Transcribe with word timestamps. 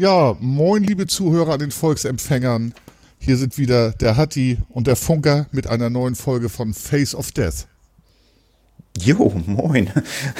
Ja, 0.00 0.34
moin 0.40 0.82
liebe 0.82 1.06
Zuhörer 1.06 1.52
an 1.52 1.58
den 1.58 1.70
Volksempfängern. 1.70 2.72
Hier 3.18 3.36
sind 3.36 3.58
wieder 3.58 3.90
der 3.90 4.16
Hatti 4.16 4.56
und 4.70 4.86
der 4.86 4.96
Funker 4.96 5.46
mit 5.52 5.66
einer 5.66 5.90
neuen 5.90 6.14
Folge 6.14 6.48
von 6.48 6.72
Face 6.72 7.14
of 7.14 7.32
Death. 7.32 7.66
Jo, 8.98 9.30
moin. 9.44 9.90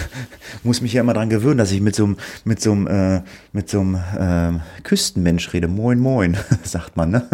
Muss 0.62 0.80
mich 0.80 0.95
ja 0.95 1.02
immer 1.02 1.12
dran 1.12 1.28
gewöhnen, 1.28 1.59
dass 1.59 1.73
ich 1.73 1.82
mit 1.82 1.95
so 1.95 2.04
einem 2.04 2.16
mit 2.45 2.62
so 2.62 2.73
einem 2.73 2.87
äh, 2.87 3.23
mit 3.52 3.68
so 3.68 3.80
einem 3.80 3.96
äh, 3.96 4.82
Küstenmensch 4.82 5.52
rede. 5.52 5.68
Moin, 5.68 5.98
moin, 5.98 6.38
sagt 6.62 6.96
man, 6.96 7.10
ne? 7.10 7.29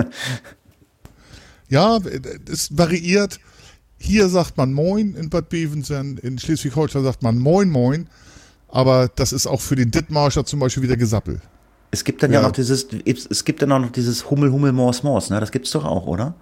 Ja, 1.69 2.01
es 2.51 2.77
variiert. 2.77 3.39
Hier 3.99 4.29
sagt 4.29 4.57
man 4.57 4.73
Moin 4.73 5.15
in 5.15 5.31
Bad 5.31 5.49
Bevensen, 5.49 6.19
in 6.19 6.41
Schleswig-Holstein 6.41 7.05
sagt 7.05 7.23
man 7.23 7.39
Moin, 7.39 7.71
Moin. 7.71 8.09
Aber 8.67 9.07
das 9.15 9.33
ist 9.33 9.47
auch 9.47 9.61
für 9.61 9.77
den 9.77 9.93
Dittmarscher 9.93 10.45
zum 10.45 10.59
Beispiel 10.59 10.83
wieder 10.83 10.97
Gesappel. 10.97 11.41
Es 11.91 12.05
gibt 12.05 12.23
dann 12.23 12.33
ja, 12.33 12.41
Ja. 12.41 12.47
noch 12.47 12.53
dieses, 12.53 12.87
es 13.05 13.45
gibt 13.45 13.63
dann 13.63 13.73
auch 13.73 13.79
noch 13.79 13.91
dieses 13.93 14.31
Hummel, 14.31 14.51
Hummel, 14.53 14.73
Mors, 14.73 15.03
Mors, 15.03 15.31
ne? 15.31 15.41
Das 15.41 15.51
gibt's 15.53 15.71
doch 15.71 15.85
auch, 15.85 16.07
oder? 16.07 16.35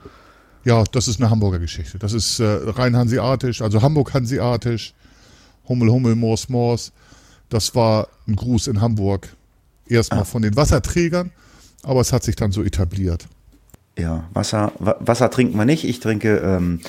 Ja, 0.64 0.83
das 0.92 1.09
ist 1.09 1.20
eine 1.20 1.31
Hamburger 1.31 1.59
Geschichte. 1.59 1.98
Das 1.98 2.12
ist 2.14 2.41
äh, 2.41 2.45
rein 2.45 2.97
hanseatisch, 2.97 3.61
also 3.62 3.83
Hamburg 3.83 4.15
hanseatisch. 4.15 4.95
Hummel, 5.69 5.91
Hummel, 5.91 6.15
Mors, 6.17 6.48
Mors. 6.48 6.92
Das 7.50 7.75
war 7.75 8.09
ein 8.27 8.37
Gruß 8.37 8.67
in 8.69 8.81
Hamburg. 8.81 9.28
Erstmal 9.87 10.25
von 10.25 10.41
den 10.42 10.56
Wasserträgern, 10.56 11.31
aber 11.83 12.00
es 12.00 12.12
hat 12.12 12.22
sich 12.25 12.37
dann 12.37 12.50
so 12.53 12.62
etabliert. 12.62 13.27
Ja, 13.98 14.25
Wasser, 14.33 14.72
Wa- 14.78 14.97
Wasser 15.00 15.31
trinken 15.31 15.56
wir 15.59 15.67
nicht. 15.67 15.84
Ich 15.84 16.00
trinke, 16.00 16.39
ähm, 16.39 16.81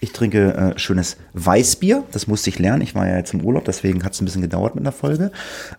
ich 0.00 0.12
trinke 0.12 0.54
äh, 0.54 0.78
schönes 0.78 1.16
Weißbier. 1.32 2.04
Das 2.12 2.26
musste 2.28 2.50
ich 2.50 2.58
lernen. 2.58 2.82
Ich 2.82 2.94
war 2.94 3.08
ja 3.08 3.16
jetzt 3.16 3.34
im 3.34 3.40
Urlaub, 3.40 3.64
deswegen 3.64 4.04
hat 4.04 4.12
es 4.12 4.20
ein 4.20 4.24
bisschen 4.24 4.42
gedauert 4.42 4.74
mit 4.74 4.84
der 4.84 4.92
Folge. 4.92 5.32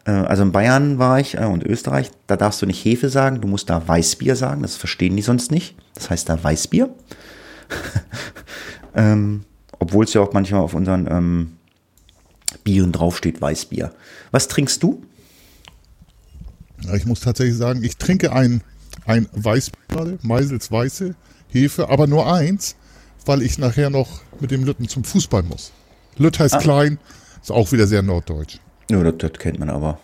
Äh, 0.06 0.12
also 0.12 0.44
in 0.44 0.52
Bayern 0.52 1.00
war 1.00 1.20
ich 1.20 1.38
äh, 1.38 1.46
und 1.46 1.64
Österreich. 1.64 2.12
Da 2.28 2.36
darfst 2.36 2.62
du 2.62 2.66
nicht 2.66 2.84
Hefe 2.84 3.10
sagen, 3.10 3.40
du 3.40 3.48
musst 3.48 3.70
da 3.70 3.88
Weißbier 3.88 4.36
sagen. 4.36 4.62
Das 4.62 4.76
verstehen 4.76 5.16
die 5.16 5.22
sonst 5.22 5.52
nicht. 5.52 5.76
Das 5.94 6.10
heißt 6.10 6.28
da 6.28 6.44
Weißbier. 6.44 6.90
ähm, 8.96 9.46
Obwohl 9.80 10.04
es 10.04 10.14
ja 10.14 10.22
auch 10.22 10.34
manchmal 10.34 10.62
auf 10.62 10.74
unseren 10.74 11.08
ähm, 11.08 11.58
Bieren 12.66 12.92
draufsteht, 12.92 13.42
Weißbier. 13.42 13.94
Was 14.32 14.50
trinkst 14.50 14.84
du? 14.84 15.02
Ich 16.94 17.06
muss 17.06 17.22
tatsächlich 17.22 17.58
sagen, 17.58 17.84
ich 17.84 17.98
trinke 17.98 18.34
ein, 18.34 18.62
ein 19.06 19.28
Weißbier, 19.34 20.18
Meisels 20.22 20.72
Weiße, 20.72 21.16
Hefe, 21.50 21.90
aber 21.90 22.08
nur 22.08 22.32
eins, 22.32 22.76
weil 23.26 23.42
ich 23.42 23.58
nachher 23.58 23.90
noch 23.90 24.22
mit 24.40 24.52
dem 24.52 24.64
Lütten 24.64 24.88
zum 24.88 25.04
Fußball 25.04 25.44
muss. 25.44 25.72
Lütt 26.18 26.40
heißt 26.40 26.60
klein, 26.60 27.00
ist 27.42 27.52
auch 27.52 27.72
wieder 27.72 27.88
sehr 27.88 28.02
norddeutsch. 28.02 28.60
Ja, 28.90 29.04
das, 29.04 29.16
das 29.18 29.34
kennt 29.34 29.60
man 29.60 29.70
aber. 29.70 30.00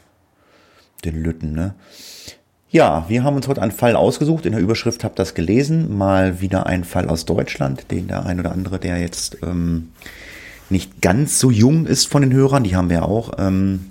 Den 1.03 1.21
Lütten, 1.21 1.53
ne? 1.53 1.75
Ja, 2.69 3.05
wir 3.07 3.23
haben 3.23 3.35
uns 3.35 3.47
heute 3.47 3.61
einen 3.61 3.71
Fall 3.71 3.95
ausgesucht. 3.95 4.45
In 4.45 4.51
der 4.51 4.61
Überschrift 4.61 5.03
habt 5.03 5.17
ihr 5.17 5.23
das 5.23 5.33
gelesen. 5.33 5.97
Mal 5.97 6.41
wieder 6.41 6.65
ein 6.65 6.83
Fall 6.83 7.07
aus 7.07 7.25
Deutschland, 7.25 7.89
den 7.91 8.07
der 8.07 8.25
ein 8.25 8.39
oder 8.39 8.51
andere, 8.51 8.79
der 8.79 8.97
jetzt 8.97 9.37
ähm, 9.43 9.91
nicht 10.69 11.01
ganz 11.01 11.39
so 11.39 11.51
jung 11.51 11.85
ist 11.85 12.07
von 12.07 12.21
den 12.21 12.33
Hörern, 12.33 12.63
die 12.63 12.75
haben 12.75 12.89
wir 12.89 13.05
auch 13.05 13.33
ähm, 13.37 13.85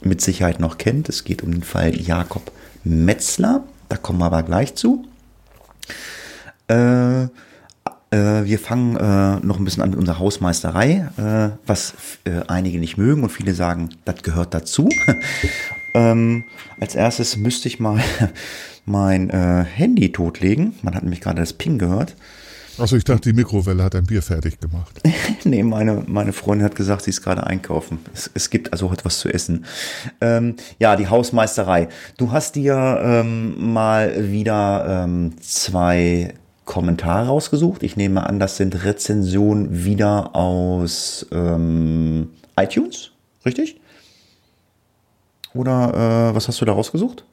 mit 0.00 0.20
Sicherheit 0.20 0.60
noch 0.60 0.78
kennt. 0.78 1.08
Es 1.08 1.24
geht 1.24 1.42
um 1.42 1.50
den 1.50 1.62
Fall 1.62 1.98
Jakob 2.00 2.52
Metzler. 2.84 3.64
Da 3.88 3.96
kommen 3.96 4.20
wir 4.20 4.26
aber 4.26 4.42
gleich 4.42 4.74
zu. 4.74 5.04
Äh, 6.68 7.28
äh, 8.10 8.44
wir 8.44 8.58
fangen 8.58 8.96
äh, 8.96 9.44
noch 9.44 9.58
ein 9.58 9.64
bisschen 9.64 9.82
an 9.82 9.90
mit 9.90 9.98
unserer 9.98 10.18
Hausmeisterei, 10.18 11.08
äh, 11.16 11.56
was 11.66 11.94
äh, 12.24 12.40
einige 12.48 12.78
nicht 12.78 12.96
mögen 12.96 13.22
und 13.22 13.30
viele 13.30 13.54
sagen, 13.54 13.90
das 14.04 14.22
gehört 14.22 14.54
dazu. 14.54 14.88
ähm, 15.94 16.44
als 16.80 16.94
erstes 16.94 17.36
müsste 17.36 17.68
ich 17.68 17.80
mal 17.80 18.00
mein 18.86 19.30
äh, 19.30 19.64
Handy 19.64 20.12
totlegen. 20.12 20.74
Man 20.82 20.94
hat 20.94 21.02
nämlich 21.02 21.20
gerade 21.20 21.40
das 21.40 21.52
Ping 21.52 21.78
gehört. 21.78 22.16
Achso, 22.78 22.94
ich 22.94 23.02
dachte, 23.02 23.30
die 23.30 23.34
Mikrowelle 23.34 23.82
hat 23.82 23.96
ein 23.96 24.04
Bier 24.04 24.22
fertig 24.22 24.60
gemacht. 24.60 25.00
nee, 25.44 25.64
meine, 25.64 26.04
meine 26.06 26.32
Freundin 26.32 26.64
hat 26.64 26.76
gesagt, 26.76 27.02
sie 27.02 27.10
ist 27.10 27.22
gerade 27.22 27.44
einkaufen. 27.44 27.98
Es, 28.14 28.30
es 28.34 28.50
gibt 28.50 28.72
also 28.72 28.90
heute 28.90 29.04
was 29.04 29.18
zu 29.18 29.28
essen. 29.28 29.64
Ähm, 30.20 30.54
ja, 30.78 30.94
die 30.94 31.08
Hausmeisterei. 31.08 31.88
Du 32.16 32.30
hast 32.30 32.54
dir 32.54 33.00
ähm, 33.02 33.72
mal 33.72 34.30
wieder 34.30 35.04
ähm, 35.04 35.32
zwei 35.40 36.34
Kommentare 36.68 37.28
rausgesucht. 37.28 37.82
Ich 37.82 37.96
nehme 37.96 38.26
an, 38.26 38.38
das 38.38 38.58
sind 38.58 38.84
Rezensionen 38.84 39.84
wieder 39.84 40.36
aus 40.36 41.26
ähm, 41.32 42.30
iTunes, 42.56 43.12
richtig? 43.46 43.80
Oder 45.54 46.28
äh, 46.30 46.34
was 46.34 46.46
hast 46.46 46.60
du 46.60 46.66
da 46.66 46.74
rausgesucht? 46.74 47.24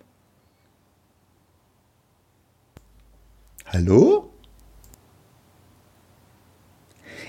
Hallo? 3.65 4.31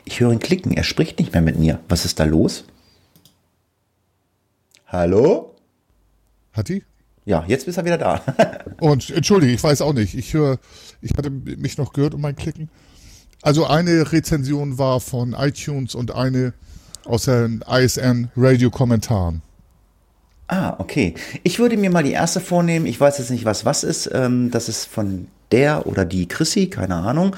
Ich 0.05 0.21
höre 0.21 0.31
ihn 0.31 0.39
klicken. 0.39 0.73
Er 0.73 0.85
spricht 0.85 1.19
nicht 1.19 1.33
mehr 1.33 1.43
mit 1.43 1.59
mir. 1.59 1.81
Was 1.89 2.05
ist 2.05 2.21
da 2.21 2.25
los? 2.25 2.67
Hallo? 4.87 5.57
Hat 6.53 6.69
die? 6.69 6.85
Ja, 7.27 7.45
jetzt 7.49 7.67
ist 7.67 7.77
er 7.77 7.85
wieder 7.85 7.99
da. 7.99 8.23
Und 8.81 9.11
entschuldige, 9.11 9.53
ich 9.53 9.63
weiß 9.63 9.83
auch 9.83 9.93
nicht. 9.93 10.15
Ich 10.15 10.33
höre, 10.33 10.59
ich 11.03 11.11
hatte 11.19 11.29
mich 11.31 11.77
noch 11.77 11.93
gehört 11.93 12.15
um 12.15 12.21
mein 12.21 12.37
Klicken. 12.37 12.71
Also 13.43 13.67
eine 13.67 14.13
Rezension 14.13 14.79
war 14.79 15.01
von 15.01 15.35
iTunes 15.35 15.95
und 15.95 16.15
eine 16.15 16.55
aus 17.05 17.25
den 17.25 17.63
ISN 17.69 18.31
Radio 18.37 18.71
Kommentaren. 18.71 19.43
ah, 20.49 20.77
okay. 20.79 21.15
Ich 21.43 21.59
würde 21.59 21.77
mir 21.77 21.91
mal 21.91 22.03
die 22.03 22.13
erste 22.13 22.41
vornehmen. 22.41 22.87
Ich 22.87 22.99
weiß 22.99 23.19
jetzt 23.19 23.31
nicht, 23.31 23.45
was 23.45 23.65
was 23.65 23.85
ist. 23.85 24.09
Ähm, 24.13 24.51
das 24.51 24.69
ist 24.69 24.87
von 24.87 25.27
der 25.53 25.87
oder 25.87 26.05
die 26.05 26.27
Chrissy, 26.27 26.69
keine 26.69 26.95
Ahnung. 26.95 27.37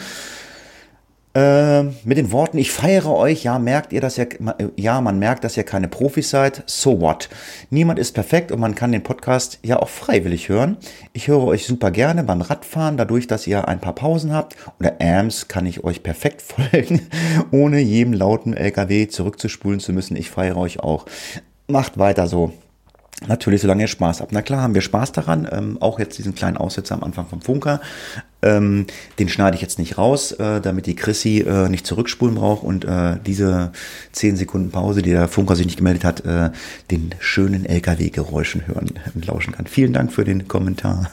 Ähm, 1.41 1.94
mit 2.03 2.19
den 2.19 2.32
Worten, 2.32 2.59
ich 2.59 2.72
feiere 2.72 3.12
euch, 3.12 3.44
ja, 3.44 3.60
merkt 3.60 3.93
ihr, 3.93 4.00
dass 4.00 4.19
ihr, 4.19 4.26
ja, 4.75 5.00
man 5.00 5.21
merkt, 5.21 5.44
dass 5.44 5.56
ihr 5.56 5.62
keine 5.62 5.87
Profis 5.87 6.31
seid, 6.31 6.65
so 6.66 7.00
what? 7.00 7.28
Niemand 7.71 8.00
ist 8.00 8.12
perfekt 8.12 8.50
und 8.50 8.59
man 8.59 8.75
kann 8.75 8.91
den 8.91 9.04
Podcast 9.04 9.60
ja 9.62 9.78
auch 9.78 9.88
freiwillig 9.88 10.49
hören. 10.49 10.78
Ich 11.12 11.28
höre 11.28 11.44
euch 11.44 11.65
super 11.65 11.93
gerne 11.93 12.25
beim 12.25 12.41
Radfahren, 12.41 12.97
dadurch, 12.97 13.28
dass 13.28 13.47
ihr 13.47 13.69
ein 13.69 13.78
paar 13.78 13.94
Pausen 13.94 14.32
habt 14.32 14.56
oder 14.81 14.97
Ams 15.00 15.47
kann 15.47 15.65
ich 15.65 15.84
euch 15.84 16.03
perfekt 16.03 16.43
folgen, 16.72 17.06
ohne 17.53 17.78
jedem 17.78 18.15
lauten 18.15 18.53
LKW 18.53 19.06
zurückzuspulen 19.06 19.78
zu 19.78 19.93
müssen. 19.93 20.16
Ich 20.16 20.31
feiere 20.31 20.56
euch 20.56 20.81
auch. 20.81 21.06
Macht 21.69 21.99
weiter 21.99 22.26
so. 22.26 22.53
Natürlich, 23.26 23.62
solange 23.62 23.82
ihr 23.82 23.88
Spaß 23.88 24.20
habt. 24.20 24.30
Na 24.30 24.42
klar, 24.42 24.62
haben 24.62 24.74
wir 24.74 24.80
Spaß 24.80 25.10
daran. 25.10 25.48
Ähm, 25.50 25.78
auch 25.80 25.98
jetzt 25.98 26.19
diesen 26.19 26.36
kleinen 26.36 26.56
Aussetzer 26.56 26.94
am 26.94 27.02
Anfang 27.02 27.26
vom 27.26 27.41
Funker. 27.41 27.80
Ähm, 28.42 28.86
den 29.19 29.28
schneide 29.28 29.56
ich 29.56 29.62
jetzt 29.62 29.80
nicht 29.80 29.98
raus, 29.98 30.30
äh, 30.32 30.60
damit 30.60 30.86
die 30.86 30.94
Chrissy 30.94 31.41
äh, 31.41 31.69
nicht 31.69 31.84
zurückspulen 31.84 32.36
braucht 32.36 32.62
und 32.62 32.84
äh, 32.84 33.16
diese 33.26 33.72
10 34.12 34.36
Sekunden 34.36 34.70
Pause, 34.70 35.02
die 35.02 35.10
der 35.10 35.26
Funker 35.26 35.56
sich 35.56 35.66
nicht 35.66 35.78
gemeldet 35.78 36.04
hat, 36.04 36.24
äh, 36.24 36.50
den 36.92 37.12
schönen 37.19 37.66
LKW-Geräuschen 37.66 38.69
hören 38.69 38.90
und 39.14 39.26
lauschen 39.26 39.52
kann. 39.52 39.66
Vielen 39.66 39.93
Dank 39.93 40.12
für 40.12 40.25
den 40.25 40.46
Kommentar. 40.46 41.11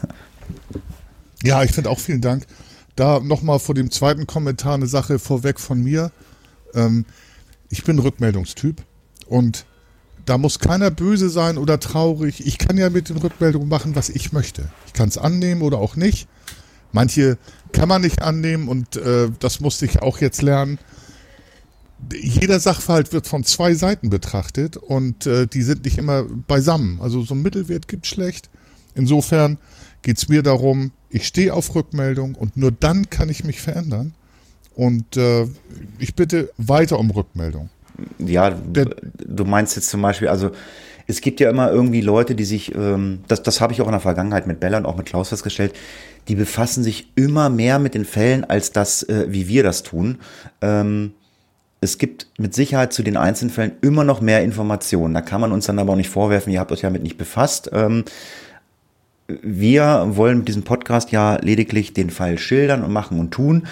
Ja, 1.42 1.64
ich 1.64 1.72
finde 1.72 1.90
auch 1.90 2.00
vielen 2.00 2.22
Dank. 2.22 2.46
Da 2.96 3.20
nochmal 3.20 3.58
vor 3.58 3.74
dem 3.74 3.90
zweiten 3.90 4.28
Kommentar 4.28 4.76
eine 4.76 4.88
Sache 4.88 5.18
vorweg 5.18 5.60
von 5.60 5.82
mir. 5.82 6.12
Ähm, 6.76 7.06
ich 7.70 7.84
bin 7.84 7.98
Rückmeldungstyp 7.98 8.84
und 9.26 9.66
da 10.26 10.38
muss 10.38 10.60
keiner 10.60 10.92
böse 10.92 11.30
sein 11.30 11.58
oder 11.58 11.80
traurig. 11.80 12.46
Ich 12.46 12.58
kann 12.58 12.78
ja 12.78 12.90
mit 12.90 13.10
den 13.10 13.18
Rückmeldungen 13.18 13.70
machen, 13.70 13.96
was 13.96 14.10
ich 14.10 14.32
möchte. 14.32 14.70
Ich 14.88 14.94
kann 14.94 15.10
es 15.10 15.18
annehmen 15.18 15.62
oder 15.62 15.78
auch 15.78 15.96
nicht. 15.96 16.28
Manche 16.92 17.38
kann 17.72 17.90
man 17.90 18.02
nicht 18.02 18.22
annehmen 18.22 18.68
und 18.68 18.96
äh, 18.96 19.30
das 19.40 19.60
musste 19.60 19.86
ich 19.86 20.02
auch 20.02 20.20
jetzt 20.20 20.42
lernen. 20.42 20.80
Jeder 22.14 22.60
Sachverhalt 22.60 23.14
wird 23.14 23.28
von 23.28 23.44
zwei 23.44 23.74
Seiten 23.74 24.10
betrachtet 24.10 24.78
und 24.78 25.26
äh, 25.28 25.48
die 25.48 25.62
sind 25.62 25.86
nicht 25.86 25.98
immer 25.98 26.24
beisammen. 26.24 27.00
Also 27.02 27.22
so 27.24 27.36
ein 27.36 27.42
Mittelwert 27.42 27.88
gibt 27.88 28.08
schlecht. 28.08 28.50
Insofern 28.96 29.58
geht 30.02 30.18
es 30.18 30.30
mir 30.30 30.42
darum, 30.42 30.92
ich 31.10 31.28
stehe 31.28 31.54
auf 31.54 31.74
Rückmeldung 31.76 32.36
und 32.36 32.58
nur 32.58 32.72
dann 32.72 33.10
kann 33.10 33.30
ich 33.30 33.44
mich 33.44 33.62
verändern. 33.62 34.14
Und 34.74 35.18
äh, 35.18 35.48
ich 36.00 36.16
bitte 36.16 36.52
weiter 36.58 37.00
um 37.00 37.10
Rückmeldung. 37.12 37.70
Ja, 38.20 38.52
du 38.52 39.46
meinst 39.46 39.76
jetzt 39.76 39.90
zum 39.90 40.02
Beispiel, 40.02 40.28
also 40.28 40.52
es 41.08 41.22
gibt 41.22 41.40
ja 41.40 41.50
immer 41.50 41.72
irgendwie 41.72 42.02
Leute, 42.02 42.36
die 42.36 42.46
sich, 42.46 42.74
ähm, 42.76 43.20
das, 43.28 43.44
das 43.44 43.62
habe 43.62 43.74
ich 43.74 43.82
auch 43.82 43.86
in 43.86 43.92
der 43.92 44.00
Vergangenheit 44.00 44.48
mit 44.48 44.60
Bella 44.60 44.78
und 44.78 44.86
auch 44.86 44.98
mit 44.98 45.06
Klaus 45.06 45.30
festgestellt, 45.30 45.74
die 46.28 46.36
befassen 46.36 46.84
sich 46.84 47.12
immer 47.16 47.50
mehr 47.50 47.78
mit 47.80 47.94
den 47.94 48.06
Fällen, 48.06 48.44
als 48.44 48.72
das, 48.72 49.04
äh, 49.04 49.26
wie 49.30 49.48
wir 49.48 49.64
das 49.64 49.84
tun. 49.84 50.18
Ähm, 50.62 51.14
es 51.82 52.00
gibt 52.00 52.28
mit 52.40 52.56
Sicherheit 52.56 52.94
zu 52.94 53.04
den 53.04 53.18
Einzelfällen 53.18 53.74
immer 53.82 54.04
noch 54.04 54.22
mehr 54.22 54.42
Informationen. 54.44 55.14
Da 55.14 55.22
kann 55.22 55.42
man 55.42 55.52
uns 55.52 55.68
dann 55.68 55.78
aber 55.78 55.94
auch 55.94 55.98
nicht 55.98 56.10
vorwerfen, 56.10 56.52
ihr 56.52 56.60
habt 56.60 56.72
euch 56.72 56.82
damit 56.82 57.04
nicht 57.04 57.18
befasst. 57.18 57.70
Ähm, 57.74 58.06
wir 59.28 60.06
wollen 60.10 60.40
mit 60.40 60.48
diesem 60.48 60.64
Podcast 60.64 61.12
ja 61.12 61.38
lediglich 61.42 61.94
den 61.94 62.12
Fall 62.12 62.38
schildern 62.38 62.84
und 62.84 62.94
machen 62.94 63.20
und 63.20 63.32
tun. 63.32 63.66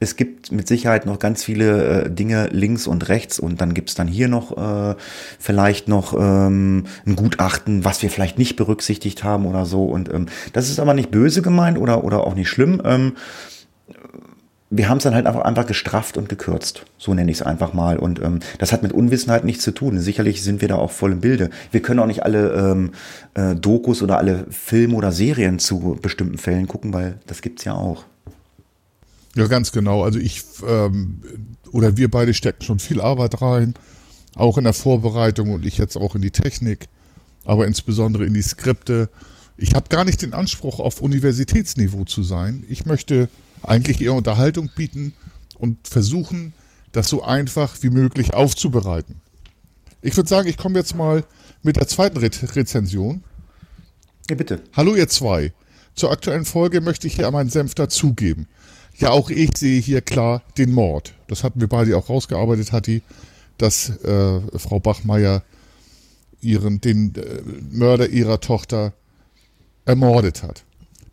Es 0.00 0.16
gibt 0.16 0.52
mit 0.52 0.68
Sicherheit 0.68 1.06
noch 1.06 1.18
ganz 1.18 1.42
viele 1.42 2.04
äh, 2.04 2.10
Dinge 2.10 2.48
links 2.48 2.86
und 2.86 3.08
rechts 3.08 3.38
und 3.38 3.60
dann 3.60 3.72
gibt's 3.72 3.94
dann 3.94 4.06
hier 4.06 4.28
noch 4.28 4.56
äh, 4.56 4.96
vielleicht 5.38 5.88
noch 5.88 6.12
ähm, 6.12 6.84
ein 7.06 7.16
Gutachten, 7.16 7.86
was 7.86 8.02
wir 8.02 8.10
vielleicht 8.10 8.38
nicht 8.38 8.56
berücksichtigt 8.56 9.24
haben 9.24 9.46
oder 9.46 9.64
so. 9.64 9.84
Und 9.84 10.12
ähm, 10.12 10.26
das 10.52 10.68
ist 10.68 10.78
aber 10.78 10.92
nicht 10.92 11.10
böse 11.10 11.40
gemeint 11.40 11.78
oder, 11.78 12.04
oder 12.04 12.26
auch 12.26 12.34
nicht 12.34 12.50
schlimm. 12.50 12.82
Ähm, 12.84 13.14
wir 14.70 14.88
haben 14.88 14.98
es 14.98 15.04
dann 15.04 15.14
halt 15.14 15.26
einfach, 15.26 15.42
einfach 15.42 15.66
gestrafft 15.66 16.18
und 16.18 16.28
gekürzt. 16.28 16.84
So 16.98 17.14
nenne 17.14 17.30
ich 17.30 17.38
es 17.38 17.42
einfach 17.42 17.72
mal. 17.72 17.98
Und 17.98 18.20
ähm, 18.20 18.40
das 18.58 18.72
hat 18.72 18.82
mit 18.82 18.92
Unwissenheit 18.92 19.44
nichts 19.44 19.64
zu 19.64 19.72
tun. 19.72 19.98
Sicherlich 19.98 20.42
sind 20.42 20.60
wir 20.60 20.68
da 20.68 20.76
auch 20.76 20.90
voll 20.90 21.12
im 21.12 21.20
Bilde. 21.20 21.48
Wir 21.70 21.80
können 21.80 22.00
auch 22.00 22.06
nicht 22.06 22.22
alle 22.22 22.52
ähm, 22.52 22.90
äh, 23.34 23.54
Dokus 23.54 24.02
oder 24.02 24.18
alle 24.18 24.46
Filme 24.50 24.94
oder 24.94 25.10
Serien 25.10 25.58
zu 25.58 25.98
bestimmten 26.02 26.36
Fällen 26.36 26.68
gucken, 26.68 26.92
weil 26.92 27.18
das 27.26 27.40
gibt's 27.40 27.64
ja 27.64 27.72
auch. 27.74 28.04
Ja, 29.34 29.46
ganz 29.46 29.72
genau. 29.72 30.02
Also 30.02 30.18
ich 30.18 30.42
ähm, 30.66 31.22
oder 31.72 31.96
wir 31.96 32.10
beide 32.10 32.34
stecken 32.34 32.62
schon 32.62 32.78
viel 32.78 33.00
Arbeit 33.00 33.40
rein, 33.40 33.74
auch 34.34 34.58
in 34.58 34.64
der 34.64 34.72
Vorbereitung 34.72 35.52
und 35.52 35.64
ich 35.64 35.78
jetzt 35.78 35.96
auch 35.96 36.14
in 36.14 36.22
die 36.22 36.30
Technik, 36.30 36.88
aber 37.44 37.66
insbesondere 37.66 38.26
in 38.26 38.34
die 38.34 38.42
Skripte. 38.42 39.08
Ich 39.56 39.74
habe 39.74 39.88
gar 39.88 40.04
nicht 40.04 40.22
den 40.22 40.34
Anspruch, 40.34 40.78
auf 40.78 41.00
Universitätsniveau 41.00 42.04
zu 42.04 42.22
sein. 42.22 42.64
Ich 42.68 42.86
möchte 42.86 43.28
eigentlich 43.62 44.00
eher 44.00 44.14
Unterhaltung 44.14 44.70
bieten 44.74 45.12
und 45.58 45.88
versuchen, 45.88 46.52
das 46.92 47.08
so 47.08 47.22
einfach 47.22 47.76
wie 47.82 47.90
möglich 47.90 48.34
aufzubereiten. 48.34 49.20
Ich 50.00 50.16
würde 50.16 50.28
sagen, 50.28 50.48
ich 50.48 50.56
komme 50.56 50.78
jetzt 50.78 50.94
mal 50.94 51.24
mit 51.62 51.76
der 51.76 51.88
zweiten 51.88 52.18
Re 52.18 52.30
Rezension. 52.54 53.22
Ja, 54.30 54.36
bitte. 54.36 54.62
Hallo 54.74 54.94
ihr 54.94 55.08
zwei. 55.08 55.52
Zur 55.94 56.12
aktuellen 56.12 56.44
Folge 56.44 56.80
möchte 56.80 57.06
ich 57.06 57.16
hier 57.16 57.30
meinen 57.30 57.50
Senf 57.50 57.74
dazugeben. 57.74 58.46
Ja, 58.96 59.10
auch 59.10 59.30
ich 59.30 59.56
sehe 59.56 59.80
hier 59.80 60.00
klar 60.00 60.42
den 60.56 60.72
Mord. 60.72 61.14
Das 61.26 61.44
hatten 61.44 61.60
wir 61.60 61.68
beide 61.68 61.96
auch 61.96 62.08
rausgearbeitet, 62.08 62.72
Hatti, 62.72 63.02
dass 63.58 63.90
äh, 64.04 64.40
Frau 64.58 64.80
Bachmeier 64.80 65.42
ihren, 66.40 66.80
den 66.80 67.14
äh, 67.14 67.42
Mörder 67.70 68.08
ihrer 68.08 68.40
Tochter 68.40 68.92
ermordet 69.84 70.42
hat. 70.42 70.64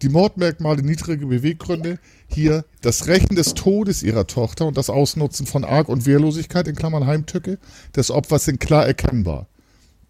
Die 0.05 0.11
Mordmerkmale 0.11 0.83
niedrige 0.83 1.25
Beweggründe, 1.25 1.97
hier 2.27 2.63
das 2.81 3.07
Rächen 3.07 3.35
des 3.35 3.55
Todes 3.55 4.03
ihrer 4.03 4.27
Tochter 4.27 4.67
und 4.67 4.77
das 4.77 4.91
Ausnutzen 4.91 5.47
von 5.47 5.63
Arg 5.63 5.89
und 5.89 6.05
Wehrlosigkeit 6.05 6.67
in 6.67 6.75
Klammern 6.75 7.07
Heimtücke 7.07 7.57
des 7.95 8.11
Opfers 8.11 8.45
sind 8.45 8.59
klar 8.59 8.85
erkennbar. 8.85 9.47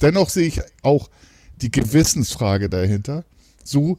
Dennoch 0.01 0.29
sehe 0.29 0.47
ich 0.47 0.59
auch 0.81 1.09
die 1.61 1.71
Gewissensfrage 1.71 2.67
dahinter, 2.67 3.23
so 3.63 3.97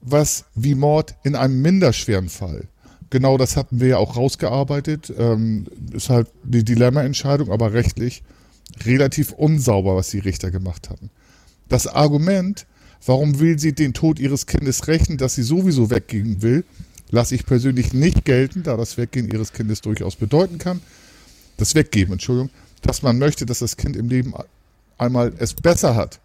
was 0.00 0.46
wie 0.56 0.74
Mord 0.74 1.14
in 1.22 1.36
einem 1.36 1.62
minderschweren 1.62 2.28
Fall. 2.28 2.66
Genau 3.10 3.38
das 3.38 3.56
hatten 3.56 3.78
wir 3.78 3.86
ja 3.86 3.98
auch 3.98 4.16
rausgearbeitet. 4.16 5.14
Ähm, 5.16 5.66
ist 5.92 6.10
halt 6.10 6.26
die 6.42 6.64
Dilemma-Entscheidung, 6.64 7.52
aber 7.52 7.72
rechtlich 7.72 8.24
relativ 8.84 9.30
unsauber, 9.30 9.94
was 9.94 10.08
die 10.08 10.18
Richter 10.18 10.50
gemacht 10.50 10.90
hatten. 10.90 11.10
Das 11.68 11.86
Argument, 11.86 12.66
warum 13.06 13.40
will 13.40 13.58
sie 13.58 13.74
den 13.74 13.94
Tod 13.94 14.18
ihres 14.18 14.46
Kindes 14.46 14.88
rächen, 14.88 15.16
das 15.16 15.34
sie 15.34 15.42
sowieso 15.42 15.90
weggehen 15.90 16.42
will, 16.42 16.64
lasse 17.10 17.34
ich 17.34 17.46
persönlich 17.46 17.92
nicht 17.92 18.24
gelten, 18.24 18.62
da 18.62 18.76
das 18.76 18.96
Weggehen 18.96 19.30
ihres 19.30 19.52
Kindes 19.52 19.80
durchaus 19.80 20.16
bedeuten 20.16 20.58
kann, 20.58 20.80
das 21.56 21.74
Weggeben, 21.74 22.12
Entschuldigung, 22.12 22.50
dass 22.82 23.02
man 23.02 23.18
möchte, 23.18 23.46
dass 23.46 23.60
das 23.60 23.76
Kind 23.76 23.96
im 23.96 24.08
Leben 24.08 24.34
einmal 24.98 25.32
es 25.38 25.54
besser 25.54 25.94
hat. 25.94 26.20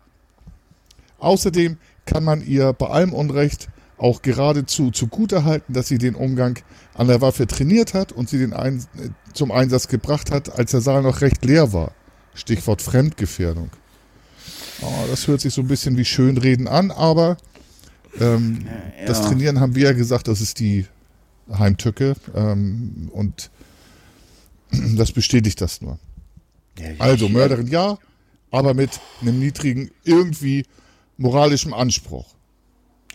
Außerdem 1.20 1.78
kann 2.06 2.24
man 2.24 2.46
ihr 2.46 2.74
bei 2.74 2.88
allem 2.88 3.14
Unrecht 3.14 3.70
auch 3.98 4.22
geradezu 4.22 4.92
zugutehalten, 4.92 5.76
dass 5.76 5.90
sie 5.90 5.98
den 5.98 6.16
Umgang 6.16 6.58
an 6.94 7.08
der 7.08 7.22
Waffe 7.22 7.48
trainiert 7.48 7.94
hat 7.94 8.12
und 8.12 8.30
sie 8.30 8.38
den 8.38 8.54
ein 8.54 8.84
zum 9.34 9.52
Einsatz 9.52 9.88
gebracht 9.88 10.32
hat, 10.32 10.58
als 10.58 10.72
der 10.72 10.82
Saal 10.82 11.04
noch 11.04 11.22
recht 11.22 11.44
leer 11.44 11.74
war. 11.74 11.92
Stichwort 12.34 12.82
Fremdgefährdung. 12.82 13.70
Oh, 14.82 15.06
das 15.10 15.28
hört 15.28 15.42
sich 15.42 15.54
so 15.54 15.62
ein 15.62 15.68
bisschen 15.68 15.98
wie 15.98 16.06
Schönreden 16.06 16.68
an, 16.68 16.92
aber 16.92 17.38
ähm, 18.20 18.66
ja. 18.66 19.06
Das 19.08 19.22
Trainieren 19.22 19.60
haben 19.60 19.76
wir 19.76 19.86
ja 19.86 19.94
gesagt, 19.94 20.28
das 20.28 20.42
ist 20.42 20.60
die 20.60 20.86
Heimtücke 21.52 22.16
ähm, 22.36 23.10
und 23.12 23.50
das 24.96 25.12
bestätigt 25.12 25.62
das 25.62 25.82
nur. 25.82 26.00
Ja, 26.78 26.92
also 27.00 27.28
Mörderin 27.30 27.68
ja, 27.68 27.98
aber 28.52 28.74
mit 28.74 28.92
einem 29.22 29.40
niedrigen 29.40 29.92
irgendwie 30.04 30.66
moralischen 31.18 31.74
Anspruch. 31.74 32.26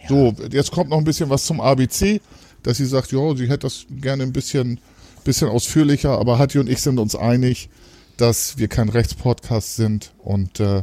So, 0.08 0.34
jetzt 0.50 0.70
kommt 0.70 0.90
noch 0.90 0.98
ein 0.98 1.04
bisschen 1.04 1.30
was 1.30 1.46
zum 1.46 1.60
ABC, 1.60 2.20
dass 2.62 2.76
sie 2.76 2.84
sagt, 2.84 3.12
ja, 3.12 3.34
sie 3.34 3.48
hätte 3.48 3.60
das 3.60 3.86
gerne 3.88 4.22
ein 4.22 4.32
bisschen, 4.32 4.78
bisschen 5.24 5.48
ausführlicher, 5.48 6.18
aber 6.18 6.38
Hattie 6.38 6.58
und 6.58 6.68
ich 6.68 6.82
sind 6.82 6.98
uns 6.98 7.16
einig, 7.16 7.70
dass 8.18 8.58
wir 8.58 8.68
kein 8.68 8.90
Rechtspodcast 8.90 9.76
sind 9.76 10.12
und 10.18 10.60
äh, 10.60 10.82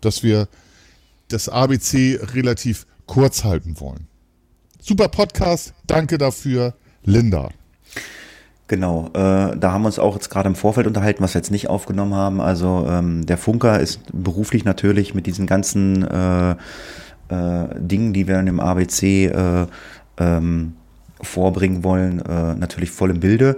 dass 0.00 0.22
wir 0.22 0.48
das 1.28 1.48
ABC 1.48 2.18
relativ 2.34 2.86
kurz 3.06 3.44
halten 3.44 3.80
wollen. 3.80 4.06
Super 4.80 5.08
Podcast, 5.08 5.74
danke 5.86 6.18
dafür, 6.18 6.74
Linda. 7.04 7.50
Genau, 8.68 9.08
äh, 9.14 9.56
da 9.56 9.72
haben 9.72 9.82
wir 9.82 9.86
uns 9.86 9.98
auch 9.98 10.14
jetzt 10.14 10.28
gerade 10.28 10.48
im 10.48 10.54
Vorfeld 10.54 10.86
unterhalten, 10.86 11.22
was 11.22 11.34
wir 11.34 11.38
jetzt 11.38 11.50
nicht 11.50 11.68
aufgenommen 11.68 12.14
haben. 12.14 12.40
Also 12.40 12.86
ähm, 12.88 13.24
der 13.24 13.38
Funker 13.38 13.80
ist 13.80 14.00
beruflich 14.12 14.64
natürlich 14.64 15.14
mit 15.14 15.26
diesen 15.26 15.46
ganzen 15.46 16.06
äh, 16.06 16.50
äh, 16.50 16.56
Dingen, 17.78 18.12
die 18.12 18.28
wir 18.28 18.38
in 18.38 18.46
dem 18.46 18.60
ABC 18.60 19.26
äh, 19.26 19.66
ähm, 20.18 20.74
vorbringen 21.20 21.82
wollen, 21.82 22.20
äh, 22.20 22.54
natürlich 22.54 22.90
voll 22.90 23.10
im 23.10 23.20
Bilde. 23.20 23.56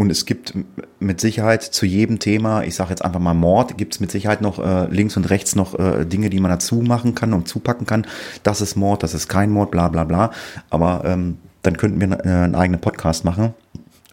Und 0.00 0.10
es 0.10 0.24
gibt 0.24 0.54
mit 0.98 1.20
Sicherheit 1.20 1.62
zu 1.62 1.84
jedem 1.84 2.20
Thema, 2.20 2.62
ich 2.62 2.74
sage 2.74 2.88
jetzt 2.88 3.04
einfach 3.04 3.20
mal 3.20 3.34
Mord, 3.34 3.76
gibt 3.76 3.92
es 3.92 4.00
mit 4.00 4.10
Sicherheit 4.10 4.40
noch 4.40 4.58
äh, 4.58 4.86
links 4.86 5.14
und 5.18 5.28
rechts 5.28 5.56
noch 5.56 5.78
äh, 5.78 6.06
Dinge, 6.06 6.30
die 6.30 6.40
man 6.40 6.50
dazu 6.50 6.76
machen 6.76 7.14
kann 7.14 7.34
und 7.34 7.48
zupacken 7.48 7.86
kann. 7.86 8.06
Das 8.42 8.62
ist 8.62 8.76
Mord, 8.76 9.02
das 9.02 9.12
ist 9.12 9.28
kein 9.28 9.50
Mord, 9.50 9.70
bla 9.70 9.88
bla 9.88 10.04
bla. 10.04 10.30
Aber 10.70 11.02
ähm, 11.04 11.36
dann 11.60 11.76
könnten 11.76 12.00
wir 12.00 12.24
äh, 12.24 12.28
einen 12.30 12.54
eigenen 12.54 12.80
Podcast 12.80 13.26
machen. 13.26 13.52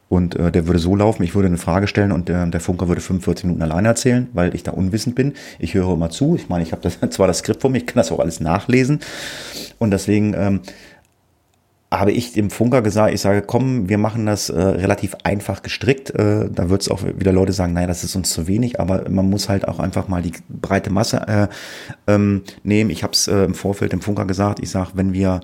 Und 0.10 0.36
äh, 0.36 0.52
der 0.52 0.68
würde 0.68 0.80
so 0.80 0.94
laufen, 0.94 1.24
ich 1.24 1.36
würde 1.36 1.48
eine 1.48 1.58
Frage 1.58 1.88
stellen 1.88 2.12
und 2.12 2.28
der, 2.28 2.46
der 2.48 2.60
Funker 2.60 2.90
würde 2.90 3.00
45 3.00 3.46
Minuten 3.46 3.62
alleine 3.62 3.88
erzählen, 3.88 4.28
weil 4.34 4.56
ich 4.56 4.64
da 4.64 4.72
unwissend 4.72 5.16
bin. 5.16 5.36
Ich 5.58 5.74
höre 5.74 5.94
immer 5.94 6.10
zu. 6.10 6.36
Ich 6.36 6.50
meine, 6.50 6.64
ich 6.64 6.74
habe 6.74 6.90
zwar 7.10 7.28
das 7.28 7.38
Skript 7.38 7.62
vor 7.62 7.70
mir, 7.70 7.78
ich 7.78 7.88
kann 7.88 7.96
das 7.96 8.12
auch 8.12 8.20
alles 8.20 8.42
nachlesen. 8.42 9.00
Und 9.80 9.92
deswegen 9.92 10.34
ähm, 10.34 10.60
habe 11.89 12.12
ich 12.12 12.34
dem 12.34 12.50
Funker 12.50 12.82
gesagt, 12.82 13.13
ich 13.13 13.22
sage, 13.22 13.41
komm, 13.41 13.88
wir 13.88 13.98
machen 13.98 14.25
das 14.25 14.50
äh, 14.50 14.60
relativ 14.60 15.15
einfach 15.24 15.62
gestrickt. 15.62 16.10
Äh, 16.10 16.50
da 16.51 16.70
wird 16.70 16.82
es 16.82 16.89
auch 16.89 17.01
wieder 17.03 17.32
Leute 17.32 17.53
sagen, 17.53 17.74
naja, 17.74 17.88
das 17.88 18.03
ist 18.03 18.15
uns 18.15 18.29
zu 18.29 18.48
wenig, 18.48 18.79
aber 18.79 19.10
man 19.10 19.29
muss 19.29 19.48
halt 19.48 19.67
auch 19.67 19.79
einfach 19.79 20.10
mal 20.10 20.22
die 20.22 20.34
breite 20.50 20.89
Masse 20.89 21.25
äh, 21.27 21.48
ähm, 22.12 22.44
nehmen. 22.63 22.89
Ich 22.89 23.03
habe 23.03 23.13
es 23.13 23.27
äh, 23.27 23.46
im 23.46 23.53
Vorfeld 23.53 23.94
dem 23.94 24.01
Funker 24.01 24.25
gesagt, 24.25 24.60
ich 24.62 24.70
sage, 24.70 24.91
wenn 24.96 25.13
wir 25.13 25.39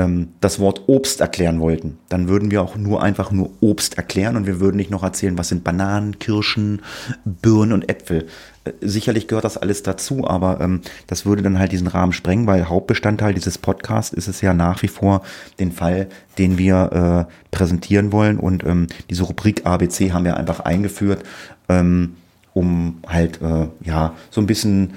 ähm, 0.00 0.28
das 0.40 0.58
Wort 0.58 0.82
Obst 0.86 1.20
erklären 1.20 1.60
wollten, 1.60 1.98
dann 2.08 2.28
würden 2.28 2.50
wir 2.50 2.62
auch 2.62 2.76
nur 2.76 3.02
einfach 3.02 3.30
nur 3.30 3.50
Obst 3.60 3.98
erklären 3.98 4.36
und 4.36 4.46
wir 4.46 4.60
würden 4.60 4.76
nicht 4.76 4.90
noch 4.90 5.02
erzählen, 5.02 5.36
was 5.36 5.48
sind 5.48 5.62
Bananen, 5.62 6.18
Kirschen, 6.18 6.82
Birnen 7.24 7.72
und 7.72 7.88
Äpfel. 7.88 8.26
Äh, 8.64 8.72
sicherlich 8.80 9.28
gehört 9.28 9.44
das 9.44 9.58
alles 9.58 9.82
dazu, 9.82 10.26
aber 10.26 10.60
ähm, 10.60 10.80
das 11.06 11.26
würde 11.26 11.42
dann 11.42 11.58
halt 11.58 11.72
diesen 11.72 11.86
Rahmen 11.86 12.12
sprengen, 12.12 12.46
weil 12.46 12.68
Hauptbestandteil 12.68 13.34
dieses 13.34 13.58
Podcasts 13.58 14.12
ist 14.12 14.28
es 14.28 14.40
ja 14.40 14.54
nach 14.54 14.82
wie 14.82 14.88
vor 14.88 15.22
den 15.58 15.72
Fall, 15.72 16.08
den 16.38 16.56
wir 16.56 17.26
äh, 17.28 17.32
präsentieren 17.50 18.12
wollen 18.12 18.38
und 18.38 18.64
ähm, 18.64 18.86
diese 19.10 19.24
Rubrik 19.24 19.66
ABC 19.66 20.12
haben 20.12 20.24
wir 20.24 20.36
einfach 20.36 20.60
eingeführt, 20.60 21.24
ähm, 21.68 22.16
um 22.54 22.98
halt 23.06 23.40
äh, 23.42 23.68
ja 23.82 24.14
so 24.30 24.40
ein 24.40 24.46
bisschen 24.46 24.94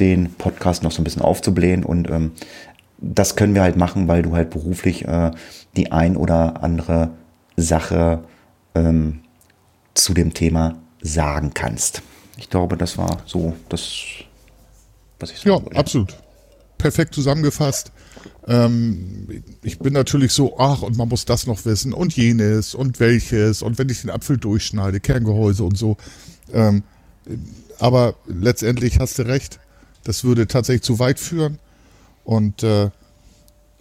den 0.00 0.32
Podcast 0.34 0.82
noch 0.82 0.92
so 0.92 1.00
ein 1.00 1.04
bisschen 1.04 1.22
aufzublähen 1.22 1.84
und 1.84 2.10
ähm, 2.10 2.32
das 2.98 3.36
können 3.36 3.54
wir 3.54 3.62
halt 3.62 3.76
machen, 3.76 4.08
weil 4.08 4.22
du 4.22 4.34
halt 4.34 4.50
beruflich 4.50 5.04
äh, 5.06 5.30
die 5.76 5.92
ein 5.92 6.16
oder 6.16 6.62
andere 6.62 7.10
Sache 7.56 8.24
ähm, 8.74 9.20
zu 9.94 10.14
dem 10.14 10.34
Thema 10.34 10.76
sagen 11.02 11.52
kannst. 11.54 12.02
Ich 12.38 12.50
glaube, 12.50 12.76
das 12.76 12.98
war 12.98 13.18
so 13.26 13.54
das, 13.68 14.02
was 15.18 15.30
ich 15.30 15.38
sagen 15.38 15.50
Ja, 15.50 15.62
wollte. 15.64 15.76
absolut. 15.78 16.16
Perfekt 16.78 17.14
zusammengefasst. 17.14 17.92
Ähm, 18.46 19.42
ich 19.62 19.78
bin 19.78 19.92
natürlich 19.94 20.32
so, 20.32 20.58
ach, 20.58 20.82
und 20.82 20.96
man 20.96 21.08
muss 21.08 21.24
das 21.24 21.46
noch 21.46 21.64
wissen 21.64 21.92
und 21.92 22.14
jenes 22.16 22.74
und 22.74 23.00
welches 23.00 23.62
und 23.62 23.78
wenn 23.78 23.88
ich 23.88 24.02
den 24.02 24.10
Apfel 24.10 24.36
durchschneide, 24.36 25.00
Kerngehäuse 25.00 25.64
und 25.64 25.76
so. 25.78 25.96
Ähm, 26.52 26.82
aber 27.78 28.14
letztendlich 28.26 29.00
hast 29.00 29.18
du 29.18 29.22
recht, 29.26 29.58
das 30.04 30.24
würde 30.24 30.46
tatsächlich 30.46 30.82
zu 30.82 30.98
weit 30.98 31.18
führen 31.18 31.58
und 32.26 32.64
äh, 32.64 32.90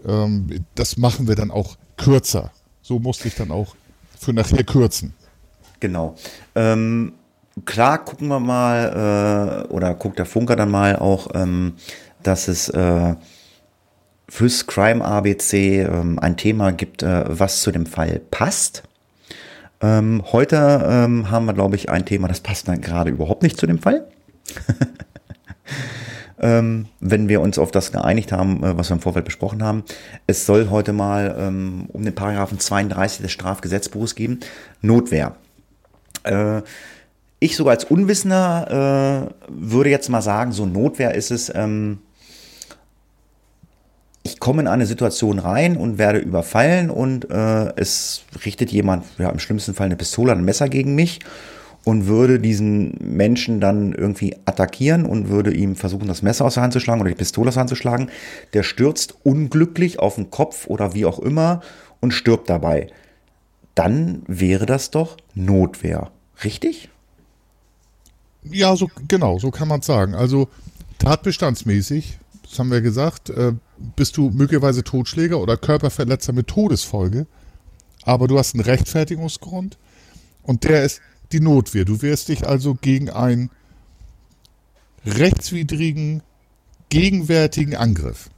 ähm, 0.08 0.66
das 0.76 0.98
machen 0.98 1.28
wir 1.28 1.36
dann 1.36 1.52
auch 1.52 1.76
kürzer. 1.98 2.52
So 2.82 3.00
musste 3.00 3.28
ich 3.28 3.36
dann 3.36 3.52
auch 3.52 3.76
für 4.20 4.34
nachher 4.34 4.64
kürzen. 4.64 5.14
Genau. 5.80 6.16
Ähm, 6.54 7.14
klar 7.66 8.06
gucken 8.06 8.28
wir 8.28 8.40
mal, 8.40 9.66
äh, 9.68 9.74
oder 9.74 9.96
guckt 9.96 10.20
der 10.20 10.28
Funker 10.28 10.56
dann 10.56 10.70
mal 10.70 10.96
auch, 10.96 11.30
ähm, 11.34 11.74
dass 12.22 12.48
es 12.48 12.70
äh, 12.70 13.16
fürs 14.30 14.68
Crime 14.68 15.04
ABC 15.04 15.82
ähm, 15.82 16.20
ein 16.20 16.38
Thema 16.38 16.72
gibt, 16.72 17.02
äh, 17.02 17.24
was 17.28 17.62
zu 17.62 17.72
dem 17.72 17.88
Fall 17.88 18.22
passt. 18.30 18.84
Ähm, 19.82 20.24
heute 20.32 20.86
ähm, 20.88 21.32
haben 21.32 21.46
wir, 21.46 21.54
glaube 21.54 21.76
ich, 21.76 21.90
ein 21.90 22.06
Thema, 22.06 22.28
das 22.28 22.42
passt 22.42 22.68
dann 22.68 22.82
gerade 22.82 23.10
überhaupt 23.10 23.42
nicht 23.42 23.58
zu 23.58 23.66
dem 23.66 23.80
Fall. 23.80 24.08
ähm, 26.46 26.86
wenn 27.00 27.28
wir 27.28 27.42
uns 27.42 27.58
auf 27.58 27.72
das 27.72 27.92
geeinigt 27.92 28.32
haben, 28.32 28.64
äh, 28.64 28.78
was 28.78 28.90
wir 28.90 28.96
im 28.96 29.02
Vorfeld 29.02 29.26
besprochen 29.26 29.64
haben. 29.64 29.84
Es 30.28 30.46
soll 30.46 30.70
heute 30.70 30.94
mal 30.94 31.36
ähm, 31.40 31.88
um 31.92 32.06
den 32.06 32.14
Paragraphen 32.14 32.60
32 32.60 33.24
des 33.24 33.32
Strafgesetzbuches 33.32 34.14
gehen. 34.14 34.42
Notwehr. 34.82 35.36
Äh, 36.24 36.62
ich 37.40 37.56
sogar 37.56 37.72
als 37.72 37.86
Unwissender 37.86 39.32
äh, 39.32 39.50
würde 39.50 39.90
jetzt 39.90 40.10
mal 40.10 40.22
sagen, 40.22 40.52
so 40.52 40.68
Notwehr 40.68 41.16
ist 41.16 41.32
es, 41.32 41.52
ähm, 41.54 41.98
ich 44.22 44.40
komme 44.40 44.62
in 44.62 44.68
eine 44.68 44.86
Situation 44.86 45.40
rein 45.40 45.78
und 45.78 45.98
werde 45.98 46.20
überfallen 46.20 46.92
und 46.92 47.30
äh, 47.30 47.74
es 47.76 48.24
richtet 48.46 48.72
jemand, 48.72 49.06
ja 49.18 49.30
im 49.30 49.40
schlimmsten 49.40 49.74
Fall 49.74 49.88
eine 49.88 49.96
Pistole, 49.96 50.32
ein 50.32 50.46
Messer 50.46 50.70
gegen 50.70 50.94
mich 50.94 51.22
und 51.86 52.08
würde 52.08 52.40
diesen 52.40 52.98
Menschen 53.00 53.62
dann 53.62 53.94
irgendwie 53.94 54.36
attackieren 54.44 55.06
und 55.06 55.30
würde 55.30 55.54
ihm 55.54 55.78
versuchen, 55.78 56.08
das 56.08 56.22
Messer 56.22 56.44
aus 56.44 56.56
der 56.56 56.64
Hand 56.64 56.74
zu 56.74 56.82
schlagen 56.82 57.00
oder 57.00 57.10
die 57.10 57.16
Pistole 57.16 57.48
aus 57.48 57.54
der 57.54 57.62
Hand 57.62 57.70
zu 57.70 57.76
schlagen. 57.76 58.10
Der 58.54 58.64
stürzt 58.64 59.16
unglücklich 59.24 60.00
auf 60.00 60.16
den 60.16 60.30
Kopf 60.30 60.68
oder 60.68 60.94
wie 60.94 61.06
auch 61.06 61.20
immer 61.20 61.62
und 62.02 62.12
stirbt 62.12 62.50
dabei. 62.50 62.88
Dann 63.76 64.24
wäre 64.28 64.66
das 64.66 64.92
doch 64.92 65.16
Notwehr, 65.34 66.12
richtig? 66.44 66.90
Ja, 68.44 68.76
so 68.76 68.90
genau, 69.08 69.40
so 69.40 69.52
kann 69.52 69.70
man 69.70 69.82
sagen. 69.82 70.16
Also 70.16 70.50
tatbestandsmäßig 71.00 72.20
das 72.56 72.60
haben 72.60 72.72
wir 72.72 72.82
gesagt, 72.82 73.30
äh, 73.32 73.54
bist 73.96 74.18
du 74.18 74.30
möglicherweise 74.30 74.84
Totschläger 74.84 75.40
oder 75.40 75.58
Körperverletzer 75.58 76.32
mit 76.32 76.48
Todesfolge, 76.48 77.28
aber 78.04 78.28
du 78.28 78.38
hast 78.38 78.54
einen 78.54 78.64
Rechtfertigungsgrund 78.64 79.78
und 80.44 80.64
der 80.64 80.84
ist 80.84 81.02
die 81.32 81.40
Notwehr. 81.40 81.86
Du 81.86 82.02
wehrst 82.02 82.30
dich 82.30 82.48
also 82.48 82.76
gegen 82.76 83.10
einen 83.10 83.50
rechtswidrigen, 85.06 86.24
gegenwärtigen 86.90 87.76
Angriff. 87.76 88.30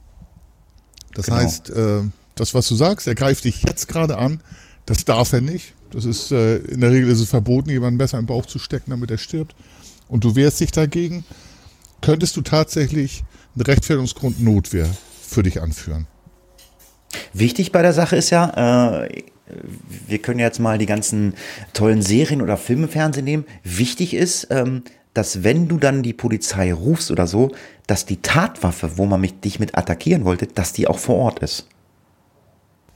Das 1.14 1.26
genau. 1.26 1.38
heißt, 1.38 1.70
äh, 1.70 2.02
das, 2.34 2.54
was 2.54 2.68
du 2.68 2.74
sagst, 2.74 3.06
er 3.06 3.14
greift 3.14 3.44
dich 3.44 3.62
jetzt 3.62 3.88
gerade 3.88 4.18
an, 4.18 4.40
das 4.86 5.04
darf 5.04 5.32
er 5.32 5.40
nicht. 5.40 5.74
Das 5.90 6.04
ist, 6.04 6.32
äh, 6.32 6.56
in 6.56 6.80
der 6.80 6.90
Regel 6.90 7.10
ist 7.10 7.20
es 7.20 7.28
verboten, 7.28 7.70
jemanden 7.70 7.98
besser 7.98 8.18
im 8.18 8.26
Bauch 8.26 8.46
zu 8.46 8.58
stecken, 8.58 8.90
damit 8.90 9.10
er 9.10 9.18
stirbt. 9.18 9.54
Und 10.08 10.24
du 10.24 10.36
wehrst 10.36 10.60
dich 10.60 10.70
dagegen. 10.70 11.24
Könntest 12.00 12.36
du 12.36 12.42
tatsächlich 12.42 13.24
einen 13.54 13.62
Rechtfertigungsgrund 13.62 14.40
Notwehr 14.40 14.88
für 15.20 15.42
dich 15.42 15.60
anführen. 15.60 16.06
Wichtig 17.32 17.72
bei 17.72 17.82
der 17.82 17.92
Sache 17.92 18.16
ist 18.16 18.30
ja, 18.30 19.02
äh, 19.04 19.22
wir 20.06 20.18
können 20.18 20.40
jetzt 20.40 20.58
mal 20.58 20.78
die 20.78 20.86
ganzen 20.86 21.34
tollen 21.72 22.02
Serien 22.02 22.42
oder 22.42 22.56
Filme 22.56 22.88
Fernsehen 22.88 23.24
nehmen. 23.24 23.44
Wichtig 23.64 24.14
ist, 24.14 24.48
ähm, 24.50 24.82
dass 25.14 25.42
wenn 25.42 25.68
du 25.68 25.78
dann 25.78 26.02
die 26.02 26.12
Polizei 26.12 26.72
rufst 26.72 27.10
oder 27.10 27.26
so, 27.26 27.50
dass 27.86 28.06
die 28.06 28.20
Tatwaffe, 28.22 28.98
wo 28.98 29.06
man 29.06 29.20
mich, 29.20 29.40
dich 29.40 29.58
mit 29.58 29.76
attackieren 29.76 30.24
wollte, 30.24 30.46
dass 30.46 30.72
die 30.72 30.86
auch 30.86 30.98
vor 30.98 31.16
Ort 31.16 31.38
ist. 31.40 31.66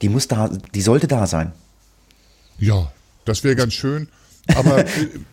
Die 0.03 0.09
muss 0.09 0.29
da, 0.29 0.51
die 0.75 0.83
sollte 0.83 1.09
da 1.09 1.27
sein. 1.27 1.53
Ja, 2.59 2.93
das 3.25 3.45
wäre 3.45 3.57
ganz 3.57 3.73
schön. 3.73 4.09
Aber 4.55 4.85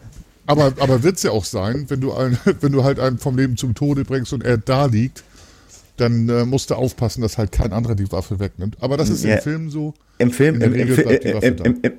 Aber, 0.50 0.74
aber 0.80 1.04
wird 1.04 1.18
es 1.18 1.22
ja 1.22 1.30
auch 1.30 1.46
sein, 1.46 1.86
wenn 1.90 2.02
du, 2.02 2.12
ein, 2.12 2.36
wenn 2.62 2.72
du 2.72 2.84
halt 2.84 3.00
einen 3.00 3.20
vom 3.20 3.38
Leben 3.38 3.56
zum 3.56 3.76
Tode 3.76 4.04
bringst 4.04 4.34
und 4.34 4.44
er 4.44 4.58
da 4.58 4.88
liegt, 4.88 5.24
dann 5.98 6.28
äh, 6.28 6.44
musst 6.44 6.72
du 6.72 6.76
aufpassen, 6.76 7.22
dass 7.22 7.38
halt 7.38 7.52
kein 7.52 7.72
anderer 7.72 7.94
die 7.94 8.12
Waffe 8.12 8.40
wegnimmt. 8.40 8.76
Aber 8.82 8.98
das 8.98 9.10
ist 9.10 9.24
ja. 9.24 9.36
im 9.36 9.42
Film 9.44 9.70
so. 9.70 9.94
Im 10.20 10.32
Film, 10.32 10.62
im, 10.62 10.74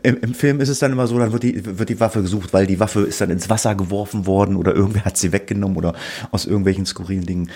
im, 0.02 0.20
im, 0.20 0.34
Film 0.34 0.60
ist 0.60 0.68
es 0.68 0.78
dann 0.78 0.92
immer 0.92 1.06
so, 1.06 1.18
dann 1.18 1.32
wird 1.32 1.42
die, 1.42 1.78
wird 1.78 1.88
die 1.88 1.98
Waffe 2.00 2.20
gesucht, 2.20 2.52
weil 2.52 2.66
die 2.66 2.78
Waffe 2.78 3.00
ist 3.00 3.18
dann 3.22 3.30
ins 3.30 3.48
Wasser 3.48 3.74
geworfen 3.74 4.26
worden 4.26 4.56
oder 4.56 4.74
irgendwer 4.74 5.06
hat 5.06 5.16
sie 5.16 5.32
weggenommen 5.32 5.78
oder 5.78 5.94
aus 6.30 6.44
irgendwelchen 6.44 6.84
skurrilen 6.84 7.24
Dingen. 7.24 7.50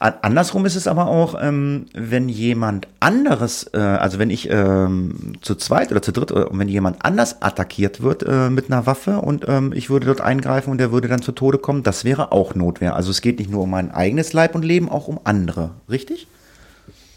Andersrum 0.00 0.64
ist 0.64 0.76
es 0.76 0.86
aber 0.86 1.08
auch, 1.08 1.34
ähm, 1.40 1.86
wenn 1.92 2.28
jemand 2.28 2.86
anderes, 3.00 3.68
äh, 3.72 3.78
also 3.78 4.20
wenn 4.20 4.30
ich 4.30 4.48
ähm, 4.48 5.32
zu 5.40 5.56
zweit 5.56 5.90
oder 5.90 6.02
zu 6.02 6.12
dritt, 6.12 6.30
oder 6.30 6.50
wenn 6.52 6.68
jemand 6.68 7.04
anders 7.04 7.42
attackiert 7.42 8.00
wird 8.00 8.22
äh, 8.22 8.48
mit 8.48 8.70
einer 8.70 8.86
Waffe 8.86 9.18
und 9.18 9.46
ähm, 9.48 9.72
ich 9.74 9.90
würde 9.90 10.06
dort 10.06 10.20
eingreifen 10.20 10.70
und 10.70 10.78
der 10.78 10.92
würde 10.92 11.08
dann 11.08 11.20
zu 11.20 11.32
Tode 11.32 11.58
kommen, 11.58 11.82
das 11.82 12.04
wäre 12.04 12.30
auch 12.30 12.54
Notwehr. 12.54 12.94
Also 12.94 13.10
es 13.10 13.22
geht 13.22 13.40
nicht 13.40 13.50
nur 13.50 13.62
um 13.62 13.70
mein 13.70 13.90
eigenes 13.90 14.32
Leib 14.32 14.54
und 14.54 14.64
Leben, 14.64 14.88
auch 14.88 15.08
um 15.08 15.18
andere, 15.24 15.70
richtig? 15.88 16.28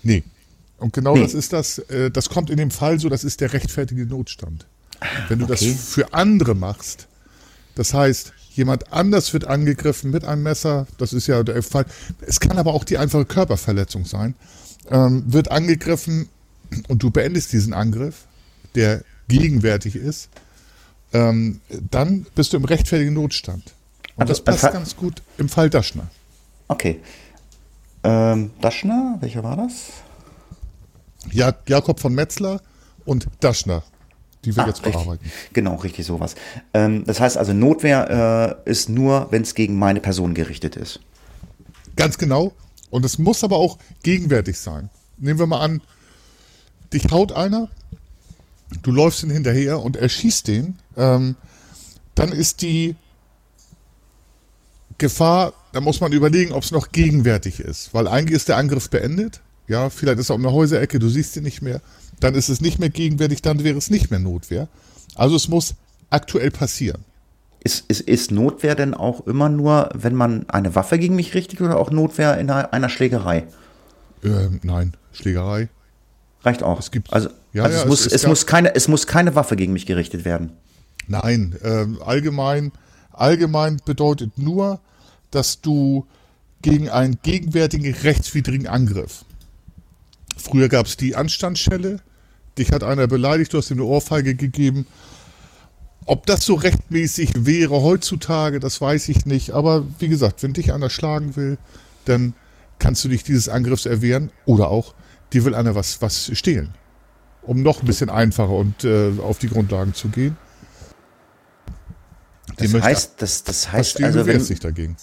Nee. 0.02 0.24
Und 0.82 0.94
genau 0.94 1.16
nee. 1.16 1.22
das 1.22 1.34
ist 1.34 1.54
das, 1.54 1.78
äh, 1.78 2.12
das 2.12 2.30
kommt 2.30 2.50
in 2.50 2.58
dem 2.58 2.72
Fall 2.72 3.00
so, 3.00 3.08
das 3.08 3.24
ist 3.24 3.40
der 3.40 3.54
rechtfertige 3.54 4.06
Notstand. 4.06 4.66
Wenn 5.30 5.40
du 5.40 5.46
okay. 5.46 5.72
das 5.72 5.90
für 5.94 6.14
andere 6.14 6.56
machst, 6.56 7.08
das 7.76 7.94
heißt, 7.94 8.34
Jemand 8.54 8.92
anders 8.92 9.32
wird 9.32 9.46
angegriffen 9.46 10.12
mit 10.12 10.26
einem 10.26 10.44
Messer, 10.44 10.86
das 10.98 11.14
ist 11.14 11.28
ja 11.28 11.42
der 11.44 11.64
Fall. 11.64 11.86
Es 12.20 12.42
kann 12.42 12.58
aber 12.58 12.74
auch 12.74 12.84
die 12.84 12.98
einfache 12.98 13.26
Körperverletzung 13.26 14.06
sein. 14.06 14.36
Ähm, 14.90 15.24
wird 15.28 15.50
angegriffen 15.52 16.28
und 16.90 17.02
du 17.02 17.12
beendest 17.12 17.54
diesen 17.54 17.74
Angriff, 17.74 18.26
der 18.76 19.04
gegenwärtig 19.30 19.96
ist, 19.96 20.30
ähm, 21.14 21.62
dann 21.90 22.26
bist 22.36 22.52
du 22.52 22.58
im 22.58 22.66
rechtfertigen 22.66 23.14
Notstand. 23.14 23.64
Und 24.16 24.24
also, 24.24 24.32
das 24.34 24.42
passt 24.44 24.60
Fall, 24.60 24.74
ganz 24.74 24.98
gut 24.98 25.22
im 25.38 25.48
Fall 25.48 25.70
Daschner. 25.70 26.10
Okay. 26.68 27.00
Ähm, 28.04 28.52
Daschner, 28.60 29.18
welcher 29.22 29.44
war 29.44 29.56
das? 29.56 29.92
Ja, 31.32 31.54
Jakob 31.68 32.00
von 32.00 32.14
Metzler 32.14 32.62
und 33.06 33.28
Daschner 33.40 33.84
die 34.46 34.56
wir 34.56 34.64
ah, 34.64 34.68
jetzt 34.68 34.82
bearbeiten. 34.82 35.24
Richtig. 35.24 35.54
Genau, 35.54 35.76
richtig 35.76 36.06
sowas. 36.06 36.36
Ähm, 36.74 37.04
das 37.06 37.20
heißt 37.20 37.38
also, 37.38 37.54
Notwehr 37.54 38.58
äh, 38.66 38.70
ist 38.70 38.90
nur, 38.90 39.28
wenn 39.32 39.44
es 39.44 39.54
gegen 39.54 39.78
meine 39.78 40.00
Person 40.00 40.34
gerichtet 40.34 40.76
ist. 40.76 41.00
Ganz 41.96 42.18
genau. 42.18 42.54
Und 42.90 43.06
es 43.06 43.18
muss 43.18 43.44
aber 43.44 43.58
auch 43.58 43.78
gegenwärtig 44.04 44.58
sein. 44.60 44.90
Nehmen 45.18 45.40
wir 45.40 45.48
mal 45.48 45.62
an, 45.62 45.82
dich 46.92 47.12
haut 47.12 47.32
einer, 47.32 47.70
du 48.82 48.92
läufst 48.92 49.24
ihn 49.24 49.30
hinterher 49.30 49.80
und 49.82 49.96
erschießt 49.96 50.48
den, 50.48 50.78
ähm, 50.98 51.36
dann 52.16 52.32
ist 52.32 52.62
die 52.62 52.96
Gefahr, 54.98 55.54
da 55.72 55.82
muss 55.82 56.02
man 56.02 56.12
überlegen, 56.12 56.52
ob 56.52 56.64
es 56.64 56.72
noch 56.72 56.92
gegenwärtig 56.92 57.60
ist. 57.60 57.94
Weil 57.94 58.08
eigentlich 58.08 58.36
ist 58.36 58.50
der 58.50 58.58
Angriff 58.58 58.90
beendet. 58.90 59.42
Ja, 59.72 59.90
vielleicht 59.90 60.20
ist 60.20 60.30
er 60.30 60.36
um 60.36 60.46
eine 60.46 60.54
Häuserecke, 60.54 61.00
du 61.00 61.10
siehst 61.10 61.36
ihn 61.38 61.44
nicht 61.44 61.62
mehr 61.62 61.82
dann 62.22 62.36
ist 62.36 62.50
es 62.50 62.62
nicht 62.62 62.80
mehr 62.80 62.90
gegenwärtig, 62.90 63.42
dann 63.42 63.64
wäre 63.64 63.78
es 63.78 63.90
nicht 63.90 64.12
mehr 64.12 64.20
Notwehr. 64.20 64.68
Also 65.16 65.36
es 65.36 65.48
muss 65.48 65.76
aktuell 66.10 66.52
passieren. 66.52 67.04
Ist, 67.64 67.86
ist, 67.90 68.02
ist 68.02 68.32
Notwehr 68.32 68.76
denn 68.76 68.94
auch 68.94 69.28
immer 69.28 69.50
nur, 69.50 69.90
wenn 69.94 70.16
man 70.16 70.50
eine 70.50 70.74
Waffe 70.76 70.98
gegen 70.98 71.16
mich 71.16 71.34
richtet 71.36 71.62
oder 71.62 71.78
auch 71.78 71.92
Notwehr 71.92 72.38
in 72.40 72.50
einer, 72.50 72.74
einer 72.74 72.90
Schlägerei? 72.90 73.44
Ähm, 74.24 74.60
nein, 74.64 74.96
Schlägerei. 75.12 75.70
Reicht 76.44 76.64
auch. 76.64 76.80
Es 76.80 76.90
gibt, 76.90 77.14
also, 77.14 77.30
ja, 77.54 77.64
also 77.64 77.76
ja, 77.76 77.84
es, 77.84 77.88
muss, 77.88 78.06
es, 78.06 78.14
es 78.14 78.28
muss 78.28 78.48
keine, 78.48 78.74
es 78.74 78.88
muss 78.88 79.06
keine 79.06 79.36
Waffe 79.36 79.56
gegen 79.56 79.74
mich 79.74 79.86
gerichtet 79.86 80.26
werden. 80.26 80.54
Nein, 81.08 81.56
ähm, 81.64 82.00
allgemein, 82.04 82.72
allgemein 83.12 83.80
bedeutet 83.86 84.38
nur, 84.38 84.80
dass 85.30 85.62
du 85.62 86.08
gegen 86.62 86.90
einen 86.90 87.20
gegenwärtigen 87.22 87.94
rechtswidrigen 87.94 88.68
Angriff. 88.68 89.26
Früher 90.42 90.70
gab 90.70 90.88
es 90.88 90.98
die 90.98 91.16
Anstandsschelle, 91.16 92.00
dich 92.58 92.72
hat 92.72 92.84
einer 92.84 93.08
beleidigt, 93.08 93.54
du 93.54 93.58
hast 93.58 93.72
ihm 93.72 93.78
eine 93.78 93.86
Ohrfeige 93.86 94.36
gegeben. 94.36 94.86
Ob 96.06 96.26
das 96.26 96.46
so 96.46 96.56
rechtmäßig 96.56 97.46
wäre 97.46 97.82
heutzutage, 97.82 98.60
das 98.60 98.82
weiß 98.82 99.10
ich 99.10 99.26
nicht. 99.26 99.52
Aber 99.52 99.86
wie 100.00 100.08
gesagt, 100.08 100.42
wenn 100.44 100.54
dich 100.54 100.74
einer 100.74 100.90
schlagen 100.90 101.36
will, 101.36 101.58
dann 102.06 102.34
kannst 102.80 103.04
du 103.04 103.10
dich 103.10 103.24
dieses 103.24 103.48
Angriffs 103.50 103.86
erwehren 103.86 104.32
oder 104.46 104.70
auch, 104.70 104.96
dir 105.32 105.46
will 105.46 105.54
einer 105.54 105.76
was, 105.76 106.02
was 106.02 106.32
stehlen. 106.34 106.74
Um 107.44 107.62
noch 107.62 107.82
ein 107.82 107.86
bisschen 107.86 108.10
einfacher 108.10 108.50
und 108.50 108.84
äh, 108.84 109.12
auf 109.22 109.38
die 109.38 109.48
Grundlagen 109.48 109.94
zu 109.94 110.10
gehen. 110.10 110.38
Das 112.58 112.74
heißt, 112.74 113.14
das, 113.22 113.44
das 113.44 113.72
heißt, 113.72 114.04
also 114.04 114.26
wenn, 114.26 114.40
sich 114.40 114.60
dagegen. 114.60 114.98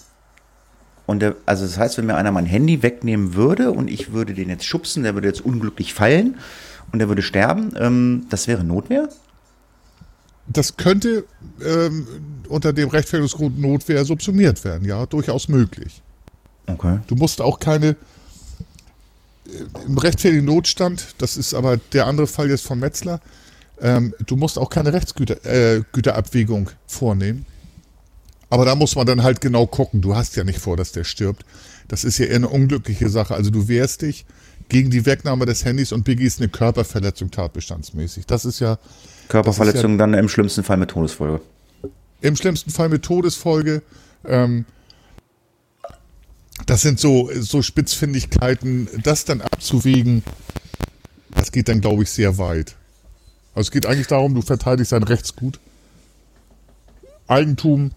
Und 1.08 1.20
der, 1.20 1.36
also 1.46 1.64
das 1.64 1.78
heißt, 1.78 1.96
wenn 1.96 2.04
mir 2.04 2.16
einer 2.16 2.32
mein 2.32 2.44
Handy 2.44 2.82
wegnehmen 2.82 3.32
würde 3.32 3.72
und 3.72 3.88
ich 3.88 4.12
würde 4.12 4.34
den 4.34 4.50
jetzt 4.50 4.66
schubsen, 4.66 5.04
der 5.04 5.14
würde 5.14 5.26
jetzt 5.26 5.40
unglücklich 5.40 5.94
fallen 5.94 6.36
und 6.92 6.98
der 6.98 7.08
würde 7.08 7.22
sterben, 7.22 7.72
ähm, 7.78 8.26
das 8.28 8.46
wäre 8.46 8.62
Notwehr? 8.62 9.08
Das 10.48 10.76
könnte 10.76 11.24
ähm, 11.64 12.06
unter 12.50 12.74
dem 12.74 12.90
Rechtfertigungsgrund 12.90 13.58
Notwehr 13.58 14.04
subsumiert 14.04 14.62
werden, 14.66 14.86
ja, 14.86 15.06
durchaus 15.06 15.48
möglich. 15.48 16.02
Okay. 16.66 16.98
Du 17.06 17.14
musst 17.14 17.40
auch 17.40 17.58
keine, 17.58 17.96
im 19.86 19.96
rechtfertigen 19.96 20.44
Notstand, 20.44 21.14
das 21.16 21.38
ist 21.38 21.54
aber 21.54 21.78
der 21.94 22.06
andere 22.06 22.26
Fall 22.26 22.50
jetzt 22.50 22.66
von 22.66 22.78
Metzler, 22.78 23.22
ähm, 23.80 24.12
du 24.26 24.36
musst 24.36 24.58
auch 24.58 24.68
keine 24.68 24.92
Rechtsgüterabwägung 24.92 26.68
äh, 26.68 26.72
vornehmen. 26.86 27.46
Aber 28.50 28.64
da 28.64 28.74
muss 28.74 28.96
man 28.96 29.06
dann 29.06 29.22
halt 29.22 29.40
genau 29.40 29.66
gucken. 29.66 30.00
Du 30.00 30.14
hast 30.14 30.36
ja 30.36 30.44
nicht 30.44 30.58
vor, 30.58 30.76
dass 30.76 30.92
der 30.92 31.04
stirbt. 31.04 31.44
Das 31.88 32.04
ist 32.04 32.18
ja 32.18 32.26
eher 32.26 32.36
eine 32.36 32.48
unglückliche 32.48 33.08
Sache. 33.08 33.34
Also 33.34 33.50
du 33.50 33.68
wehrst 33.68 34.02
dich 34.02 34.24
gegen 34.68 34.90
die 34.90 35.06
Wegnahme 35.06 35.46
des 35.46 35.64
Handys 35.64 35.92
und 35.92 36.04
begehst 36.04 36.40
eine 36.40 36.48
Körperverletzung 36.48 37.30
tatbestandsmäßig. 37.30 38.26
Das 38.26 38.44
ist 38.44 38.60
ja. 38.60 38.78
Körperverletzung 39.28 39.92
ist 39.92 39.98
ja, 40.00 40.06
dann 40.06 40.14
im 40.14 40.28
schlimmsten 40.28 40.62
Fall 40.62 40.76
mit 40.76 40.90
Todesfolge. 40.90 41.40
Im 42.20 42.36
schlimmsten 42.36 42.70
Fall 42.70 42.88
mit 42.88 43.02
Todesfolge. 43.02 43.82
Ähm, 44.24 44.64
das 46.66 46.82
sind 46.82 46.98
so, 46.98 47.30
so 47.38 47.62
Spitzfindigkeiten, 47.62 48.88
das 49.02 49.24
dann 49.24 49.40
abzuwägen, 49.40 50.24
das 51.30 51.52
geht 51.52 51.68
dann, 51.68 51.80
glaube 51.80 52.02
ich, 52.02 52.10
sehr 52.10 52.36
weit. 52.38 52.74
Also 53.54 53.68
es 53.68 53.70
geht 53.70 53.86
eigentlich 53.86 54.08
darum, 54.08 54.34
du 54.34 54.42
verteidigst 54.42 54.92
dein 54.92 55.02
Rechtsgut. 55.02 55.60
Eigentum, 57.26 57.92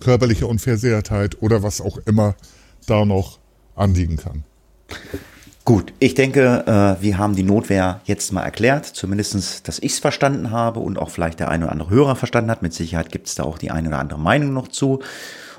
körperliche 0.00 0.46
Unversehrtheit 0.46 1.42
oder 1.42 1.62
was 1.62 1.80
auch 1.80 1.98
immer 2.06 2.34
da 2.86 3.04
noch 3.04 3.38
anliegen 3.74 4.16
kann. 4.16 4.44
Gut, 5.64 5.92
ich 5.98 6.14
denke, 6.14 6.62
äh, 6.66 7.02
wir 7.02 7.18
haben 7.18 7.34
die 7.34 7.42
Notwehr 7.42 8.00
jetzt 8.04 8.32
mal 8.32 8.42
erklärt, 8.42 8.86
zumindest, 8.86 9.66
dass 9.66 9.80
ich 9.80 9.92
es 9.92 9.98
verstanden 9.98 10.52
habe 10.52 10.78
und 10.78 10.96
auch 10.96 11.10
vielleicht 11.10 11.40
der 11.40 11.50
eine 11.50 11.64
oder 11.64 11.72
andere 11.72 11.90
Hörer 11.90 12.14
verstanden 12.14 12.52
hat. 12.52 12.62
Mit 12.62 12.72
Sicherheit 12.72 13.10
gibt 13.10 13.26
es 13.26 13.34
da 13.34 13.42
auch 13.42 13.58
die 13.58 13.72
eine 13.72 13.88
oder 13.88 13.98
andere 13.98 14.20
Meinung 14.20 14.52
noch 14.52 14.68
zu. 14.68 15.00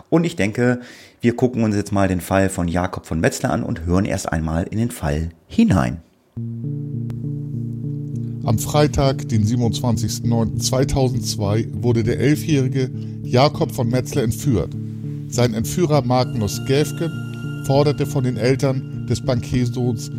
Und 0.10 0.24
ich 0.24 0.38
denke, 0.38 0.80
wir 1.20 1.36
gucken 1.36 1.64
uns 1.64 1.76
jetzt 1.76 1.92
mal 1.92 2.08
den 2.08 2.22
Fall 2.22 2.48
von 2.48 2.70
Jakob 2.70 3.06
von 3.06 3.20
Metzler 3.20 3.52
an 3.52 3.64
und 3.64 3.86
hören 3.86 4.06
erst 4.06 4.32
einmal 4.32 4.64
in 4.64 4.78
den 4.78 4.92
Fall 4.92 5.30
hinein. 5.48 6.02
Am 8.48 8.58
Freitag, 8.58 9.28
den 9.28 9.46
27.09.2002, 9.46 11.84
wurde 11.84 12.02
der 12.02 12.18
elfjährige 12.18 12.90
Jakob 13.22 13.74
von 13.74 13.90
Metzler 13.90 14.24
entführt. 14.24 14.74
Sein 15.28 15.54
Entführer 15.54 16.02
Magnus 16.02 16.62
Gäfken 16.66 17.12
forderte 17.66 18.06
von 18.06 18.24
den 18.24 18.38
Eltern 18.38 19.06
des 19.06 19.20
Bankiersohns 19.20 20.10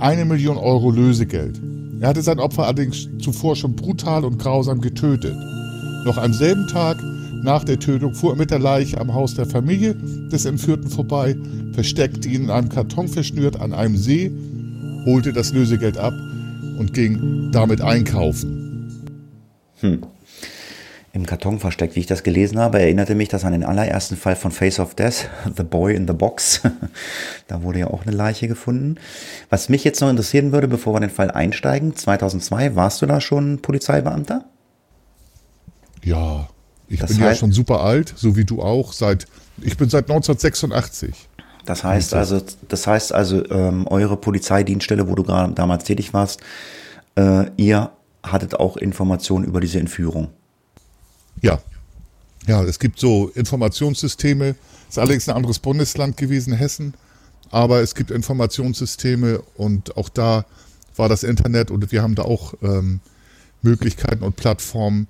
eine 0.00 0.24
Million 0.24 0.56
Euro 0.56 0.90
Lösegeld. 0.90 1.60
Er 2.00 2.08
hatte 2.08 2.22
sein 2.22 2.40
Opfer 2.40 2.64
allerdings 2.64 3.08
zuvor 3.20 3.54
schon 3.54 3.76
brutal 3.76 4.24
und 4.24 4.40
grausam 4.40 4.80
getötet. 4.80 5.36
Noch 6.04 6.18
am 6.18 6.32
selben 6.32 6.66
Tag 6.66 7.00
nach 7.44 7.62
der 7.62 7.78
Tötung 7.78 8.14
fuhr 8.14 8.32
er 8.32 8.36
mit 8.36 8.50
der 8.50 8.58
Leiche 8.58 9.00
am 9.00 9.14
Haus 9.14 9.36
der 9.36 9.46
Familie 9.46 9.94
des 10.32 10.44
Entführten 10.44 10.90
vorbei, 10.90 11.36
versteckte 11.70 12.28
ihn 12.28 12.46
in 12.46 12.50
einem 12.50 12.68
Karton 12.68 13.06
verschnürt 13.06 13.60
an 13.60 13.72
einem 13.72 13.96
See, 13.96 14.32
holte 15.04 15.32
das 15.32 15.52
Lösegeld 15.52 15.98
ab 15.98 16.14
und 16.78 16.94
ging 16.94 17.50
damit 17.52 17.80
einkaufen. 17.80 19.06
Hm. 19.80 20.02
Im 21.12 21.24
Karton 21.24 21.60
versteckt, 21.60 21.96
wie 21.96 22.00
ich 22.00 22.06
das 22.06 22.22
gelesen 22.22 22.58
habe, 22.58 22.78
erinnerte 22.78 23.14
mich 23.14 23.30
das 23.30 23.46
an 23.46 23.52
den 23.52 23.64
allerersten 23.64 24.18
Fall 24.18 24.36
von 24.36 24.50
Face 24.50 24.78
of 24.78 24.94
Death, 24.94 25.30
The 25.56 25.62
Boy 25.62 25.94
in 25.94 26.06
the 26.06 26.12
Box. 26.12 26.60
da 27.48 27.62
wurde 27.62 27.78
ja 27.78 27.86
auch 27.86 28.02
eine 28.02 28.14
Leiche 28.14 28.48
gefunden. 28.48 28.96
Was 29.48 29.70
mich 29.70 29.82
jetzt 29.82 30.00
noch 30.02 30.10
interessieren 30.10 30.52
würde, 30.52 30.68
bevor 30.68 30.92
wir 30.92 30.98
in 30.98 31.08
den 31.08 31.14
Fall 31.14 31.30
einsteigen, 31.30 31.96
2002, 31.96 32.76
warst 32.76 33.00
du 33.00 33.06
da 33.06 33.22
schon 33.22 33.62
Polizeibeamter? 33.62 34.44
Ja, 36.04 36.48
ich 36.86 37.00
das 37.00 37.10
bin 37.10 37.20
ja 37.20 37.34
schon 37.34 37.52
super 37.52 37.80
alt, 37.80 38.12
so 38.14 38.36
wie 38.36 38.44
du 38.44 38.60
auch. 38.60 38.92
Seit 38.92 39.26
ich 39.62 39.78
bin 39.78 39.88
seit 39.88 40.10
1986. 40.10 41.14
Das 41.66 41.84
heißt 41.84 42.14
also, 42.14 42.40
das 42.68 42.86
heißt 42.86 43.12
also, 43.12 43.44
ähm, 43.50 43.86
eure 43.88 44.16
Polizeidienststelle, 44.16 45.08
wo 45.08 45.14
du 45.14 45.24
gerade 45.24 45.52
damals 45.52 45.84
tätig 45.84 46.14
warst, 46.14 46.40
äh, 47.16 47.50
ihr 47.56 47.90
hattet 48.22 48.54
auch 48.54 48.76
Informationen 48.76 49.44
über 49.44 49.60
diese 49.60 49.78
Entführung. 49.78 50.28
Ja. 51.42 51.58
Ja, 52.46 52.62
es 52.62 52.78
gibt 52.78 53.00
so 53.00 53.28
Informationssysteme. 53.34 54.54
Ist 54.88 54.98
allerdings 54.98 55.28
ein 55.28 55.34
anderes 55.34 55.58
Bundesland 55.58 56.16
gewesen, 56.16 56.52
Hessen. 56.52 56.94
Aber 57.50 57.80
es 57.80 57.94
gibt 57.94 58.10
Informationssysteme 58.10 59.42
und 59.56 59.96
auch 59.96 60.08
da 60.08 60.44
war 60.96 61.08
das 61.08 61.22
Internet 61.22 61.70
und 61.70 61.90
wir 61.92 62.02
haben 62.02 62.14
da 62.14 62.22
auch 62.22 62.54
ähm, 62.62 63.00
Möglichkeiten 63.62 64.22
und 64.22 64.36
Plattformen. 64.36 65.08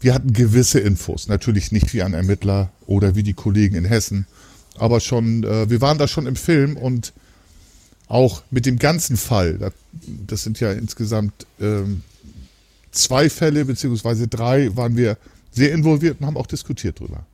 Wir 0.00 0.14
hatten 0.14 0.32
gewisse 0.32 0.80
Infos, 0.80 1.28
natürlich 1.28 1.72
nicht 1.72 1.92
wie 1.94 2.02
ein 2.02 2.14
Ermittler 2.14 2.70
oder 2.86 3.14
wie 3.14 3.22
die 3.22 3.34
Kollegen 3.34 3.76
in 3.76 3.84
Hessen, 3.84 4.26
aber 4.78 5.00
schon, 5.00 5.44
äh, 5.44 5.68
wir 5.70 5.80
waren 5.80 5.98
da 5.98 6.08
schon 6.08 6.26
im 6.26 6.36
Film 6.36 6.76
und 6.76 7.12
auch 8.08 8.42
mit 8.50 8.66
dem 8.66 8.78
ganzen 8.78 9.16
Fall, 9.16 9.72
das 10.26 10.42
sind 10.42 10.60
ja 10.60 10.72
insgesamt 10.72 11.46
ähm, 11.60 12.02
zwei 12.92 13.28
Fälle 13.28 13.64
beziehungsweise 13.64 14.28
drei, 14.28 14.76
waren 14.76 14.96
wir 14.96 15.16
sehr 15.50 15.72
involviert 15.72 16.20
und 16.20 16.26
haben 16.26 16.36
auch 16.36 16.46
diskutiert 16.46 17.00
drüber. 17.00 17.26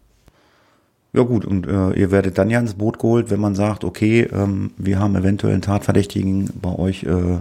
Ja 1.12 1.24
gut, 1.24 1.44
und 1.44 1.66
äh, 1.66 1.92
ihr 1.92 2.10
werdet 2.10 2.38
dann 2.38 2.48
ja 2.48 2.58
ins 2.58 2.74
Boot 2.74 2.98
geholt, 2.98 3.30
wenn 3.30 3.40
man 3.40 3.54
sagt, 3.54 3.84
okay, 3.84 4.22
ähm, 4.32 4.70
wir 4.78 4.98
haben 4.98 5.14
eventuell 5.14 5.52
einen 5.52 5.62
Tatverdächtigen 5.62 6.48
bei 6.60 6.74
euch 6.74 7.02
äh, 7.02 7.40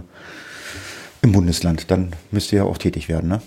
im 1.22 1.32
Bundesland, 1.32 1.90
dann 1.90 2.12
müsst 2.30 2.52
ihr 2.52 2.58
ja 2.58 2.64
auch 2.64 2.76
tätig 2.76 3.08
werden, 3.08 3.28
ne? 3.28 3.40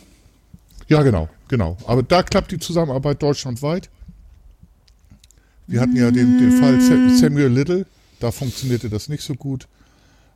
Ja, 0.88 1.04
genau, 1.04 1.30
genau. 1.48 1.78
Aber 1.86 2.04
da 2.04 2.24
klappt 2.24 2.52
die 2.52 2.60
Zusammenarbeit 2.60 3.22
deutschlandweit. 3.22 3.90
Wir 5.68 5.82
hatten 5.82 5.96
ja 5.96 6.12
den, 6.12 6.38
den 6.38 6.52
Fall 6.52 6.80
Samuel 6.82 7.48
Little, 7.48 7.86
da 8.20 8.32
funktionierte 8.32 8.90
das 8.90 9.10
nicht 9.10 9.24
so 9.24 9.34
gut. 9.34 9.68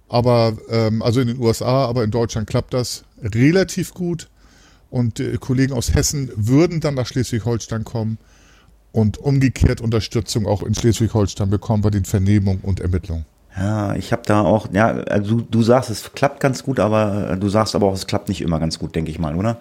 Aber, 0.08 0.58
ähm, 0.70 1.04
also 1.04 1.22
in 1.22 1.28
den 1.28 1.40
USA, 1.40 1.86
aber 1.86 2.04
in 2.04 2.12
Deutschland 2.12 2.50
klappt 2.50 2.74
das 2.74 3.04
relativ 3.22 3.94
gut. 3.94 4.28
Und 4.90 5.20
äh, 5.20 5.38
Kollegen 5.38 5.74
aus 5.74 5.94
Hessen 5.94 6.32
würden 6.36 6.80
dann 6.80 6.96
nach 6.96 7.06
Schleswig-Holstein 7.06 7.84
kommen 7.84 8.18
und 8.92 9.20
umgekehrt 9.20 9.82
Unterstützung 9.82 10.48
auch 10.48 10.64
in 10.64 10.74
Schleswig-Holstein 10.74 11.52
bekommen 11.52 11.84
bei 11.84 11.92
den 11.92 12.06
Vernehmungen 12.06 12.62
und 12.62 12.80
Ermittlungen. 12.80 13.26
Ja, 13.56 13.96
ich 13.96 14.12
habe 14.12 14.24
da 14.26 14.42
auch, 14.42 14.68
ja, 14.72 14.88
also 14.88 15.38
du, 15.38 15.42
du 15.42 15.62
sagst, 15.62 15.92
es 15.92 16.12
klappt 16.14 16.40
ganz 16.40 16.64
gut, 16.64 16.80
aber 16.80 17.32
äh, 17.32 17.38
du 17.38 17.50
sagst 17.50 17.76
aber 17.76 17.88
auch, 17.88 17.94
es 17.94 18.08
klappt 18.08 18.30
nicht 18.30 18.42
immer 18.42 18.60
ganz 18.60 18.80
gut, 18.80 18.96
denke 18.96 19.12
ich 19.12 19.20
mal, 19.20 19.36
oder? 19.36 19.58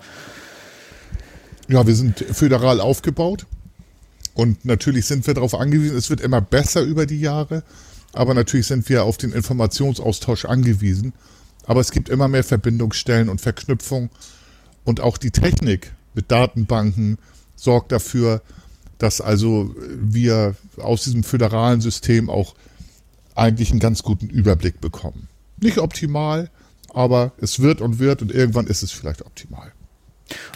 Ja, 1.68 1.86
wir 1.86 1.94
sind 1.94 2.20
föderal 2.20 2.80
aufgebaut. 2.80 3.46
Und 4.38 4.64
natürlich 4.64 5.06
sind 5.06 5.26
wir 5.26 5.34
darauf 5.34 5.52
angewiesen, 5.52 5.96
es 5.96 6.10
wird 6.10 6.20
immer 6.20 6.40
besser 6.40 6.82
über 6.82 7.06
die 7.06 7.18
Jahre, 7.18 7.64
aber 8.12 8.34
natürlich 8.34 8.68
sind 8.68 8.88
wir 8.88 9.02
auf 9.02 9.16
den 9.16 9.32
Informationsaustausch 9.32 10.44
angewiesen. 10.44 11.12
Aber 11.64 11.80
es 11.80 11.90
gibt 11.90 12.08
immer 12.08 12.28
mehr 12.28 12.44
Verbindungsstellen 12.44 13.30
und 13.30 13.40
Verknüpfungen. 13.40 14.10
Und 14.84 15.00
auch 15.00 15.18
die 15.18 15.32
Technik 15.32 15.92
mit 16.14 16.30
Datenbanken 16.30 17.18
sorgt 17.56 17.90
dafür, 17.90 18.40
dass 18.98 19.20
also 19.20 19.74
wir 19.76 20.54
aus 20.76 21.02
diesem 21.02 21.24
föderalen 21.24 21.80
System 21.80 22.30
auch 22.30 22.54
eigentlich 23.34 23.72
einen 23.72 23.80
ganz 23.80 24.04
guten 24.04 24.28
Überblick 24.28 24.80
bekommen. 24.80 25.26
Nicht 25.60 25.78
optimal, 25.78 26.48
aber 26.94 27.32
es 27.38 27.58
wird 27.58 27.80
und 27.80 27.98
wird 27.98 28.22
und 28.22 28.30
irgendwann 28.30 28.68
ist 28.68 28.84
es 28.84 28.92
vielleicht 28.92 29.26
optimal. 29.26 29.72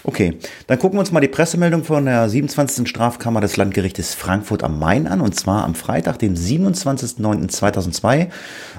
Okay, 0.04 0.38
dann 0.66 0.78
gucken 0.78 0.96
wir 0.96 1.00
uns 1.00 1.12
mal 1.12 1.20
die 1.20 1.28
Pressemeldung 1.28 1.84
von 1.84 2.04
der 2.04 2.28
27. 2.28 2.88
Strafkammer 2.88 3.40
des 3.40 3.56
Landgerichtes 3.56 4.14
Frankfurt 4.14 4.62
am 4.62 4.78
Main 4.78 5.06
an. 5.06 5.20
Und 5.20 5.34
zwar 5.34 5.64
am 5.64 5.74
Freitag, 5.74 6.18
dem 6.18 6.34
27.09.2002, 6.34 8.28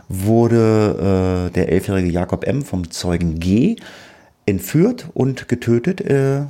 wurde 0.09 1.49
äh, 1.49 1.53
der 1.53 1.71
elfjährige 1.71 2.09
Jakob 2.09 2.45
M. 2.45 2.63
vom 2.63 2.91
Zeugen 2.91 3.39
G. 3.39 3.77
entführt 4.45 5.07
und 5.13 5.47
getötet. 5.47 6.01
Äh, 6.01 6.45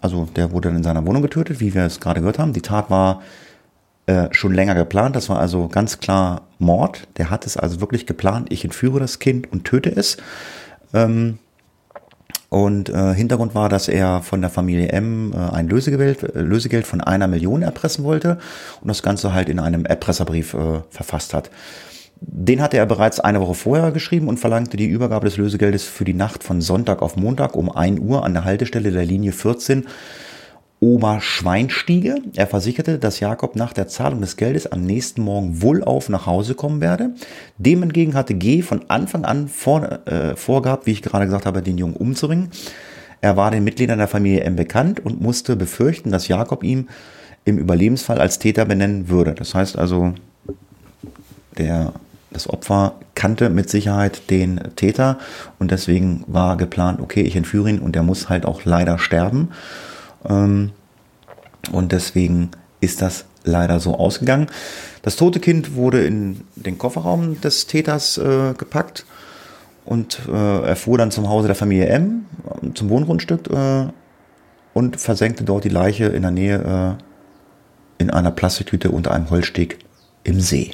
also 0.00 0.28
der 0.36 0.52
wurde 0.52 0.68
dann 0.68 0.78
in 0.78 0.84
seiner 0.84 1.06
Wohnung 1.06 1.22
getötet, 1.22 1.60
wie 1.60 1.74
wir 1.74 1.84
es 1.84 2.00
gerade 2.00 2.20
gehört 2.20 2.38
haben. 2.38 2.52
Die 2.52 2.62
Tat 2.62 2.90
war 2.90 3.22
äh, 4.06 4.28
schon 4.32 4.52
länger 4.52 4.74
geplant. 4.74 5.16
Das 5.16 5.28
war 5.28 5.38
also 5.38 5.68
ganz 5.68 6.00
klar 6.00 6.42
Mord. 6.58 7.06
Der 7.16 7.30
hat 7.30 7.46
es 7.46 7.56
also 7.56 7.80
wirklich 7.80 8.06
geplant. 8.06 8.52
Ich 8.52 8.64
entführe 8.64 9.00
das 9.00 9.18
Kind 9.18 9.50
und 9.52 9.64
töte 9.64 9.90
es. 9.90 10.16
Ähm, 10.92 11.38
und 12.52 12.90
äh, 12.90 13.14
Hintergrund 13.14 13.54
war, 13.54 13.70
dass 13.70 13.88
er 13.88 14.20
von 14.20 14.42
der 14.42 14.50
Familie 14.50 14.90
M 14.90 15.32
äh, 15.32 15.38
ein 15.38 15.68
Lösegeld, 15.68 16.22
äh, 16.22 16.42
Lösegeld 16.42 16.86
von 16.86 17.00
einer 17.00 17.26
Million 17.26 17.62
erpressen 17.62 18.04
wollte 18.04 18.36
und 18.82 18.88
das 18.88 19.02
Ganze 19.02 19.32
halt 19.32 19.48
in 19.48 19.58
einem 19.58 19.86
Erpresserbrief 19.86 20.52
äh, 20.52 20.80
verfasst 20.90 21.32
hat. 21.32 21.50
Den 22.20 22.60
hatte 22.60 22.76
er 22.76 22.84
bereits 22.84 23.20
eine 23.20 23.40
Woche 23.40 23.54
vorher 23.54 23.90
geschrieben 23.90 24.28
und 24.28 24.38
verlangte 24.38 24.76
die 24.76 24.86
Übergabe 24.86 25.24
des 25.24 25.38
Lösegeldes 25.38 25.84
für 25.84 26.04
die 26.04 26.12
Nacht 26.12 26.44
von 26.44 26.60
Sonntag 26.60 27.00
auf 27.00 27.16
Montag 27.16 27.56
um 27.56 27.74
1 27.74 28.00
Uhr 28.00 28.22
an 28.22 28.34
der 28.34 28.44
Haltestelle 28.44 28.90
der 28.90 29.06
Linie 29.06 29.32
14 29.32 29.86
Oberschweinstiege. 30.82 32.16
Er 32.34 32.48
versicherte, 32.48 32.98
dass 32.98 33.20
Jakob 33.20 33.54
nach 33.54 33.72
der 33.72 33.86
Zahlung 33.86 34.20
des 34.20 34.36
Geldes 34.36 34.66
am 34.66 34.82
nächsten 34.82 35.22
Morgen 35.22 35.62
wohlauf 35.62 36.08
nach 36.08 36.26
Hause 36.26 36.56
kommen 36.56 36.80
werde. 36.80 37.10
Dem 37.56 37.84
entgegen 37.84 38.14
hatte 38.14 38.34
G 38.34 38.62
von 38.62 38.80
Anfang 38.88 39.24
an 39.24 39.46
vor, 39.46 40.06
äh, 40.06 40.34
vorgab, 40.34 40.86
wie 40.86 40.90
ich 40.90 41.02
gerade 41.02 41.26
gesagt 41.26 41.46
habe, 41.46 41.62
den 41.62 41.78
Jungen 41.78 41.94
umzubringen. 41.94 42.50
Er 43.20 43.36
war 43.36 43.52
den 43.52 43.62
Mitgliedern 43.62 43.98
der 43.98 44.08
Familie 44.08 44.40
M 44.40 44.56
bekannt 44.56 44.98
und 44.98 45.20
musste 45.20 45.54
befürchten, 45.54 46.10
dass 46.10 46.26
Jakob 46.26 46.64
ihm 46.64 46.88
im 47.44 47.58
Überlebensfall 47.58 48.20
als 48.20 48.40
Täter 48.40 48.64
benennen 48.64 49.08
würde. 49.08 49.34
Das 49.34 49.54
heißt 49.54 49.78
also, 49.78 50.14
der, 51.58 51.92
das 52.32 52.50
Opfer 52.50 52.94
kannte 53.14 53.50
mit 53.50 53.70
Sicherheit 53.70 54.30
den 54.30 54.60
Täter 54.74 55.18
und 55.60 55.70
deswegen 55.70 56.24
war 56.26 56.56
geplant, 56.56 56.98
okay, 57.00 57.22
ich 57.22 57.36
entführe 57.36 57.70
ihn 57.70 57.78
und 57.78 57.94
er 57.94 58.02
muss 58.02 58.28
halt 58.28 58.46
auch 58.46 58.64
leider 58.64 58.98
sterben. 58.98 59.50
Ähm, 60.28 60.72
und 61.70 61.92
deswegen 61.92 62.50
ist 62.80 63.02
das 63.02 63.24
leider 63.44 63.80
so 63.80 63.94
ausgegangen. 63.96 64.48
Das 65.02 65.16
tote 65.16 65.40
Kind 65.40 65.74
wurde 65.74 66.04
in 66.04 66.42
den 66.56 66.78
Kofferraum 66.78 67.40
des 67.40 67.66
Täters 67.66 68.18
äh, 68.18 68.54
gepackt 68.56 69.04
und 69.84 70.20
äh, 70.28 70.62
er 70.62 70.76
fuhr 70.76 70.98
dann 70.98 71.10
zum 71.10 71.28
Hause 71.28 71.48
der 71.48 71.56
Familie 71.56 71.86
M, 71.86 72.26
zum 72.74 72.88
Wohngrundstück 72.88 73.50
äh, 73.50 73.88
und 74.74 75.00
versenkte 75.00 75.44
dort 75.44 75.64
die 75.64 75.68
Leiche 75.68 76.06
in 76.06 76.22
der 76.22 76.30
Nähe 76.30 76.98
äh, 76.98 77.02
in 78.02 78.10
einer 78.10 78.30
Plastiktüte 78.30 78.90
unter 78.90 79.12
einem 79.12 79.30
Holzsteg 79.30 79.78
im 80.24 80.40
See. 80.40 80.72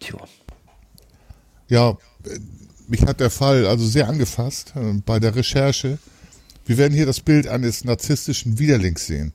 Tja. 0.00 0.18
Ja, 1.68 1.96
mich 2.88 3.02
hat 3.04 3.20
der 3.20 3.30
Fall 3.30 3.66
also 3.66 3.84
sehr 3.84 4.08
angefasst 4.08 4.72
äh, 4.76 4.94
bei 5.04 5.20
der 5.20 5.34
Recherche. 5.36 5.98
Wir 6.68 6.76
werden 6.76 6.92
hier 6.92 7.06
das 7.06 7.20
Bild 7.20 7.48
eines 7.48 7.84
narzisstischen 7.84 8.58
Widerlings 8.58 9.06
sehen. 9.06 9.32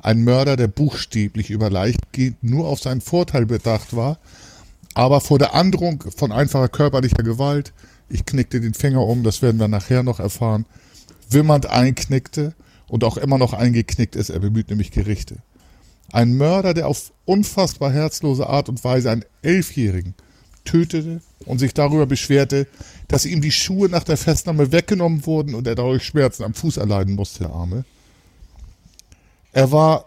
Ein 0.00 0.22
Mörder, 0.22 0.54
der 0.56 0.68
buchstäblich 0.68 1.50
über 1.50 1.70
Leichtgehend 1.70 2.44
nur 2.44 2.68
auf 2.68 2.78
seinen 2.78 3.00
Vorteil 3.00 3.46
bedacht 3.46 3.96
war, 3.96 4.20
aber 4.94 5.20
vor 5.20 5.40
der 5.40 5.54
Androhung 5.54 6.04
von 6.16 6.30
einfacher 6.30 6.68
körperlicher 6.68 7.24
Gewalt, 7.24 7.72
ich 8.08 8.24
knickte 8.26 8.60
den 8.60 8.74
Finger 8.74 9.04
um, 9.04 9.24
das 9.24 9.42
werden 9.42 9.58
wir 9.58 9.66
nachher 9.66 10.04
noch 10.04 10.20
erfahren, 10.20 10.66
wimmernd 11.28 11.66
einknickte 11.66 12.54
und 12.86 13.02
auch 13.02 13.16
immer 13.16 13.38
noch 13.38 13.54
eingeknickt 13.54 14.14
ist, 14.14 14.30
er 14.30 14.38
bemüht 14.38 14.70
nämlich 14.70 14.92
Gerichte. 14.92 15.38
Ein 16.12 16.36
Mörder, 16.36 16.74
der 16.74 16.86
auf 16.86 17.10
unfassbar 17.24 17.90
herzlose 17.90 18.46
Art 18.46 18.68
und 18.68 18.84
Weise 18.84 19.10
einen 19.10 19.24
Elfjährigen 19.42 20.14
tötete 20.64 21.22
und 21.44 21.58
sich 21.58 21.74
darüber 21.74 22.06
beschwerte, 22.06 22.68
dass 23.08 23.24
ihm 23.24 23.40
die 23.40 23.52
Schuhe 23.52 23.88
nach 23.88 24.04
der 24.04 24.16
Festnahme 24.16 24.70
weggenommen 24.70 25.26
wurden 25.26 25.54
und 25.54 25.66
er 25.66 25.74
dadurch 25.74 26.04
Schmerzen 26.04 26.44
am 26.44 26.54
Fuß 26.54 26.76
erleiden 26.76 27.14
musste, 27.14 27.40
der 27.44 27.52
Arme. 27.52 27.84
Er 29.52 29.72
war 29.72 30.04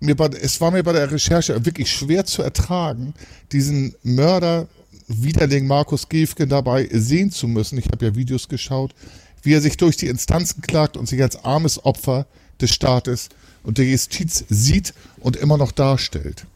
mir 0.00 0.14
bei, 0.14 0.26
es 0.26 0.60
war 0.60 0.70
mir 0.70 0.82
bei 0.82 0.92
der 0.92 1.10
Recherche 1.10 1.64
wirklich 1.64 1.90
schwer 1.90 2.24
zu 2.24 2.42
ertragen, 2.42 3.14
diesen 3.52 3.94
Mörder 4.02 4.68
Widerling 5.08 5.66
Markus 5.66 6.08
Gefgen 6.08 6.48
dabei 6.48 6.88
sehen 6.92 7.30
zu 7.32 7.48
müssen. 7.48 7.78
Ich 7.78 7.86
habe 7.86 8.04
ja 8.04 8.14
Videos 8.14 8.48
geschaut, 8.48 8.94
wie 9.42 9.54
er 9.54 9.60
sich 9.60 9.76
durch 9.76 9.96
die 9.96 10.06
Instanzen 10.06 10.62
klagt 10.62 10.96
und 10.96 11.08
sich 11.08 11.20
als 11.20 11.44
armes 11.44 11.84
Opfer 11.84 12.26
des 12.60 12.70
Staates 12.70 13.28
und 13.62 13.78
der 13.78 13.86
Justiz 13.86 14.44
sieht 14.48 14.94
und 15.18 15.36
immer 15.36 15.56
noch 15.56 15.72
darstellt. 15.72 16.46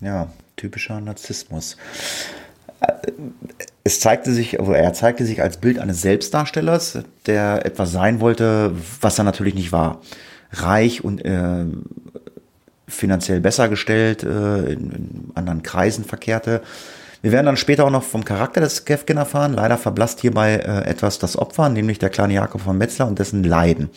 Ja, 0.00 0.32
typischer 0.56 1.00
Narzissmus. 1.00 1.76
Es 3.84 4.00
zeigte 4.00 4.32
sich, 4.32 4.58
er 4.58 4.92
zeigte 4.92 5.24
sich 5.24 5.42
als 5.42 5.56
Bild 5.56 5.78
eines 5.78 6.02
Selbstdarstellers, 6.02 6.98
der 7.26 7.66
etwas 7.66 7.90
sein 7.90 8.20
wollte, 8.20 8.72
was 9.00 9.18
er 9.18 9.24
natürlich 9.24 9.54
nicht 9.54 9.72
war. 9.72 10.00
Reich 10.52 11.02
und 11.02 11.24
äh, 11.24 11.64
finanziell 12.86 13.40
besser 13.40 13.68
gestellt, 13.68 14.22
äh, 14.22 14.72
in, 14.72 14.90
in 14.90 15.30
anderen 15.34 15.62
Kreisen 15.62 16.04
verkehrte 16.04 16.62
wir 17.22 17.30
werden 17.30 17.46
dann 17.46 17.56
später 17.56 17.84
auch 17.84 17.90
noch 17.90 18.02
vom 18.02 18.24
Charakter 18.24 18.60
des 18.60 18.84
Kevkin 18.84 19.16
erfahren. 19.16 19.54
Leider 19.54 19.78
verblasst 19.78 20.20
hierbei 20.20 20.56
äh, 20.56 20.88
etwas 20.88 21.20
das 21.20 21.38
Opfer, 21.38 21.68
nämlich 21.68 22.00
der 22.00 22.10
kleine 22.10 22.34
Jakob 22.34 22.60
von 22.60 22.76
Metzler 22.76 23.06
und 23.06 23.20
dessen 23.20 23.44
Leiden. 23.44 23.90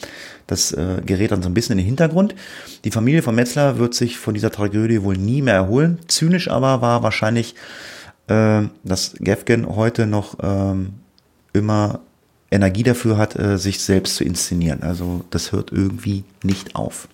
Das 0.45 0.71
äh, 0.71 1.01
gerät 1.03 1.31
dann 1.31 1.41
so 1.41 1.49
ein 1.49 1.55
bisschen 1.55 1.73
in 1.73 1.79
den 1.79 1.87
Hintergrund. 1.87 2.35
Die 2.83 2.91
Familie 2.91 3.23
von 3.23 3.33
Metzler 3.33 3.79
wird 3.79 3.95
sich 3.95 4.19
von 4.19 4.35
dieser 4.35 4.51
Tragödie 4.51 5.01
wohl 5.01 5.17
nie 5.17 5.41
mehr 5.41 5.55
erholen. 5.55 5.97
Zynisch 6.07 6.51
aber 6.51 6.81
war 6.81 7.01
wahrscheinlich, 7.01 7.55
äh, 8.27 8.63
dass 8.83 9.13
Gefgen 9.19 9.75
heute 9.75 10.07
noch 10.07 10.37
ähm, 10.41 10.93
immer 11.53 11.99
Energie 12.51 12.83
dafür 12.83 13.17
hat, 13.17 13.35
äh, 13.35 13.57
sich 13.57 13.79
selbst 13.81 14.15
zu 14.15 14.23
inszenieren. 14.23 14.83
Also 14.83 15.25
das 15.29 15.51
hört 15.51 15.71
irgendwie 15.71 16.23
nicht 16.43 16.75
auf. 16.75 17.07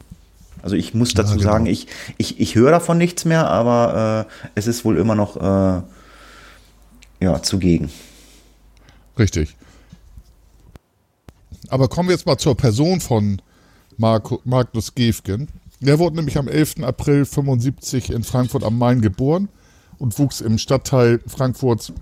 Also 0.61 0.75
ich 0.75 0.93
muss 0.93 1.13
dazu 1.13 1.31
ja, 1.31 1.37
genau. 1.37 1.51
sagen, 1.51 1.65
ich, 1.65 1.87
ich, 2.17 2.39
ich 2.39 2.55
höre 2.55 2.71
davon 2.71 2.97
nichts 2.97 3.25
mehr, 3.25 3.49
aber 3.49 4.27
äh, 4.27 4.49
es 4.55 4.67
ist 4.67 4.85
wohl 4.85 4.97
immer 4.97 5.15
noch 5.15 5.37
äh, 5.37 5.81
ja, 7.19 7.41
zugegen. 7.41 7.89
Richtig. 9.17 9.55
Aber 11.69 11.87
kommen 11.87 12.09
wir 12.09 12.15
jetzt 12.15 12.25
mal 12.25 12.37
zur 12.37 12.55
Person 12.55 12.99
von 12.99 13.41
Marco, 13.97 14.41
Magnus 14.43 14.93
Gefgen. 14.93 15.47
Er 15.79 15.97
wurde 15.99 16.17
nämlich 16.17 16.37
am 16.37 16.47
11. 16.47 16.83
April 16.83 17.25
75 17.25 18.11
in 18.11 18.23
Frankfurt 18.23 18.63
am 18.63 18.77
Main 18.77 19.01
geboren 19.01 19.49
und 20.01 20.17
wuchs 20.17 20.41
im 20.41 20.57
Stadtteil 20.57 21.21
Frankfurts 21.27 21.93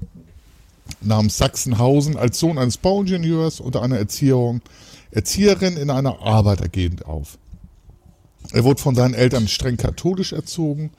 namens 1.01 1.37
Sachsenhausen 1.37 2.15
als 2.15 2.39
Sohn 2.39 2.57
eines 2.57 2.77
Bauingenieurs 2.77 3.59
und 3.59 3.75
einer 3.75 3.97
Erzieherin, 3.97 4.61
Erzieherin 5.11 5.75
in 5.75 5.89
einer 5.89 6.21
Arbeitergegend 6.21 7.05
auf. 7.05 7.37
Er 8.53 8.63
wurde 8.63 8.81
von 8.81 8.95
seinen 8.95 9.13
Eltern 9.13 9.47
streng 9.47 9.77
katholisch 9.77 10.31
erzogen 10.31 10.91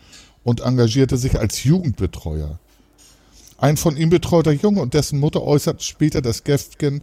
und 0.45 0.61
engagierte 0.61 1.17
sich 1.17 1.39
als 1.39 1.65
Jugendbetreuer. 1.65 2.59
Ein 3.57 3.77
von 3.77 3.97
ihm 3.97 4.11
betreuter 4.11 4.53
Junge 4.53 4.81
und 4.81 4.95
dessen 4.95 5.19
Mutter 5.21 5.43
äußert 5.43 5.83
später, 5.83 6.23
dass 6.23 6.45
Gefgen 6.45 7.03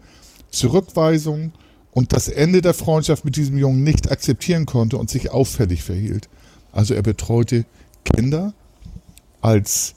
Zurückweisung 0.51 1.51
und 1.91 2.13
das 2.13 2.29
Ende 2.29 2.61
der 2.61 2.73
Freundschaft 2.73 3.25
mit 3.25 3.35
diesem 3.35 3.57
Jungen 3.57 3.83
nicht 3.83 4.11
akzeptieren 4.11 4.65
konnte 4.65 4.97
und 4.97 5.09
sich 5.09 5.31
auffällig 5.31 5.83
verhielt. 5.83 6.29
Also 6.71 6.93
er 6.93 7.01
betreute 7.01 7.65
Kinder 8.03 8.53
als 9.41 9.95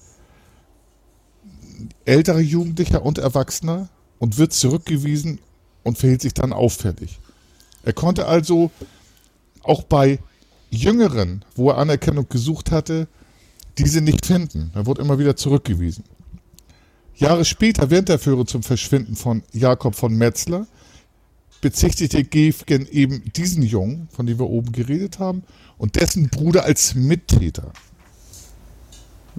ältere 2.04 2.40
Jugendlicher 2.40 3.04
und 3.04 3.18
Erwachsener 3.18 3.88
und 4.18 4.38
wird 4.38 4.52
zurückgewiesen 4.52 5.38
und 5.82 5.98
verhielt 5.98 6.22
sich 6.22 6.34
dann 6.34 6.52
auffällig. 6.52 7.18
Er 7.82 7.92
konnte 7.92 8.26
also 8.26 8.70
auch 9.62 9.82
bei 9.82 10.18
Jüngeren, 10.70 11.44
wo 11.54 11.70
er 11.70 11.78
Anerkennung 11.78 12.28
gesucht 12.28 12.70
hatte, 12.70 13.08
diese 13.78 14.00
nicht 14.00 14.26
finden. 14.26 14.70
Er 14.74 14.86
wurde 14.86 15.02
immer 15.02 15.18
wieder 15.18 15.36
zurückgewiesen. 15.36 16.04
Jahre 17.16 17.44
später, 17.44 17.90
während 17.90 18.08
der 18.08 18.18
Führer 18.18 18.46
zum 18.46 18.62
Verschwinden 18.62 19.16
von 19.16 19.42
Jakob 19.52 19.94
von 19.94 20.14
Metzler, 20.14 20.66
bezichtigte 21.60 22.24
Gefgen 22.24 22.86
eben 22.90 23.30
diesen 23.36 23.62
Jungen, 23.62 24.08
von 24.10 24.26
dem 24.26 24.38
wir 24.38 24.48
oben 24.48 24.72
geredet 24.72 25.18
haben, 25.18 25.42
und 25.76 25.96
dessen 25.96 26.28
Bruder 26.30 26.64
als 26.64 26.94
Mittäter. 26.94 27.72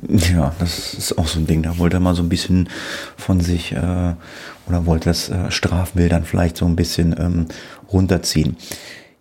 Ja, 0.08 0.54
das 0.60 0.94
ist 0.94 1.18
auch 1.18 1.28
so 1.28 1.40
ein 1.40 1.48
Ding. 1.48 1.64
Da 1.64 1.78
wollte 1.78 1.98
er 1.98 2.00
mal 2.00 2.16
so 2.16 2.24
ein 2.24 2.30
bisschen 2.30 2.70
von 3.18 3.40
sich 3.40 3.74
äh, 3.74 4.14
oder 4.68 4.86
wollte 4.86 5.10
das 5.10 5.30
äh, 5.30 5.52
Strafbild 5.52 6.12
dann 6.12 6.24
vielleicht 6.24 6.58
so 6.58 6.66
ein 6.66 6.76
bisschen 6.76 7.16
ähm, 7.20 7.46
runterziehen. 7.92 8.58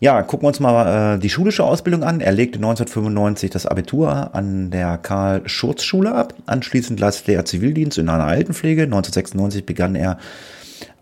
Ja, 0.03 0.23
gucken 0.23 0.45
wir 0.45 0.49
uns 0.49 0.61
mal 0.61 1.17
äh, 1.17 1.19
die 1.19 1.29
schulische 1.29 1.63
Ausbildung 1.63 2.05
an. 2.05 2.23
Er 2.23 2.33
legte 2.33 2.57
1995 2.57 3.51
das 3.51 3.67
Abitur 3.67 4.35
an 4.35 4.71
der 4.71 4.97
Karl-Schurz-Schule 4.97 6.15
ab. 6.15 6.33
Anschließend 6.47 6.99
leistete 6.99 7.33
er 7.33 7.45
Zivildienst 7.45 7.99
in 7.99 8.09
einer 8.09 8.25
Altenpflege. 8.25 8.85
1996 8.85 9.67
begann 9.67 9.95
er 9.95 10.17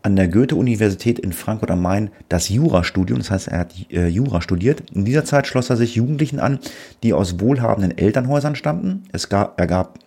an 0.08 0.16
der 0.16 0.28
Goethe-Universität 0.28 1.18
in 1.18 1.34
Frankfurt 1.34 1.70
am 1.70 1.82
Main 1.82 2.10
das 2.30 2.48
Jurastudium. 2.48 3.18
Das 3.18 3.30
heißt, 3.30 3.48
er 3.48 3.58
hat 3.58 3.74
äh, 3.90 4.08
Jura 4.08 4.40
studiert. 4.40 4.90
In 4.90 5.04
dieser 5.04 5.26
Zeit 5.26 5.46
schloss 5.46 5.68
er 5.68 5.76
sich 5.76 5.96
Jugendlichen 5.96 6.40
an, 6.40 6.60
die 7.02 7.12
aus 7.12 7.40
wohlhabenden 7.40 7.96
Elternhäusern 7.98 8.54
stammten. 8.54 9.02
Es 9.12 9.28
gab, 9.28 9.60
er 9.60 9.66
gab 9.66 9.98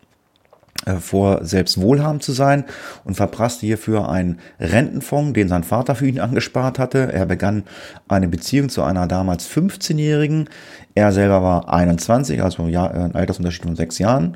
äh, 0.88 0.96
vor, 0.96 1.46
selbst 1.46 1.80
wohlhabend 1.80 2.24
zu 2.24 2.32
sein 2.32 2.66
und 3.04 3.14
verprasste 3.14 3.68
hierfür 3.68 4.10
einen 4.10 4.40
Rentenfonds, 4.60 5.34
den 5.34 5.50
sein 5.50 5.64
Vater 5.64 5.94
für 5.94 6.08
ihn 6.08 6.20
angespart 6.20 6.80
hatte. 6.80 7.14
Er 7.14 7.28
begann 7.28 7.64
eine 8.08 8.28
Beziehung 8.28 8.70
zu 8.70 8.82
einer 8.82 9.06
damals 9.06 9.48
15-Jährigen. 9.48 10.50
Er 10.96 11.12
selber 11.12 11.44
war 11.44 11.72
21, 11.72 12.42
also 12.42 12.64
ein 12.64 13.14
Altersunterschied 13.14 13.66
von 13.66 13.76
sechs 13.76 14.00
Jahren. 14.00 14.36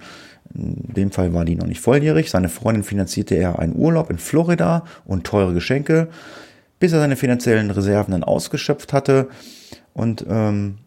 In 0.56 0.94
dem 0.94 1.12
Fall 1.12 1.34
war 1.34 1.46
die 1.46 1.56
noch 1.56 1.68
nicht 1.68 1.82
volljährig. 1.82 2.30
Seine 2.30 2.50
Freundin 2.50 2.84
finanzierte 2.84 3.36
er 3.36 3.60
einen 3.60 3.76
Urlaub 3.76 4.10
in 4.10 4.18
Florida 4.18 4.86
und 5.06 5.26
teure 5.26 5.54
Geschenke, 5.54 6.10
bis 6.80 6.94
er 6.94 7.00
seine 7.00 7.15
finanziellen 7.15 7.72
Reserven 7.72 8.12
dann 8.12 8.24
ausgeschöpft 8.24 8.94
hatte. 8.94 9.28
Und 9.94 10.26
ähm, 10.30 10.80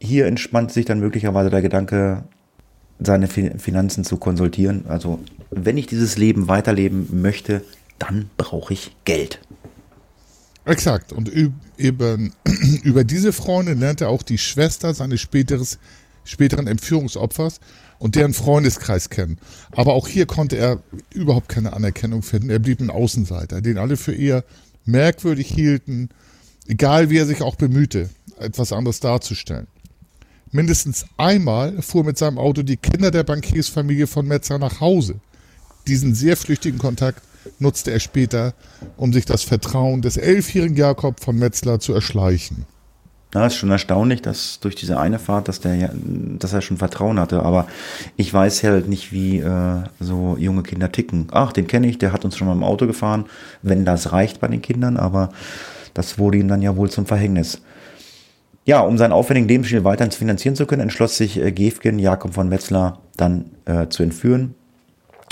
hier 0.00 0.26
entspannt 0.26 0.72
sich 0.72 0.84
dann 0.84 1.00
möglicherweise 1.00 1.50
der 1.50 1.62
Gedanke, 1.62 2.24
seine 3.00 3.26
Finanzen 3.26 4.04
zu 4.04 4.16
konsultieren. 4.16 4.84
Also 4.88 5.20
wenn 5.50 5.76
ich 5.76 5.86
dieses 5.86 6.16
Leben 6.16 6.48
weiterleben 6.48 7.20
möchte, 7.20 7.62
dann 7.98 8.30
brauche 8.36 8.72
ich 8.72 8.94
Geld. 9.04 9.40
Exakt. 10.64 11.12
Und 11.12 11.30
über, 11.76 12.18
über 12.82 13.04
diese 13.04 13.32
Freundin 13.32 13.80
lernte 13.80 14.04
er 14.04 14.10
auch 14.10 14.22
die 14.22 14.38
Schwester 14.38 14.94
seines 14.94 15.20
späteres, 15.20 15.78
späteren 16.24 16.66
Entführungsopfers 16.66 17.60
und 17.98 18.14
deren 18.14 18.34
Freundeskreis 18.34 19.10
kennen. 19.10 19.38
Aber 19.72 19.94
auch 19.94 20.08
hier 20.08 20.26
konnte 20.26 20.56
er 20.56 20.82
überhaupt 21.12 21.48
keine 21.48 21.72
Anerkennung 21.72 22.22
finden. 22.22 22.50
Er 22.50 22.58
blieb 22.58 22.80
ein 22.80 22.90
Außenseiter, 22.90 23.60
den 23.60 23.78
alle 23.78 23.96
für 23.96 24.14
eher 24.14 24.44
merkwürdig 24.84 25.48
hielten, 25.48 26.10
egal 26.66 27.10
wie 27.10 27.18
er 27.18 27.26
sich 27.26 27.42
auch 27.42 27.56
bemühte, 27.56 28.10
etwas 28.38 28.72
anderes 28.72 29.00
darzustellen. 29.00 29.66
Mindestens 30.52 31.06
einmal 31.16 31.82
fuhr 31.82 32.04
mit 32.04 32.16
seinem 32.16 32.38
Auto 32.38 32.62
die 32.62 32.76
Kinder 32.76 33.10
der 33.10 33.24
Bankiersfamilie 33.24 34.06
von 34.06 34.26
Metzer 34.26 34.58
nach 34.58 34.80
Hause. 34.80 35.16
Diesen 35.88 36.14
sehr 36.14 36.36
flüchtigen 36.36 36.78
Kontakt 36.78 37.22
nutzte 37.58 37.90
er 37.90 38.00
später, 38.00 38.54
um 38.96 39.12
sich 39.12 39.24
das 39.24 39.42
Vertrauen 39.42 40.00
des 40.00 40.16
elfjährigen 40.16 40.76
Jakob 40.76 41.20
von 41.20 41.36
Metzler 41.36 41.80
zu 41.80 41.92
erschleichen. 41.92 42.66
Ja, 43.34 43.46
ist 43.46 43.56
schon 43.56 43.72
erstaunlich, 43.72 44.22
dass 44.22 44.60
durch 44.60 44.76
diese 44.76 44.98
eine 45.00 45.18
Fahrt, 45.18 45.48
dass 45.48 45.58
der, 45.58 45.90
dass 45.92 46.52
er 46.52 46.62
schon 46.62 46.76
Vertrauen 46.76 47.18
hatte. 47.18 47.42
Aber 47.42 47.66
ich 48.16 48.32
weiß 48.32 48.62
halt 48.62 48.88
nicht, 48.88 49.12
wie 49.12 49.40
äh, 49.40 49.82
so 49.98 50.36
junge 50.38 50.62
Kinder 50.62 50.92
ticken. 50.92 51.26
Ach, 51.32 51.52
den 51.52 51.66
kenne 51.66 51.88
ich, 51.88 51.98
der 51.98 52.12
hat 52.12 52.24
uns 52.24 52.36
schon 52.36 52.46
mal 52.46 52.52
im 52.52 52.62
Auto 52.62 52.86
gefahren. 52.86 53.24
Wenn 53.60 53.84
das 53.84 54.12
reicht 54.12 54.38
bei 54.38 54.46
den 54.46 54.62
Kindern, 54.62 54.96
aber 54.96 55.30
das 55.94 56.16
wurde 56.16 56.38
ihm 56.38 56.46
dann 56.46 56.62
ja 56.62 56.76
wohl 56.76 56.90
zum 56.90 57.06
Verhängnis. 57.06 57.60
Ja, 58.66 58.80
um 58.80 58.96
seinen 58.98 59.12
aufwendigen 59.12 59.48
Lebensstil 59.48 59.82
weiterhin 59.82 60.12
finanzieren 60.12 60.54
zu 60.54 60.64
können, 60.64 60.82
entschloss 60.82 61.16
sich 61.16 61.36
äh, 61.38 61.50
Gefgen, 61.50 61.98
Jakob 61.98 62.34
von 62.34 62.48
Metzler, 62.48 63.00
dann 63.16 63.46
äh, 63.64 63.88
zu 63.88 64.04
entführen 64.04 64.54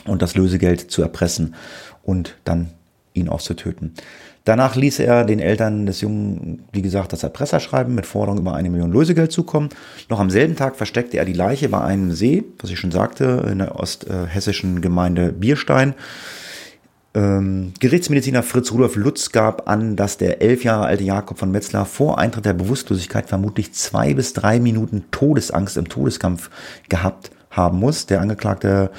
und 0.06 0.22
das 0.22 0.34
Lösegeld 0.34 0.90
zu 0.90 1.02
erpressen 1.02 1.54
und 2.02 2.36
dann 2.42 2.70
ihn 3.14 3.28
auch 3.28 3.40
zu 3.40 3.54
töten. 3.54 3.94
Danach 4.44 4.74
ließ 4.74 4.98
er 4.98 5.24
den 5.24 5.38
Eltern 5.38 5.86
des 5.86 6.00
Jungen, 6.00 6.64
wie 6.72 6.82
gesagt, 6.82 7.12
das 7.12 7.22
Erpresserschreiben 7.22 7.94
mit 7.94 8.06
Forderung 8.06 8.40
über 8.40 8.54
eine 8.54 8.70
Million 8.70 8.92
Lösegeld 8.92 9.30
zukommen. 9.30 9.68
Noch 10.08 10.18
am 10.18 10.30
selben 10.30 10.56
Tag 10.56 10.76
versteckte 10.76 11.18
er 11.18 11.24
die 11.24 11.32
Leiche 11.32 11.68
bei 11.68 11.80
einem 11.80 12.12
See, 12.12 12.44
was 12.58 12.70
ich 12.70 12.78
schon 12.78 12.90
sagte, 12.90 13.46
in 13.50 13.58
der 13.58 13.78
osthessischen 13.78 14.80
Gemeinde 14.80 15.32
Bierstein. 15.32 15.94
Ähm, 17.14 17.74
Gerichtsmediziner 17.78 18.42
Fritz 18.42 18.72
Rudolf 18.72 18.96
Lutz 18.96 19.32
gab 19.32 19.68
an, 19.68 19.96
dass 19.96 20.16
der 20.16 20.40
elf 20.40 20.64
Jahre 20.64 20.86
alte 20.86 21.04
Jakob 21.04 21.38
von 21.38 21.50
Metzler 21.50 21.84
vor 21.84 22.18
Eintritt 22.18 22.46
der 22.46 22.54
Bewusstlosigkeit 22.54 23.28
vermutlich 23.28 23.74
zwei 23.74 24.14
bis 24.14 24.32
drei 24.32 24.58
Minuten 24.58 25.04
Todesangst 25.10 25.76
im 25.76 25.88
Todeskampf 25.88 26.50
gehabt 26.88 27.30
haben 27.50 27.78
muss. 27.78 28.06
Der 28.06 28.22
Angeklagte 28.22 28.90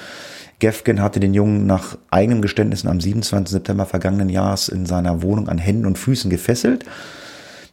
Gefgen 0.63 1.01
hatte 1.01 1.19
den 1.19 1.33
Jungen 1.33 1.65
nach 1.65 1.97
eigenem 2.09 2.41
Geständnissen 2.41 2.87
am 2.87 3.01
27. 3.01 3.51
September 3.51 3.85
vergangenen 3.85 4.29
Jahres 4.29 4.69
in 4.69 4.85
seiner 4.85 5.21
Wohnung 5.21 5.49
an 5.49 5.57
Händen 5.57 5.85
und 5.85 5.97
Füßen 5.97 6.29
gefesselt. 6.29 6.85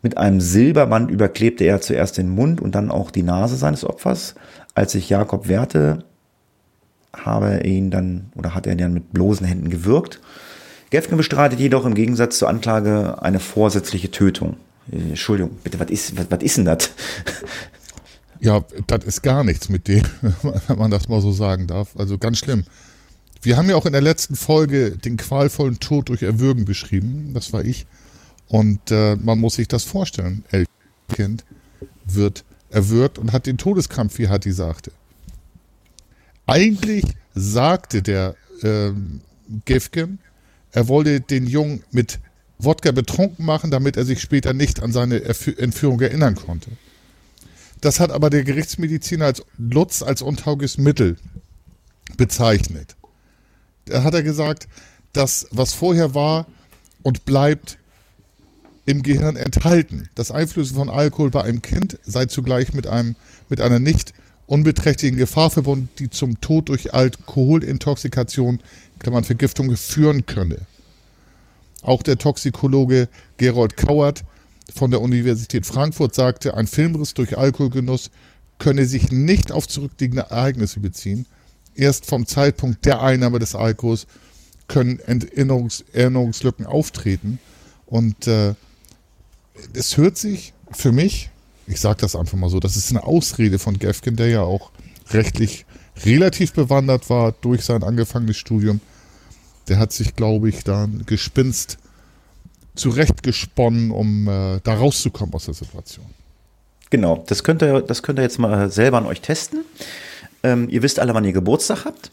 Mit 0.02 0.18
einem 0.18 0.40
Silberband 0.40 1.08
überklebte 1.08 1.62
er 1.62 1.80
zuerst 1.80 2.18
den 2.18 2.28
Mund 2.28 2.60
und 2.60 2.74
dann 2.74 2.90
auch 2.90 3.12
die 3.12 3.22
Nase 3.22 3.54
seines 3.54 3.84
Opfers. 3.84 4.34
Als 4.74 4.90
sich 4.90 5.08
Jakob 5.08 5.46
wehrte, 5.46 6.02
habe 7.16 7.50
er 7.50 7.64
ihn 7.64 7.92
dann 7.92 8.32
oder 8.34 8.56
hat 8.56 8.66
er 8.66 8.72
ihn 8.72 8.78
dann 8.78 8.94
mit 8.94 9.12
bloßen 9.12 9.46
Händen 9.46 9.70
gewürgt. 9.70 10.20
Gefgen 10.90 11.16
bestreitet 11.16 11.60
jedoch 11.60 11.86
im 11.86 11.94
Gegensatz 11.94 12.38
zur 12.38 12.48
Anklage 12.48 13.22
eine 13.22 13.38
vorsätzliche 13.38 14.10
Tötung. 14.10 14.56
Entschuldigung, 14.90 15.52
bitte, 15.62 15.78
was 15.78 15.90
ist, 15.90 16.18
was, 16.18 16.26
was 16.28 16.42
ist 16.42 16.56
denn 16.56 16.64
das? 16.64 16.90
Ja, 18.40 18.64
das 18.86 19.04
ist 19.04 19.22
gar 19.22 19.44
nichts 19.44 19.68
mit 19.68 19.86
dem, 19.86 20.02
wenn 20.66 20.78
man 20.78 20.90
das 20.90 21.08
mal 21.08 21.20
so 21.20 21.32
sagen 21.32 21.66
darf. 21.66 21.96
Also 21.96 22.18
ganz 22.18 22.38
schlimm. 22.38 22.64
Wir 23.42 23.56
haben 23.56 23.68
ja 23.68 23.76
auch 23.76 23.86
in 23.86 23.92
der 23.92 24.00
letzten 24.00 24.36
Folge 24.36 24.96
den 24.96 25.16
qualvollen 25.16 25.80
Tod 25.80 26.08
durch 26.08 26.22
Erwürgen 26.22 26.64
beschrieben. 26.64 27.32
Das 27.34 27.52
war 27.52 27.64
ich. 27.64 27.86
Und 28.48 28.90
äh, 28.90 29.16
man 29.16 29.38
muss 29.38 29.54
sich 29.54 29.68
das 29.68 29.84
vorstellen. 29.84 30.44
Elfkind 30.50 31.44
wird 32.04 32.44
erwürgt 32.70 33.18
und 33.18 33.32
hat 33.32 33.46
den 33.46 33.58
Todeskampf, 33.58 34.18
wie 34.18 34.28
Hatti 34.28 34.52
sagte. 34.52 34.92
Eigentlich 36.46 37.04
sagte 37.34 38.02
der 38.02 38.34
äh, 38.62 38.90
Gifken, 39.64 40.18
er 40.72 40.88
wollte 40.88 41.20
den 41.20 41.46
Jungen 41.46 41.82
mit 41.90 42.20
Wodka 42.58 42.92
betrunken 42.92 43.44
machen, 43.44 43.70
damit 43.70 43.96
er 43.96 44.04
sich 44.04 44.20
später 44.20 44.52
nicht 44.52 44.82
an 44.82 44.92
seine 44.92 45.22
Entführung 45.22 46.00
erinnern 46.00 46.34
konnte. 46.34 46.70
Das 47.80 48.00
hat 48.00 48.10
aber 48.10 48.30
der 48.30 48.44
Gerichtsmediziner 48.44 49.26
als 49.26 49.42
Lutz 49.56 50.02
als 50.02 50.22
untaugliches 50.22 50.78
Mittel 50.78 51.16
bezeichnet. 52.16 52.96
Da 53.86 54.02
hat 54.02 54.14
er 54.14 54.22
gesagt, 54.22 54.68
dass 55.12 55.46
was 55.50 55.72
vorher 55.72 56.14
war 56.14 56.46
und 57.02 57.24
bleibt 57.24 57.78
im 58.86 59.02
Gehirn 59.02 59.36
enthalten. 59.36 60.08
Das 60.14 60.30
Einflüssen 60.30 60.76
von 60.76 60.90
Alkohol 60.90 61.30
bei 61.30 61.42
einem 61.42 61.62
Kind 61.62 61.98
sei 62.04 62.26
zugleich 62.26 62.74
mit, 62.74 62.86
einem, 62.86 63.16
mit 63.48 63.60
einer 63.60 63.78
nicht 63.78 64.12
unbeträchtlichen 64.46 65.16
Gefahr 65.16 65.50
verbunden, 65.50 65.88
die 65.98 66.10
zum 66.10 66.40
Tod 66.40 66.68
durch 66.68 66.92
Alkoholintoxikation, 66.92 68.60
Klammern 68.98 69.24
Vergiftung, 69.24 69.74
führen 69.76 70.26
könne. 70.26 70.58
Auch 71.82 72.02
der 72.02 72.18
Toxikologe 72.18 73.08
Gerold 73.36 73.76
Kauert 73.76 74.24
von 74.74 74.90
der 74.90 75.00
Universität 75.00 75.66
Frankfurt 75.66 76.14
sagte, 76.14 76.54
ein 76.54 76.66
Filmriss 76.66 77.14
durch 77.14 77.36
Alkoholgenuss 77.36 78.10
könne 78.58 78.86
sich 78.86 79.10
nicht 79.10 79.52
auf 79.52 79.66
zurückliegende 79.66 80.26
Ereignisse 80.30 80.80
beziehen. 80.80 81.26
Erst 81.74 82.06
vom 82.06 82.26
Zeitpunkt 82.26 82.84
der 82.84 83.02
Einnahme 83.02 83.38
des 83.38 83.54
Alkohols 83.54 84.06
können 84.68 85.00
Erinnerungs 85.00 85.84
Erinnerungslücken 85.92 86.66
auftreten. 86.66 87.38
Und 87.86 88.26
äh, 88.26 88.54
es 89.72 89.96
hört 89.96 90.16
sich 90.16 90.52
für 90.70 90.92
mich, 90.92 91.30
ich 91.66 91.80
sage 91.80 92.00
das 92.00 92.14
einfach 92.14 92.38
mal 92.38 92.50
so, 92.50 92.60
das 92.60 92.76
ist 92.76 92.90
eine 92.90 93.04
Ausrede 93.04 93.58
von 93.58 93.78
Gefkin, 93.78 94.16
der 94.16 94.28
ja 94.28 94.42
auch 94.42 94.70
rechtlich 95.10 95.66
relativ 96.04 96.52
bewandert 96.52 97.10
war 97.10 97.32
durch 97.32 97.64
sein 97.64 97.82
angefangenes 97.82 98.36
Studium. 98.36 98.80
Der 99.68 99.78
hat 99.78 99.92
sich, 99.92 100.14
glaube 100.16 100.48
ich, 100.48 100.64
da 100.64 100.84
ein 100.84 101.04
Gespinst 101.06 101.78
zurechtgesponnen, 102.80 103.90
um 103.90 104.26
äh, 104.26 104.60
da 104.64 104.74
rauszukommen 104.74 105.34
aus 105.34 105.44
der 105.44 105.54
Situation. 105.54 106.06
Genau, 106.88 107.22
das 107.28 107.44
könnt 107.44 107.62
ihr, 107.62 107.82
das 107.82 108.02
könnt 108.02 108.18
ihr 108.18 108.22
jetzt 108.22 108.38
mal 108.38 108.70
selber 108.70 108.98
an 108.98 109.06
euch 109.06 109.20
testen. 109.20 109.64
Ähm, 110.42 110.68
ihr 110.68 110.82
wisst 110.82 110.98
alle, 110.98 111.14
wann 111.14 111.24
ihr 111.24 111.32
Geburtstag 111.32 111.84
habt. 111.84 112.10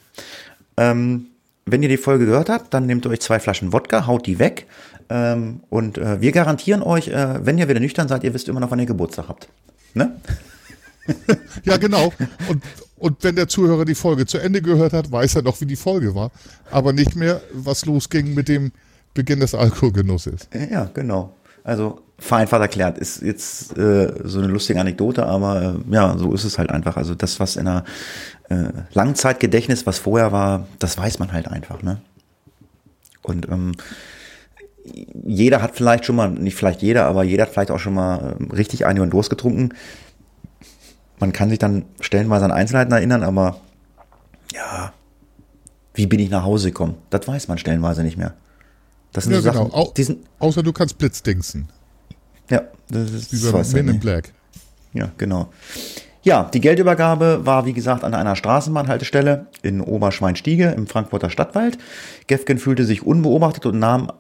Ähm, 0.76 1.28
wenn 1.66 1.82
ihr 1.82 1.90
die 1.90 1.98
Folge 1.98 2.26
gehört 2.26 2.50
habt, 2.50 2.74
dann 2.74 2.86
nehmt 2.86 3.06
euch 3.08 3.22
zwei 3.22 3.40
Flaschen 3.40 3.74
Wodka, 3.74 4.06
haut 4.06 4.28
die 4.28 4.40
weg. 4.40 4.68
Ähm, 5.10 5.62
und 5.70 5.98
äh, 5.98 6.22
wir 6.22 6.32
garantieren 6.32 6.84
euch, 6.84 7.08
äh, 7.08 7.46
wenn 7.46 7.58
ihr 7.58 7.68
wieder 7.68 7.80
nüchtern 7.80 8.08
seid, 8.08 8.24
ihr 8.24 8.34
wisst 8.34 8.50
immer 8.50 8.60
noch, 8.60 8.70
wann 8.70 8.80
ihr 8.80 8.86
Geburtstag 8.86 9.30
habt. 9.30 9.48
Ne? 9.94 10.20
ja, 11.64 11.78
genau. 11.78 12.14
Und, 12.50 12.64
und 12.98 13.24
wenn 13.24 13.36
der 13.36 13.48
Zuhörer 13.48 13.86
die 13.86 13.96
Folge 13.96 14.26
zu 14.26 14.38
Ende 14.38 14.62
gehört 14.62 14.94
hat, 14.94 15.12
weiß 15.12 15.36
er 15.36 15.42
noch, 15.44 15.60
wie 15.62 15.66
die 15.66 15.78
Folge 15.78 16.14
war. 16.14 16.32
Aber 16.70 16.92
nicht 16.92 17.16
mehr, 17.16 17.42
was 17.54 17.86
losging 17.86 18.34
mit 18.34 18.50
dem 18.50 18.72
Beginn 19.18 19.40
des 19.40 19.56
Alkoholgenusses. 19.56 20.48
Ja, 20.72 20.90
genau. 20.94 21.34
Also 21.64 22.02
vereinfacht 22.20 22.62
erklärt, 22.62 23.00
ist 23.00 23.24
jetzt 23.24 23.76
äh, 23.76 24.14
so 24.24 24.38
eine 24.38 24.48
lustige 24.48 24.80
Anekdote, 24.80 25.26
aber 25.26 25.76
äh, 25.90 25.94
ja, 25.94 26.16
so 26.18 26.34
ist 26.34 26.44
es 26.44 26.60
halt 26.60 26.70
einfach. 26.70 26.98
Also 26.98 27.16
das, 27.16 27.40
was 27.40 27.56
in 27.56 27.68
einer 27.68 27.84
äh, 28.50 28.70
Langzeitgedächtnis, 28.94 29.88
was 29.88 29.98
vorher 29.98 30.32
war, 30.32 30.68
das 30.78 30.98
weiß 31.00 31.18
man 31.18 31.34
halt 31.34 31.48
einfach, 31.48 31.82
ne? 31.82 32.00
Und 33.24 33.50
ähm, 33.50 33.74
jeder 35.26 35.62
hat 35.64 35.76
vielleicht 35.76 36.06
schon 36.06 36.16
mal, 36.16 36.30
nicht 36.30 36.56
vielleicht 36.56 36.84
jeder, 36.84 37.06
aber 37.06 37.24
jeder 37.24 37.44
hat 37.44 37.50
vielleicht 37.50 37.72
auch 37.72 37.80
schon 37.80 37.96
mal 37.96 38.38
äh, 38.40 38.56
richtig 38.56 38.86
einen 38.86 38.98
über 38.98 39.08
den 39.08 39.12
Durst 39.12 39.32
getrunken. 39.32 39.70
Man 41.20 41.34
kann 41.34 41.50
sich 41.50 41.60
dann 41.60 41.86
stellenweise 42.02 42.46
an 42.46 42.52
Einzelheiten 42.52 42.94
erinnern, 42.94 43.24
aber 43.24 43.60
ja, 44.54 44.94
wie 45.96 46.06
bin 46.06 46.20
ich 46.20 46.30
nach 46.30 46.44
Hause 46.44 46.70
gekommen? 46.70 46.96
Das 47.10 47.28
weiß 47.28 47.48
man 47.48 47.58
stellenweise 47.58 48.04
nicht 48.04 48.18
mehr. 48.18 48.36
Das 49.18 49.24
sind 49.24 49.34
ja, 49.34 49.42
so 49.42 49.50
genau. 49.50 49.70
Sachen, 49.72 49.94
diesen, 49.96 50.24
Außer 50.38 50.62
du 50.62 50.72
kannst 50.72 51.00
Blitzdingsen. 51.00 51.68
Ja, 52.52 52.62
das 52.88 53.10
ist 53.10 53.32
Dieser 53.32 53.52
das 53.52 53.74
Men 53.74 53.88
in 53.88 54.00
Black. 54.00 54.32
Ja, 54.94 55.12
genau. 55.18 55.50
Ja, 56.22 56.44
die 56.44 56.62
Geldübergabe 56.62 57.44
war, 57.44 57.66
wie 57.66 57.74
gesagt, 57.74 58.04
an 58.04 58.14
einer 58.14 58.36
Straßenbahnhaltestelle 58.36 59.48
in 59.64 59.82
Oberschweinstiege 59.82 60.68
im 60.70 60.86
Frankfurter 60.86 61.32
Stadtwald. 61.32 61.80
Gefgen 62.28 62.60
fühlte 62.60 62.86
sich 62.86 63.02
unbeobachtet 63.02 63.66
und 63.66 63.80
nahm, 63.80 64.12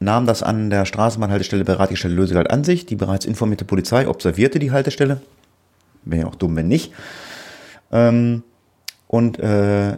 nahm 0.00 0.26
das 0.26 0.42
an 0.42 0.68
der 0.68 0.84
Straßenbahnhaltestelle 0.84 1.62
beratungsstelle 1.62 2.14
Lösegeld 2.14 2.50
an 2.50 2.64
sich. 2.64 2.86
Die 2.86 2.96
bereits 2.96 3.24
informierte 3.24 3.64
Polizei 3.64 4.08
observierte 4.08 4.58
die 4.58 4.72
Haltestelle. 4.72 5.20
Wäre 6.02 6.22
ja 6.22 6.28
auch 6.28 6.34
dumm, 6.34 6.56
wenn 6.56 6.66
nicht. 6.66 6.92
Ähm, 7.92 8.42
und 9.06 9.38
äh, 9.38 9.96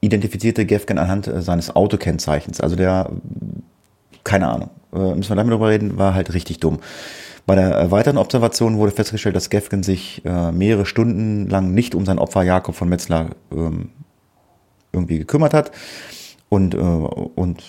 identifizierte 0.00 0.66
Gefgen 0.66 0.98
anhand 0.98 1.26
äh, 1.26 1.42
seines 1.42 1.74
Autokennzeichens. 1.74 2.60
Also 2.60 2.76
der, 2.76 3.10
keine 4.24 4.48
Ahnung, 4.48 4.70
äh, 4.92 5.14
müssen 5.14 5.30
wir 5.30 5.36
damit 5.36 5.52
drüber 5.52 5.68
reden, 5.68 5.98
war 5.98 6.14
halt 6.14 6.34
richtig 6.34 6.60
dumm. 6.60 6.78
Bei 7.46 7.54
der 7.54 7.90
weiteren 7.90 8.18
Observation 8.18 8.76
wurde 8.76 8.92
festgestellt, 8.92 9.36
dass 9.36 9.50
Gefgen 9.50 9.82
sich 9.82 10.24
äh, 10.24 10.50
mehrere 10.50 10.84
Stunden 10.84 11.48
lang 11.48 11.72
nicht 11.74 11.94
um 11.94 12.04
sein 12.04 12.18
Opfer 12.18 12.42
Jakob 12.42 12.74
von 12.74 12.88
Metzler 12.88 13.30
ähm, 13.52 13.90
irgendwie 14.92 15.18
gekümmert 15.18 15.54
hat 15.54 15.70
und, 16.48 16.74
und 16.74 17.62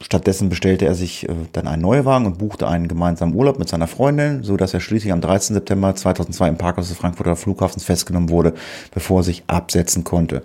Stattdessen 0.00 0.50
bestellte 0.50 0.84
er 0.84 0.94
sich 0.94 1.26
äh, 1.26 1.32
dann 1.52 1.66
einen 1.66 1.80
Neuwagen 1.80 2.26
und 2.26 2.36
buchte 2.36 2.68
einen 2.68 2.86
gemeinsamen 2.86 3.34
Urlaub 3.34 3.58
mit 3.58 3.68
seiner 3.68 3.86
Freundin, 3.86 4.42
so 4.42 4.58
dass 4.58 4.74
er 4.74 4.80
schließlich 4.80 5.10
am 5.10 5.22
13. 5.22 5.54
September 5.54 5.94
2002 5.94 6.48
im 6.48 6.58
Parkhaus 6.58 6.88
des 6.88 6.98
Frankfurter 6.98 7.34
Flughafens 7.34 7.84
festgenommen 7.84 8.28
wurde, 8.28 8.52
bevor 8.92 9.20
er 9.20 9.24
sich 9.24 9.44
absetzen 9.46 10.04
konnte. 10.04 10.42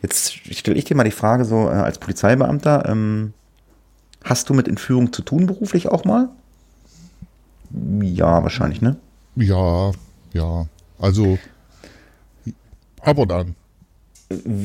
Jetzt 0.00 0.32
stelle 0.32 0.78
ich 0.78 0.84
dir 0.84 0.96
mal 0.96 1.04
die 1.04 1.10
Frage 1.10 1.44
so 1.44 1.68
äh, 1.68 1.72
als 1.72 1.98
Polizeibeamter, 1.98 2.88
ähm, 2.88 3.34
hast 4.24 4.48
du 4.48 4.54
mit 4.54 4.68
Entführung 4.68 5.12
zu 5.12 5.20
tun 5.20 5.46
beruflich 5.46 5.88
auch 5.88 6.04
mal? 6.04 6.30
Ja, 8.00 8.42
wahrscheinlich, 8.42 8.80
ne? 8.80 8.96
Ja, 9.36 9.92
ja. 10.32 10.66
Also 10.98 11.38
ab 13.02 13.18
und 13.18 13.32
an. 13.32 13.54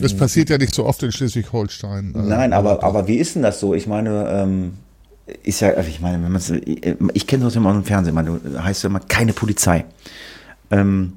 Es 0.01 0.15
passiert 0.15 0.49
ja 0.49 0.57
nicht 0.57 0.73
so 0.73 0.85
oft 0.85 1.03
in 1.03 1.11
Schleswig-Holstein. 1.11 2.13
äh, 2.15 2.17
Nein, 2.19 2.53
aber, 2.53 2.83
aber 2.83 3.07
wie 3.07 3.17
ist 3.17 3.35
denn 3.35 3.41
das 3.41 3.59
so? 3.59 3.73
Ich 3.73 3.87
meine, 3.87 4.27
ähm, 4.29 4.73
ist 5.43 5.59
ja, 5.59 5.69
also 5.69 5.89
ich 5.89 5.99
meine, 5.99 6.23
wenn 6.23 6.31
man's, 6.31 6.49
ich, 6.49 6.95
ich 7.13 7.27
kenne 7.27 7.43
das 7.43 7.55
immer 7.55 7.69
aus 7.69 7.75
dem 7.75 7.83
Fernsehen, 7.83 8.15
man, 8.15 8.25
du 8.25 8.63
heißt 8.63 8.83
ja 8.83 8.89
immer 8.89 9.01
keine 9.01 9.33
Polizei. 9.33 9.85
Ähm, 10.71 11.13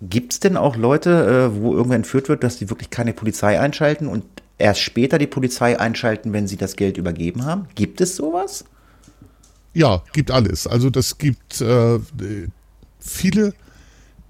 Gibt 0.00 0.32
es 0.32 0.40
denn 0.40 0.56
auch 0.56 0.76
Leute, 0.76 1.50
äh, 1.54 1.62
wo 1.62 1.72
irgendwer 1.74 1.96
entführt 1.96 2.28
wird, 2.28 2.44
dass 2.44 2.58
die 2.58 2.68
wirklich 2.68 2.90
keine 2.90 3.12
Polizei 3.12 3.58
einschalten 3.60 4.06
und 4.06 4.24
erst 4.58 4.80
später 4.80 5.18
die 5.18 5.26
Polizei 5.26 5.78
einschalten, 5.78 6.32
wenn 6.32 6.46
sie 6.46 6.56
das 6.56 6.76
Geld 6.76 6.96
übergeben 6.96 7.44
haben? 7.44 7.66
Gibt 7.74 8.00
es 8.00 8.16
sowas? 8.16 8.64
Ja, 9.72 10.02
gibt 10.12 10.30
alles. 10.30 10.66
Also 10.66 10.90
das 10.90 11.18
gibt 11.18 11.60
äh, 11.60 11.98
viele 13.00 13.54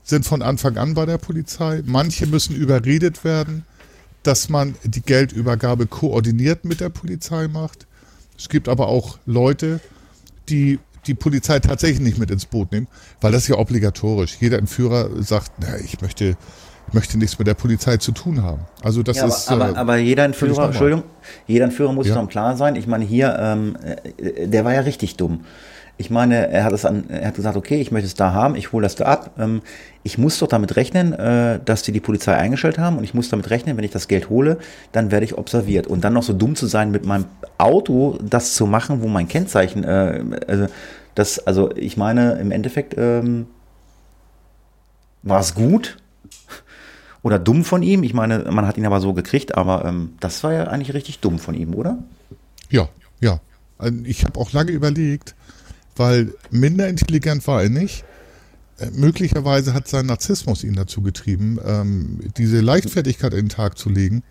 sind 0.04 0.24
von 0.26 0.42
Anfang 0.42 0.76
an 0.76 0.94
bei 0.94 1.06
der 1.06 1.18
Polizei. 1.18 1.82
Manche 1.84 2.26
müssen 2.26 2.54
überredet 2.54 3.24
werden, 3.24 3.64
dass 4.22 4.48
man 4.48 4.74
die 4.84 5.00
Geldübergabe 5.02 5.86
koordiniert 5.86 6.64
mit 6.64 6.80
der 6.80 6.90
Polizei 6.90 7.48
macht. 7.48 7.86
Es 8.38 8.48
gibt 8.48 8.68
aber 8.68 8.88
auch 8.88 9.18
Leute, 9.26 9.80
die 10.48 10.78
die 11.06 11.14
Polizei 11.14 11.58
tatsächlich 11.60 12.00
nicht 12.00 12.18
mit 12.18 12.30
ins 12.30 12.46
Boot 12.46 12.72
nehmen, 12.72 12.86
weil 13.20 13.32
das 13.32 13.42
ist 13.42 13.48
ja 13.48 13.58
obligatorisch. 13.58 14.36
Jeder 14.40 14.58
Entführer 14.58 15.10
sagt, 15.22 15.52
na, 15.60 15.76
ich 15.78 16.00
möchte, 16.00 16.36
ich 16.88 16.94
möchte 16.94 17.18
nichts 17.18 17.38
mit 17.38 17.46
der 17.46 17.52
Polizei 17.54 17.98
zu 17.98 18.12
tun 18.12 18.42
haben. 18.42 18.62
Also 18.82 19.02
das 19.02 19.18
Ja, 19.18 19.26
ist. 19.26 19.50
aber, 19.50 19.64
aber, 19.66 19.74
äh, 19.74 19.78
aber 19.78 19.96
jeder 19.98 20.24
Entführer. 20.24 20.66
Entschuldigung, 20.66 21.04
jeder 21.46 21.66
Entführer 21.66 21.92
muss 21.92 22.06
Ja. 22.06 22.14
doch 22.14 22.28
klar 22.28 22.56
sein. 22.56 22.76
Ich 22.76 22.86
meine, 22.86 23.04
hier, 23.04 23.36
ähm, 23.38 23.76
äh, 24.16 24.48
der 24.48 24.64
war 24.64 24.72
ja 24.72 24.80
richtig 24.80 25.16
dumm. 25.16 25.44
Ich 25.96 26.10
meine, 26.10 26.48
er 26.48 26.64
hat 26.64 26.72
es 26.72 26.84
an, 26.84 27.08
er 27.08 27.28
hat 27.28 27.36
gesagt, 27.36 27.56
okay, 27.56 27.80
ich 27.80 27.92
möchte 27.92 28.06
es 28.06 28.14
da 28.14 28.32
haben, 28.32 28.56
ich 28.56 28.72
hole 28.72 28.82
das 28.82 28.96
da 28.96 29.04
ab. 29.04 29.30
Ähm, 29.38 29.62
ich 30.02 30.18
muss 30.18 30.38
doch 30.38 30.48
damit 30.48 30.74
rechnen, 30.74 31.12
äh, 31.12 31.60
dass 31.64 31.82
die 31.82 31.92
die 31.92 32.00
Polizei 32.00 32.34
eingestellt 32.34 32.78
haben 32.78 32.98
und 32.98 33.04
ich 33.04 33.14
muss 33.14 33.28
damit 33.28 33.48
rechnen, 33.50 33.76
wenn 33.76 33.84
ich 33.84 33.92
das 33.92 34.08
Geld 34.08 34.28
hole, 34.28 34.58
dann 34.90 35.12
werde 35.12 35.24
ich 35.24 35.38
observiert. 35.38 35.86
Und 35.86 36.02
dann 36.02 36.12
noch 36.12 36.24
so 36.24 36.32
dumm 36.32 36.56
zu 36.56 36.66
sein, 36.66 36.90
mit 36.90 37.06
meinem 37.06 37.26
Auto 37.58 38.18
das 38.28 38.54
zu 38.54 38.66
machen, 38.66 39.02
wo 39.02 39.08
mein 39.08 39.28
Kennzeichen, 39.28 39.84
äh, 39.84 40.24
also 40.48 40.66
das, 41.14 41.38
also 41.46 41.70
ich 41.76 41.96
meine, 41.96 42.32
im 42.34 42.50
Endeffekt 42.50 42.96
ähm, 42.98 43.46
war 45.22 45.38
es 45.38 45.54
gut, 45.54 45.96
oder 47.22 47.38
dumm 47.38 47.64
von 47.64 47.84
ihm. 47.84 48.02
Ich 48.02 48.14
meine, 48.14 48.40
man 48.50 48.66
hat 48.66 48.76
ihn 48.76 48.86
aber 48.86 49.00
so 49.00 49.14
gekriegt, 49.14 49.56
aber 49.56 49.84
ähm, 49.84 50.14
das 50.18 50.42
war 50.42 50.52
ja 50.52 50.64
eigentlich 50.64 50.92
richtig 50.92 51.20
dumm 51.20 51.38
von 51.38 51.54
ihm, 51.54 51.72
oder? 51.74 51.98
Ja, 52.68 52.88
ja. 53.20 53.40
Ich 54.04 54.24
habe 54.24 54.38
auch 54.40 54.52
lange 54.52 54.72
überlegt, 54.72 55.34
weil 55.96 56.34
minder 56.50 56.88
intelligent 56.88 57.46
war 57.46 57.62
er 57.62 57.68
nicht. 57.70 58.04
Äh, 58.78 58.90
Möglicherweise 58.92 59.74
hat 59.74 59.88
sein 59.88 60.06
Narzissmus 60.06 60.64
ihn 60.64 60.74
dazu 60.74 61.02
getrieben, 61.02 61.58
ähm, 61.64 62.20
diese 62.36 62.60
Leichtfertigkeit 62.60 63.32
in 63.32 63.46
den 63.46 63.48
Tag 63.48 63.78
zu 63.78 63.88
legen. 63.88 64.22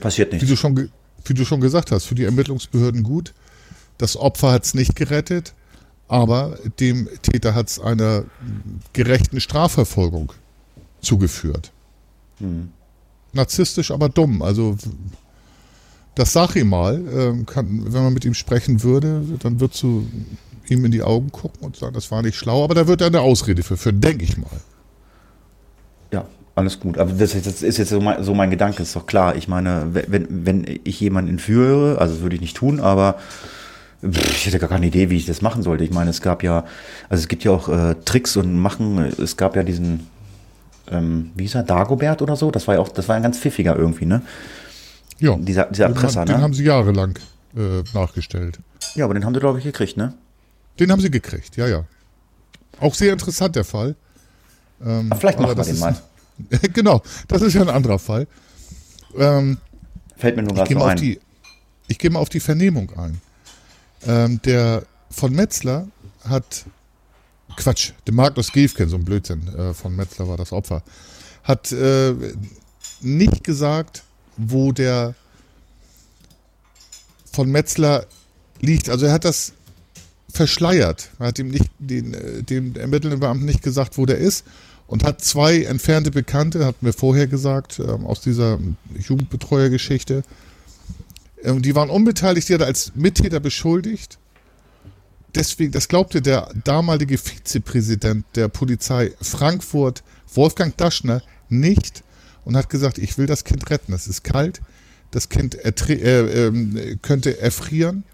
Passiert 0.00 0.32
Wie 0.32 0.36
nichts. 0.36 0.48
du 0.48 0.56
schon, 0.56 0.90
wie 1.24 1.34
du 1.34 1.44
schon 1.44 1.60
gesagt 1.60 1.90
hast, 1.92 2.04
für 2.06 2.14
die 2.14 2.24
Ermittlungsbehörden 2.24 3.02
gut. 3.02 3.34
Das 3.98 4.16
Opfer 4.16 4.52
hat 4.52 4.64
es 4.64 4.74
nicht 4.74 4.96
gerettet, 4.96 5.54
aber 6.08 6.58
dem 6.80 7.08
Täter 7.22 7.54
hat 7.54 7.68
es 7.68 7.78
einer 7.78 8.24
gerechten 8.92 9.40
Strafverfolgung 9.40 10.32
zugeführt. 11.00 11.70
Narzisstisch, 13.32 13.90
aber 13.90 14.08
dumm. 14.08 14.42
Also 14.42 14.76
das 16.14 16.32
sag 16.32 16.56
ihm 16.56 16.68
mal. 16.68 17.02
Ähm, 17.12 17.46
kann, 17.46 17.92
wenn 17.92 18.02
man 18.02 18.14
mit 18.14 18.24
ihm 18.24 18.34
sprechen 18.34 18.82
würde, 18.82 19.22
dann 19.40 19.60
würdest 19.60 19.82
du 19.82 20.06
ihm 20.68 20.84
in 20.84 20.90
die 20.90 21.02
Augen 21.02 21.30
gucken 21.32 21.60
und 21.62 21.76
sagen, 21.76 21.94
das 21.94 22.10
war 22.10 22.22
nicht 22.22 22.36
schlau, 22.36 22.64
aber 22.64 22.74
da 22.74 22.86
wird 22.86 23.00
er 23.00 23.08
eine 23.08 23.20
Ausrede 23.20 23.62
für 23.62 23.76
führen, 23.76 24.00
denke 24.00 24.24
ich 24.24 24.36
mal. 24.36 24.46
Ja, 26.12 26.24
alles 26.54 26.80
gut. 26.80 26.98
Aber 26.98 27.12
das, 27.12 27.32
das 27.42 27.62
ist 27.62 27.78
jetzt 27.78 27.90
so 27.90 28.00
mein, 28.00 28.22
so 28.24 28.34
mein 28.34 28.50
Gedanke, 28.50 28.82
ist 28.82 28.94
doch 28.96 29.06
klar. 29.06 29.36
Ich 29.36 29.48
meine, 29.48 29.88
wenn, 29.92 30.26
wenn 30.46 30.80
ich 30.84 31.00
jemanden 31.00 31.30
entführe, 31.30 31.98
also 31.98 32.14
das 32.14 32.22
würde 32.22 32.36
ich 32.36 32.40
nicht 32.42 32.56
tun, 32.56 32.80
aber 32.80 33.16
ich 34.02 34.46
hätte 34.46 34.58
gar 34.58 34.68
keine 34.68 34.86
Idee, 34.86 35.08
wie 35.10 35.16
ich 35.16 35.26
das 35.26 35.40
machen 35.42 35.62
sollte. 35.62 35.82
Ich 35.84 35.90
meine, 35.90 36.10
es 36.10 36.20
gab 36.20 36.42
ja, 36.42 36.64
also 37.08 37.22
es 37.22 37.28
gibt 37.28 37.42
ja 37.44 37.52
auch 37.52 37.68
äh, 37.68 37.94
Tricks 38.04 38.36
und 38.36 38.58
Machen. 38.58 38.98
Es 38.98 39.36
gab 39.36 39.56
ja 39.56 39.62
diesen, 39.62 40.06
ähm, 40.90 41.30
wie 41.34 41.44
hieß 41.44 41.54
er, 41.56 41.62
Dagobert 41.62 42.20
oder 42.20 42.36
so. 42.36 42.50
Das 42.50 42.66
war 42.68 42.74
ja 42.74 42.80
auch, 42.80 42.88
das 42.88 43.08
war 43.08 43.16
ein 43.16 43.22
ganz 43.22 43.38
pfiffiger 43.38 43.76
irgendwie, 43.76 44.04
ne? 44.06 44.22
Ja, 45.20 45.36
Dieser, 45.36 45.66
dieser 45.66 45.86
den, 45.88 45.94
Erpresser, 45.94 46.20
haben- 46.20 46.26
den 46.26 46.36
ne? 46.36 46.42
haben 46.42 46.52
sie 46.54 46.64
jahrelang 46.64 47.18
äh, 47.56 47.82
nachgestellt. 47.94 48.58
Ja, 48.94 49.06
aber 49.06 49.14
den 49.14 49.24
haben 49.24 49.32
sie, 49.32 49.40
glaube 49.40 49.58
ich, 49.58 49.64
gekriegt, 49.64 49.96
ne? 49.96 50.12
Den 50.78 50.90
haben 50.90 51.00
sie 51.00 51.10
gekriegt, 51.10 51.56
ja, 51.56 51.66
ja. 51.66 51.84
Auch 52.80 52.94
sehr 52.94 53.12
interessant 53.12 53.54
der 53.56 53.64
Fall. 53.64 53.94
Ähm, 54.84 55.10
vielleicht 55.18 55.38
machen 55.38 55.50
wir 55.50 55.54
das 55.54 55.68
den 55.68 55.78
mal. 55.78 55.96
genau, 56.72 57.02
das 57.28 57.42
ist 57.42 57.54
ja 57.54 57.62
ein 57.62 57.68
anderer 57.68 57.98
Fall. 57.98 58.26
Ähm, 59.16 59.58
Fällt 60.16 60.36
mir 60.36 60.42
nur 60.42 60.50
ich 60.52 60.56
gerade 60.56 60.68
gehe 60.68 60.78
so 60.78 60.84
ein. 60.84 60.96
die- 60.96 61.20
ich 61.86 61.98
gehe 61.98 62.10
mal 62.10 62.18
auf 62.18 62.28
die 62.30 62.40
Vernehmung 62.40 62.90
ein. 62.98 63.20
Ähm, 64.06 64.40
der 64.42 64.84
von 65.10 65.32
Metzler 65.32 65.86
hat, 66.24 66.64
Quatsch, 67.56 67.92
der 68.06 68.14
Magnus 68.14 68.50
Gefgen, 68.52 68.88
so 68.88 68.96
ein 68.96 69.04
Blödsinn, 69.04 69.46
äh, 69.54 69.74
von 69.74 69.94
Metzler 69.94 70.26
war 70.28 70.36
das 70.36 70.52
Opfer, 70.52 70.82
hat 71.44 71.70
äh, 71.72 72.14
nicht 73.00 73.44
gesagt, 73.44 74.02
wo 74.36 74.72
der 74.72 75.14
von 77.32 77.50
Metzler 77.50 78.06
liegt. 78.60 78.88
Also 78.88 79.06
er 79.06 79.12
hat 79.12 79.24
das 79.24 79.52
verschleiert. 80.36 81.10
Er 81.18 81.28
hat 81.28 81.38
ihm 81.38 81.48
nicht, 81.48 81.70
den, 81.78 82.14
äh, 82.14 82.42
dem 82.42 82.74
ermittelnden 82.76 83.20
Beamten 83.20 83.44
nicht 83.44 83.62
gesagt, 83.62 83.98
wo 83.98 84.06
der 84.06 84.18
ist 84.18 84.44
und 84.86 85.04
hat 85.04 85.22
zwei 85.22 85.62
entfernte 85.62 86.10
Bekannte, 86.10 86.66
hatten 86.66 86.84
wir 86.84 86.92
vorher 86.92 87.26
gesagt, 87.26 87.78
ähm, 87.78 88.06
aus 88.06 88.20
dieser 88.20 88.58
Jugendbetreuergeschichte, 88.98 90.22
ähm, 91.42 91.62
die 91.62 91.74
waren 91.74 91.90
unbeteiligt, 91.90 92.48
die 92.48 92.54
hat 92.54 92.60
er 92.60 92.66
als 92.66 92.92
Mittäter 92.94 93.40
beschuldigt. 93.40 94.18
Deswegen, 95.34 95.72
das 95.72 95.88
glaubte 95.88 96.22
der 96.22 96.50
damalige 96.64 97.18
Vizepräsident 97.18 98.24
der 98.34 98.48
Polizei 98.48 99.12
Frankfurt, 99.20 100.04
Wolfgang 100.32 100.76
Daschner, 100.76 101.22
nicht 101.48 102.04
und 102.44 102.56
hat 102.56 102.68
gesagt, 102.68 102.98
ich 102.98 103.18
will 103.18 103.26
das 103.26 103.44
Kind 103.44 103.68
retten. 103.70 103.92
Es 103.92 104.06
ist 104.06 104.22
kalt, 104.22 104.60
das 105.10 105.28
Kind 105.28 105.56
äh, 105.56 106.46
ähm, 106.46 106.98
könnte 107.02 107.40
erfrieren 107.40 108.04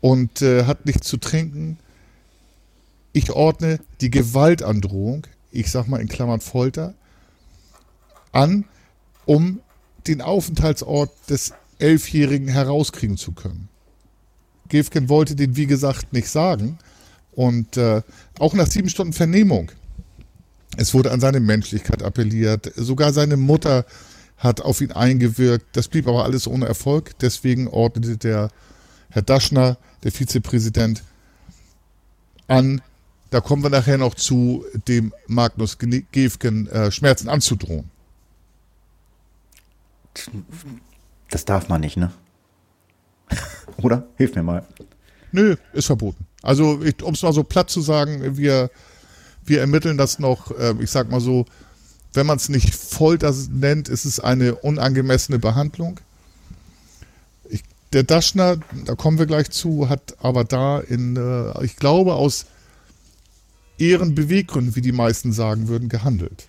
und 0.00 0.42
äh, 0.42 0.64
hat 0.64 0.86
nichts 0.86 1.08
zu 1.08 1.16
trinken. 1.16 1.78
Ich 3.12 3.32
ordne 3.32 3.80
die 4.00 4.10
Gewaltandrohung, 4.10 5.26
ich 5.50 5.70
sag 5.70 5.88
mal 5.88 6.00
in 6.00 6.08
Klammern 6.08 6.40
Folter, 6.40 6.94
an, 8.32 8.64
um 9.24 9.60
den 10.06 10.22
Aufenthaltsort 10.22 11.10
des 11.28 11.52
Elfjährigen 11.78 12.48
herauskriegen 12.48 13.16
zu 13.16 13.32
können. 13.32 13.68
Gefgen 14.68 15.08
wollte 15.08 15.34
den, 15.34 15.56
wie 15.56 15.66
gesagt, 15.66 16.12
nicht 16.12 16.28
sagen. 16.28 16.78
Und 17.32 17.76
äh, 17.76 18.02
auch 18.38 18.54
nach 18.54 18.66
sieben 18.66 18.88
Stunden 18.88 19.12
Vernehmung, 19.12 19.70
es 20.76 20.92
wurde 20.94 21.10
an 21.12 21.20
seine 21.20 21.40
Menschlichkeit 21.40 22.02
appelliert. 22.02 22.72
Sogar 22.76 23.12
seine 23.12 23.36
Mutter 23.36 23.86
hat 24.36 24.60
auf 24.60 24.80
ihn 24.80 24.92
eingewirkt. 24.92 25.66
Das 25.72 25.88
blieb 25.88 26.06
aber 26.06 26.24
alles 26.24 26.46
ohne 26.46 26.66
Erfolg. 26.66 27.18
Deswegen 27.20 27.68
ordnete 27.68 28.16
der 28.16 28.50
Herr 29.10 29.22
Daschner, 29.22 29.78
der 30.02 30.12
Vizepräsident, 30.12 31.02
an, 32.46 32.80
da 33.30 33.40
kommen 33.40 33.62
wir 33.62 33.70
nachher 33.70 33.98
noch 33.98 34.14
zu, 34.14 34.64
dem 34.86 35.12
Magnus 35.26 35.78
Gefgen 35.78 36.66
äh, 36.68 36.90
Schmerzen 36.90 37.28
anzudrohen. 37.28 37.90
Das 41.30 41.44
darf 41.44 41.68
man 41.68 41.80
nicht, 41.80 41.96
ne? 41.96 42.10
Oder? 43.82 44.06
Hilf 44.16 44.34
mir 44.34 44.42
mal. 44.42 44.66
Nö, 45.30 45.56
ist 45.72 45.86
verboten. 45.86 46.26
Also, 46.42 46.80
um 47.02 47.14
es 47.14 47.22
mal 47.22 47.32
so 47.32 47.44
platt 47.44 47.68
zu 47.68 47.80
sagen, 47.80 48.36
wir, 48.36 48.70
wir 49.44 49.60
ermitteln 49.60 49.98
das 49.98 50.18
noch, 50.18 50.50
äh, 50.52 50.74
ich 50.80 50.90
sag 50.90 51.10
mal 51.10 51.20
so, 51.20 51.44
wenn 52.14 52.26
man 52.26 52.38
es 52.38 52.48
nicht 52.48 52.74
Folter 52.74 53.34
nennt, 53.50 53.88
ist 53.88 54.06
es 54.06 54.20
eine 54.20 54.54
unangemessene 54.54 55.38
Behandlung. 55.38 56.00
Der 57.92 58.02
Daschner, 58.02 58.58
da 58.84 58.94
kommen 58.94 59.18
wir 59.18 59.26
gleich 59.26 59.50
zu, 59.50 59.88
hat 59.88 60.16
aber 60.20 60.44
da 60.44 60.78
in, 60.78 61.16
äh, 61.16 61.64
ich 61.64 61.76
glaube, 61.76 62.14
aus 62.14 62.46
Ehrenbeweggründen, 63.78 64.76
wie 64.76 64.80
die 64.80 64.92
meisten 64.92 65.32
sagen 65.32 65.68
würden, 65.68 65.88
gehandelt. 65.88 66.48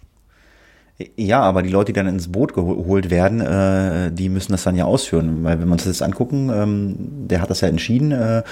Ja, 1.16 1.40
aber 1.40 1.62
die 1.62 1.70
Leute, 1.70 1.94
die 1.94 1.94
dann 1.94 2.08
ins 2.08 2.30
Boot 2.30 2.54
geholt 2.54 3.10
werden, 3.10 3.40
äh, 3.40 4.12
die 4.12 4.28
müssen 4.28 4.52
das 4.52 4.64
dann 4.64 4.76
ja 4.76 4.84
ausführen. 4.84 5.46
Weil 5.46 5.62
wenn 5.62 5.70
wir 5.70 5.72
uns 5.72 5.86
das 5.86 6.00
jetzt 6.00 6.02
angucken, 6.02 6.50
ähm, 6.54 6.96
der 7.30 7.42
hat 7.42 7.50
das 7.50 7.62
ja 7.62 7.70
entschieden 7.70 8.12
äh, 8.12 8.44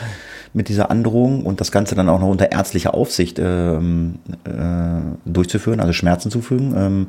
mit 0.54 0.70
dieser 0.70 0.90
Androhung 0.90 1.46
und 1.46 1.60
das 1.60 1.74
Ganze 1.74 1.94
dann 1.96 2.08
auch 2.08 2.22
noch 2.22 2.30
unter 2.30 2.50
ärztlicher 2.50 2.94
Aufsicht 2.94 3.38
ähm, 3.38 4.20
äh, 4.46 5.02
durchzuführen, 5.26 5.82
also 5.82 5.92
Schmerzen 5.92 6.32
zufügen. 6.32 6.74
Ähm, 6.78 7.08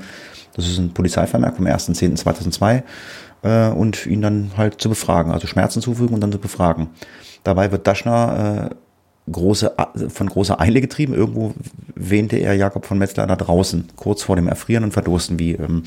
das 0.54 0.66
ist 0.66 0.78
ein 0.78 0.90
Polizeivermerk 0.90 1.54
vom 1.54 1.66
1.10.2002 1.66 2.82
äh, 3.42 3.68
und 3.68 4.06
ihn 4.06 4.22
dann 4.22 4.52
halt 4.56 4.80
zu 4.80 4.88
befragen, 4.88 5.32
also 5.32 5.46
Schmerzen 5.46 5.82
zufügen 5.82 6.14
und 6.14 6.20
dann 6.20 6.32
zu 6.32 6.38
befragen. 6.38 6.88
Dabei 7.44 7.70
wird 7.72 7.86
Daschner 7.86 8.70
äh, 8.70 8.74
große, 9.30 9.74
von 10.08 10.28
großer 10.28 10.60
Eile 10.60 10.80
getrieben. 10.80 11.14
Irgendwo 11.14 11.54
wähnte 11.94 12.36
er 12.36 12.54
Jakob 12.54 12.86
von 12.86 12.98
Metzler 12.98 13.26
da 13.26 13.36
draußen, 13.36 13.88
kurz 13.96 14.22
vor 14.22 14.36
dem 14.36 14.48
Erfrieren 14.48 14.84
und 14.84 14.92
Verdursten, 14.92 15.38
wie 15.38 15.52
ähm, 15.52 15.82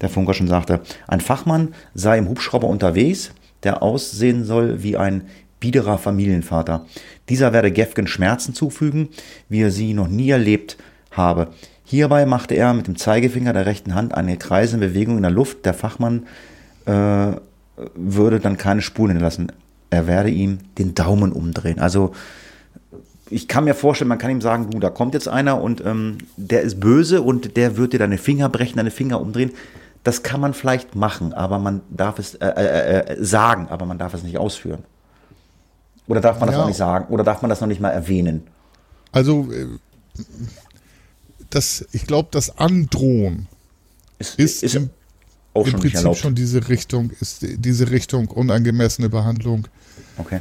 der 0.00 0.08
Funker 0.08 0.34
schon 0.34 0.48
sagte. 0.48 0.80
Ein 1.06 1.20
Fachmann 1.20 1.74
sei 1.94 2.18
im 2.18 2.28
Hubschrauber 2.28 2.68
unterwegs, 2.68 3.32
der 3.62 3.82
aussehen 3.82 4.44
soll 4.44 4.82
wie 4.82 4.96
ein 4.96 5.22
biederer 5.60 5.98
Familienvater. 5.98 6.86
Dieser 7.28 7.52
werde 7.52 7.72
Gefgen 7.72 8.06
Schmerzen 8.06 8.54
zufügen, 8.54 9.08
wie 9.48 9.62
er 9.62 9.70
sie 9.70 9.94
noch 9.94 10.08
nie 10.08 10.30
erlebt 10.30 10.76
habe. 11.10 11.48
Hierbei 11.84 12.26
machte 12.26 12.54
er 12.54 12.74
mit 12.74 12.88
dem 12.88 12.96
Zeigefinger 12.96 13.52
der 13.52 13.66
rechten 13.66 13.94
Hand 13.94 14.12
eine 14.14 14.36
kreisende 14.36 14.88
Bewegung 14.88 15.16
in 15.16 15.22
der 15.22 15.30
Luft. 15.30 15.64
Der 15.64 15.74
Fachmann 15.74 16.26
äh, 16.86 17.32
würde 17.94 18.40
dann 18.40 18.56
keine 18.56 18.82
Spuren 18.82 19.10
hinterlassen. 19.10 19.52
Er 19.90 20.06
werde 20.06 20.30
ihm 20.30 20.58
den 20.78 20.94
Daumen 20.94 21.32
umdrehen. 21.32 21.78
Also 21.78 22.12
ich 23.28 23.48
kann 23.48 23.64
mir 23.64 23.74
vorstellen, 23.74 24.08
man 24.08 24.18
kann 24.18 24.30
ihm 24.30 24.40
sagen, 24.40 24.70
du, 24.70 24.78
da 24.78 24.90
kommt 24.90 25.14
jetzt 25.14 25.28
einer 25.28 25.60
und 25.60 25.84
ähm, 25.84 26.18
der 26.36 26.62
ist 26.62 26.80
böse 26.80 27.22
und 27.22 27.56
der 27.56 27.76
wird 27.76 27.92
dir 27.92 27.98
deine 27.98 28.18
Finger 28.18 28.48
brechen, 28.48 28.76
deine 28.76 28.90
Finger 28.90 29.20
umdrehen. 29.20 29.52
Das 30.04 30.22
kann 30.22 30.40
man 30.40 30.54
vielleicht 30.54 30.94
machen, 30.94 31.32
aber 31.32 31.58
man 31.58 31.80
darf 31.90 32.20
es 32.20 32.36
äh, 32.36 32.46
äh, 32.46 32.98
äh, 32.98 33.24
sagen, 33.24 33.66
aber 33.68 33.86
man 33.86 33.98
darf 33.98 34.14
es 34.14 34.22
nicht 34.22 34.38
ausführen. 34.38 34.84
Oder 36.06 36.20
darf 36.20 36.38
man 36.38 36.46
das 36.46 36.54
ja. 36.54 36.60
noch 36.60 36.68
nicht 36.68 36.76
sagen? 36.76 37.12
Oder 37.12 37.24
darf 37.24 37.42
man 37.42 37.48
das 37.48 37.60
noch 37.60 37.66
nicht 37.66 37.80
mal 37.80 37.90
erwähnen? 37.90 38.46
Also, 39.10 39.50
äh, 39.50 39.66
das, 41.50 41.84
ich 41.90 42.06
glaube, 42.06 42.28
das 42.30 42.56
Androhen 42.58 43.48
ist, 44.20 44.38
ist, 44.38 44.62
ist 44.62 44.76
im, 44.76 44.90
im 45.64 45.72
Prinzip 45.74 46.16
schon 46.16 46.34
diese 46.34 46.68
Richtung, 46.68 47.10
ist 47.20 47.38
diese 47.42 47.90
Richtung 47.90 48.28
unangemessene 48.28 49.08
Behandlung. 49.08 49.68
Okay 50.18 50.40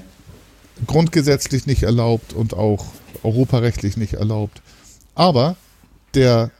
grundgesetzlich 0.85 1.65
nicht 1.65 1.83
erlaubt 1.83 2.33
und 2.33 2.53
auch 2.53 2.85
europarechtlich 3.23 3.97
nicht 3.97 4.13
erlaubt. 4.13 4.61
Aber 5.13 5.55
der 6.13 6.51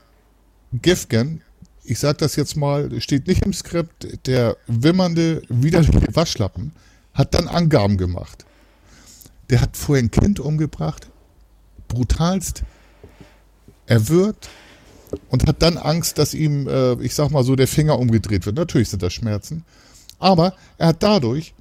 Gefgen, 0.72 1.42
ich 1.84 1.98
sage 1.98 2.18
das 2.18 2.36
jetzt 2.36 2.56
mal, 2.56 3.00
steht 3.00 3.26
nicht 3.26 3.44
im 3.44 3.52
Skript, 3.52 4.26
der 4.26 4.56
wimmernde, 4.66 5.42
widerliche 5.48 6.14
Waschlappen 6.14 6.72
hat 7.14 7.34
dann 7.34 7.48
Angaben 7.48 7.96
gemacht. 7.96 8.44
Der 9.50 9.60
hat 9.60 9.76
vorher 9.76 10.04
ein 10.04 10.10
Kind 10.10 10.40
umgebracht, 10.40 11.08
brutalst, 11.88 12.64
erwürgt 13.86 14.48
und 15.30 15.46
hat 15.46 15.62
dann 15.62 15.76
Angst, 15.76 16.18
dass 16.18 16.34
ihm, 16.34 16.68
äh, 16.68 16.94
ich 17.02 17.14
sag 17.14 17.30
mal 17.30 17.44
so, 17.44 17.56
der 17.56 17.68
Finger 17.68 17.98
umgedreht 17.98 18.46
wird. 18.46 18.56
Natürlich 18.56 18.88
sind 18.88 19.02
das 19.02 19.12
Schmerzen. 19.12 19.64
Aber 20.18 20.54
er 20.78 20.88
hat 20.88 21.02
dadurch 21.02 21.54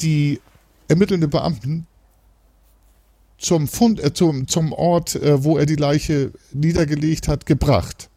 die 0.00 0.40
ermittelnde 0.88 1.28
Beamten 1.28 1.86
zum 3.38 3.68
Fund, 3.68 4.00
äh, 4.00 4.12
zum, 4.12 4.48
zum 4.48 4.72
Ort, 4.72 5.16
äh, 5.16 5.42
wo 5.42 5.58
er 5.58 5.66
die 5.66 5.76
Leiche 5.76 6.32
niedergelegt 6.52 7.28
hat, 7.28 7.46
gebracht. 7.46 8.08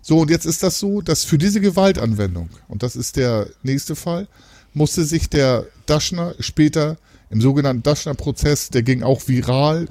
So, 0.00 0.18
und 0.18 0.30
jetzt 0.30 0.44
ist 0.44 0.62
das 0.62 0.78
so, 0.78 1.00
dass 1.00 1.24
für 1.24 1.38
diese 1.38 1.60
Gewaltanwendung, 1.60 2.50
und 2.68 2.82
das 2.82 2.94
ist 2.94 3.16
der 3.16 3.48
nächste 3.62 3.96
Fall, 3.96 4.28
musste 4.74 5.04
sich 5.04 5.30
der 5.30 5.66
Daschner 5.86 6.34
später 6.40 6.98
im 7.30 7.40
sogenannten 7.40 7.82
Daschner-Prozess, 7.82 8.68
der 8.68 8.82
ging 8.82 9.02
auch 9.02 9.26
viral, 9.28 9.88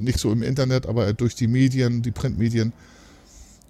nicht 0.00 0.18
so 0.18 0.30
im 0.32 0.42
Internet, 0.42 0.86
aber 0.86 1.12
durch 1.12 1.34
die 1.34 1.48
Medien, 1.48 2.02
die 2.02 2.12
Printmedien, 2.12 2.72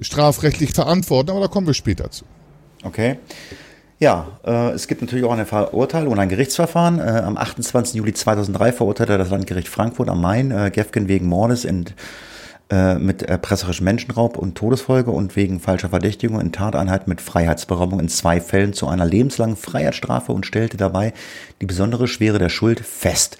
strafrechtlich 0.00 0.72
verantworten, 0.72 1.30
aber 1.30 1.40
da 1.40 1.48
kommen 1.48 1.66
wir 1.66 1.74
später 1.74 2.10
zu. 2.10 2.24
Okay. 2.82 3.18
Ja, 3.98 4.38
äh, 4.44 4.72
es 4.72 4.88
gibt 4.88 5.00
natürlich 5.00 5.24
auch 5.24 5.32
eine 5.32 5.46
Verurteilung 5.46 6.12
und 6.12 6.18
ein 6.18 6.28
Gerichtsverfahren. 6.28 6.98
Äh, 6.98 7.22
am 7.24 7.36
28. 7.36 7.94
Juli 7.94 8.12
2003 8.12 8.72
verurteilte 8.72 9.16
das 9.16 9.30
Landgericht 9.30 9.68
Frankfurt 9.68 10.08
am 10.08 10.20
Main 10.20 10.50
äh, 10.50 10.70
Gefgen 10.70 11.08
wegen 11.08 11.26
Mordes 11.26 11.64
in, 11.64 11.86
äh, 12.70 12.96
mit 12.96 13.22
erpresserischem 13.22 13.84
Menschenraub 13.84 14.36
und 14.36 14.56
Todesfolge 14.56 15.12
und 15.12 15.36
wegen 15.36 15.60
falscher 15.60 15.88
Verdächtigung 15.88 16.40
in 16.40 16.50
Tateinheit 16.50 17.06
mit 17.06 17.20
Freiheitsberaubung 17.20 18.00
in 18.00 18.08
zwei 18.08 18.40
Fällen 18.40 18.72
zu 18.72 18.88
einer 18.88 19.06
lebenslangen 19.06 19.56
Freiheitsstrafe 19.56 20.32
und 20.32 20.44
stellte 20.44 20.76
dabei 20.76 21.14
die 21.60 21.66
besondere 21.66 22.08
Schwere 22.08 22.38
der 22.38 22.48
Schuld 22.50 22.80
fest 22.80 23.38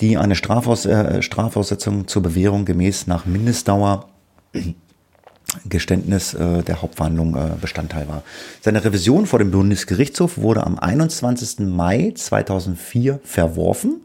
die 0.00 0.16
eine 0.16 0.34
Strafaus, 0.34 0.86
äh, 0.86 1.22
Strafaussetzung 1.22 2.06
zur 2.06 2.22
Bewährung 2.22 2.64
gemäß 2.64 3.06
nach 3.06 3.26
Mindestdauer 3.26 4.08
Geständnis 5.68 6.34
äh, 6.34 6.62
der 6.62 6.82
Hauptverhandlung 6.82 7.34
äh, 7.34 7.50
Bestandteil 7.60 8.06
war. 8.08 8.22
Seine 8.60 8.84
Revision 8.84 9.26
vor 9.26 9.38
dem 9.38 9.50
Bundesgerichtshof 9.50 10.38
wurde 10.38 10.64
am 10.64 10.78
21. 10.78 11.60
Mai 11.60 12.12
2004 12.14 13.20
verworfen. 13.24 14.02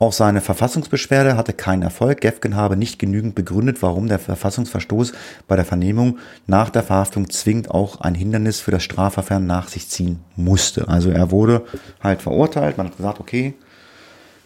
Auch 0.00 0.14
seine 0.14 0.40
Verfassungsbeschwerde 0.40 1.36
hatte 1.36 1.52
keinen 1.52 1.82
Erfolg. 1.82 2.22
Gefgen 2.22 2.56
habe 2.56 2.74
nicht 2.74 2.98
genügend 2.98 3.34
begründet, 3.34 3.82
warum 3.82 4.08
der 4.08 4.18
Verfassungsverstoß 4.18 5.12
bei 5.46 5.56
der 5.56 5.66
Vernehmung 5.66 6.18
nach 6.46 6.70
der 6.70 6.82
Verhaftung 6.82 7.28
zwingend 7.28 7.70
auch 7.70 8.00
ein 8.00 8.14
Hindernis 8.14 8.60
für 8.60 8.70
das 8.70 8.82
Strafverfahren 8.82 9.46
nach 9.46 9.68
sich 9.68 9.88
ziehen 9.88 10.20
musste. 10.36 10.88
Also 10.88 11.10
er 11.10 11.30
wurde 11.30 11.66
halt 12.02 12.22
verurteilt. 12.22 12.78
Man 12.78 12.86
hat 12.86 12.96
gesagt, 12.96 13.20
okay, 13.20 13.54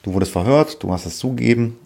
du 0.04 0.12
wurdest 0.12 0.32
verhört, 0.32 0.82
du 0.82 0.92
hast 0.92 1.06
es 1.06 1.18
zugegeben. 1.18 1.76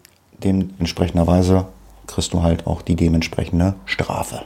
Dementsprechenderweise 0.43 1.67
kriegst 2.05 2.33
du 2.33 2.43
halt 2.43 2.67
auch 2.67 2.81
die 2.81 2.95
dementsprechende 2.95 3.75
Strafe. 3.85 4.43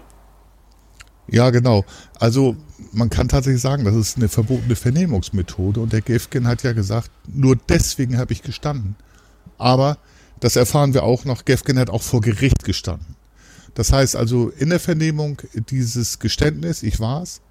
Ja, 1.27 1.49
genau. 1.49 1.83
Also 2.19 2.55
man 2.91 3.09
kann 3.09 3.27
tatsächlich 3.27 3.61
sagen, 3.61 3.85
das 3.85 3.95
ist 3.95 4.17
eine 4.17 4.27
verbotene 4.27 4.75
Vernehmungsmethode 4.75 5.79
und 5.79 5.93
der 5.93 6.01
Gefgen 6.01 6.47
hat 6.47 6.63
ja 6.63 6.73
gesagt, 6.73 7.09
nur 7.27 7.55
deswegen 7.69 8.17
habe 8.17 8.33
ich 8.33 8.41
gestanden. 8.41 8.95
Aber 9.57 9.97
das 10.39 10.55
erfahren 10.55 10.93
wir 10.93 11.03
auch 11.03 11.25
noch, 11.25 11.45
Gefgen 11.45 11.79
hat 11.79 11.89
auch 11.89 12.01
vor 12.01 12.21
Gericht 12.21 12.63
gestanden. 12.63 13.15
Das 13.73 13.91
heißt 13.91 14.15
also, 14.15 14.49
in 14.49 14.69
der 14.69 14.79
Vernehmung 14.79 15.41
dieses 15.53 16.19
Geständnis, 16.19 16.83
ich 16.83 16.99
war's, 16.99 17.41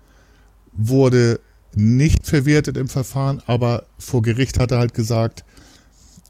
wurde 0.73 1.41
nicht 1.75 2.27
verwertet 2.27 2.77
im 2.77 2.89
Verfahren, 2.89 3.43
aber 3.47 3.87
vor 3.99 4.23
Gericht 4.23 4.59
hat 4.59 4.70
er 4.70 4.79
halt 4.79 4.95
gesagt, 4.95 5.45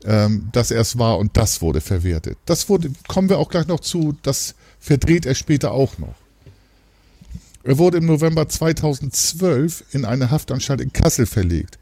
ähm, 0.05 0.49
dass 0.53 0.71
er 0.71 0.81
es 0.81 0.99
war 0.99 1.19
und 1.19 1.37
das 1.37 1.63
wurde 1.63 1.81
verwertet. 1.81 2.39
Das 2.47 2.69
wurde, 2.69 2.91
kommen 3.09 3.29
wir 3.29 3.39
auch 3.39 3.49
gleich 3.49 3.67
noch 3.67 3.81
zu, 3.81 4.17
das 4.23 4.55
verdreht 4.81 5.27
er 5.27 5.35
später 5.35 5.73
auch 5.73 5.99
noch. 5.99 6.15
Er 7.65 7.79
wurde 7.79 7.99
im 7.99 8.07
November 8.07 8.49
2012 8.49 9.85
in 9.93 10.05
eine 10.05 10.31
Haftanstalt 10.31 10.81
in 10.81 10.93
Kassel 10.93 11.27
verlegt. 11.27 11.79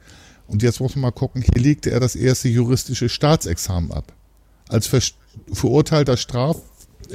Und 0.47 0.63
jetzt 0.63 0.81
muss 0.81 0.95
man 0.97 1.03
mal 1.03 1.11
gucken, 1.13 1.43
hier 1.43 1.63
legte 1.63 1.91
er 1.91 2.01
das 2.01 2.17
erste 2.17 2.49
juristische 2.49 3.09
Staatsexamen 3.09 3.93
ab. 3.93 4.13
Als 4.69 4.87
ver 4.87 5.01
verurteilter 5.53 6.17
Straf- 6.17 6.61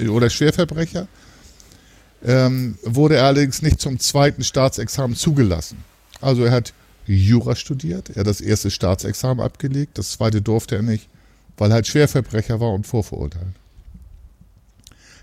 oder 0.09 0.29
Schwerverbrecher 0.29 1.07
ähm, 2.23 2.77
wurde 2.83 3.17
er 3.17 3.25
allerdings 3.25 3.61
nicht 3.61 3.81
zum 3.81 3.99
zweiten 3.99 4.43
Staatsexamen 4.43 5.15
zugelassen. 5.15 5.83
Also 6.21 6.45
er 6.45 6.51
hat 6.51 6.73
Jura 7.05 7.55
studiert. 7.55 8.09
Er 8.09 8.21
hat 8.21 8.27
das 8.27 8.41
erste 8.41 8.71
Staatsexamen 8.71 9.43
abgelegt. 9.43 9.97
Das 9.97 10.11
zweite 10.11 10.41
durfte 10.41 10.75
er 10.75 10.81
nicht, 10.81 11.07
weil 11.57 11.71
er 11.71 11.75
halt 11.75 11.87
Schwerverbrecher 11.87 12.59
war 12.59 12.73
und 12.73 12.87
vorverurteilt. 12.87 13.55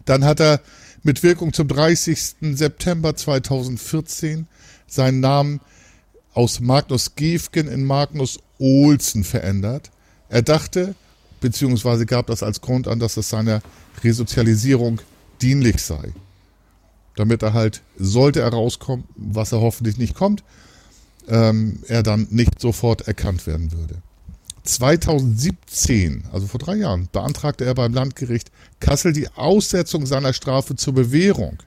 Dann 0.05 0.25
hat 0.25 0.41
er 0.41 0.61
mit 1.03 1.23
Wirkung 1.23 1.53
zum 1.53 1.69
30. 1.69 2.37
September 2.55 3.15
2014 3.15 4.47
seinen 4.87 5.21
Namen 5.21 5.61
aus 6.35 6.61
Magnus 6.61 7.15
Gefgen 7.15 7.69
in 7.69 7.85
Magnus 7.85 8.39
Olsen 8.59 9.25
verändert. 9.25 9.91
Er 10.29 10.43
dachte, 10.43 10.95
beziehungsweise 11.41 12.07
gab 12.07 12.29
das 12.29 12.43
als 12.43 12.61
Grund 12.61 12.89
an, 12.89 12.99
dass 12.99 13.17
es 13.17 13.29
seiner 13.29 13.61
Resozialisierung 14.03 15.01
dienlich 15.41 15.83
sei. 15.83 16.13
Damit 17.17 17.43
er 17.43 17.53
halt, 17.53 17.83
sollte 17.99 18.41
er 18.41 18.49
rauskommen, 18.49 19.05
was 19.17 19.53
er 19.53 19.61
hoffentlich 19.61 19.99
nicht 19.99 20.15
kommt, 20.15 20.43
ähm, 21.29 21.81
er 21.89 22.03
dann 22.03 22.27
nicht 22.31 22.61
sofort 22.61 23.07
erkannt 23.09 23.47
werden 23.47 23.73
würde. 23.73 23.97
2017, 24.65 26.25
also 26.33 26.47
vor 26.47 26.61
drei 26.61 26.77
Jahren, 26.77 27.09
beantragte 27.11 27.65
er 27.65 27.75
beim 27.75 27.93
Landgericht 27.93 28.51
Kassel 28.81 29.13
die 29.13 29.29
Aussetzung 29.31 30.07
seiner 30.07 30.33
Strafe 30.33 30.77
zur 30.77 30.95
Bewährung. 30.95 31.59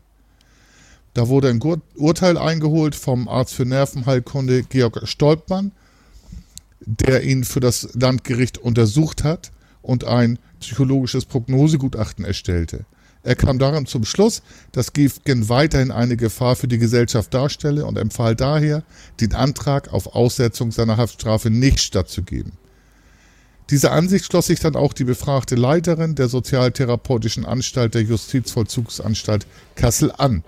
Da 1.14 1.28
wurde 1.28 1.49
ein 1.49 1.62
Urteil 1.95 2.38
eingeholt 2.38 2.95
vom 2.95 3.28
Arzt 3.28 3.53
für 3.53 3.66
Nervenheilkunde 3.66 4.64
Georg 4.64 5.08
Stolpmann, 5.08 5.72
der 6.82 7.24
ihn 7.24 7.43
für 7.43 7.60
das 7.62 7.89
Landgericht 7.93 8.58
untersucht 8.58 9.24
hat 9.24 9.51
und 9.82 10.03
ein 10.03 10.39
psychologisches 10.60 11.26
Prognosegutachten 11.26 12.26
erstellte. 12.26 12.86
Er 13.26 13.36
kam 13.36 13.57
daran 13.57 13.88
zum 13.88 14.05
Schluss, 14.05 14.43
dass 14.71 14.93
Giefgen 14.93 15.49
weiterhin 15.49 15.89
eine 15.89 16.15
Gefahr 16.15 16.55
für 16.55 16.67
die 16.67 16.78
Gesellschaft 16.78 17.34
darstelle 17.34 17.88
und 17.88 17.97
empfahl 17.97 18.36
daher, 18.36 18.84
den 19.19 19.34
Antrag 19.34 19.91
auf 19.91 20.13
Aussetzung 20.13 20.71
seiner 20.71 20.97
Haftstrafe 20.97 21.49
nicht 21.49 21.80
stattzugeben. 21.80 22.51
Dieser 23.71 23.93
Ansicht 23.93 24.26
schloss 24.26 24.45
sich 24.45 24.59
dann 24.59 24.76
auch 24.76 24.93
die 24.93 25.05
befragte 25.05 25.55
Leiterin 25.55 26.13
der 26.13 26.28
Sozialtherapeutischen 26.28 27.45
Anstalt 27.45 27.95
der 27.95 28.03
Justizvollzugsanstalt 28.03 29.47
Kassel 29.73 30.11
an. 30.15 30.43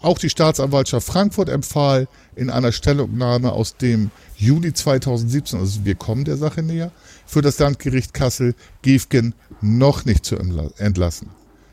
Auch 0.00 0.20
die 0.20 0.30
Staatsanwaltschaft 0.30 1.08
Frankfurt 1.08 1.48
empfahl 1.48 2.06
in 2.36 2.50
einer 2.50 2.70
Stellungnahme 2.70 3.50
aus 3.50 3.76
dem 3.78 4.12
Juli 4.36 4.74
2017, 4.74 5.58
also 5.58 5.84
wir 5.84 5.96
kommen 5.96 6.24
der 6.24 6.36
Sache 6.36 6.62
näher, 6.62 6.92
für 7.26 7.42
das 7.42 7.58
Landgericht 7.58 8.14
Kassel 8.14 8.54
Giefgen 8.82 9.34
noch 9.60 10.04
nicht 10.04 10.24
zu 10.24 10.36
entlassen. 10.36 11.30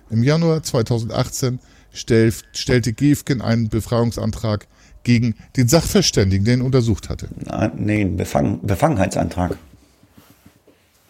Im 0.09 0.23
Januar 0.23 0.63
2018 0.63 1.59
stell, 1.91 2.33
stellte 2.51 2.93
Giefgen 2.93 3.41
einen 3.41 3.69
Befreiungsantrag 3.69 4.67
gegen 5.03 5.35
den 5.55 5.67
Sachverständigen, 5.67 6.45
den 6.45 6.61
er 6.61 6.65
untersucht 6.65 7.09
hatte. 7.09 7.29
Nein, 7.45 7.71
nee, 7.77 8.05
Befang 8.05 8.59
Befangenheitsantrag. 8.61 9.57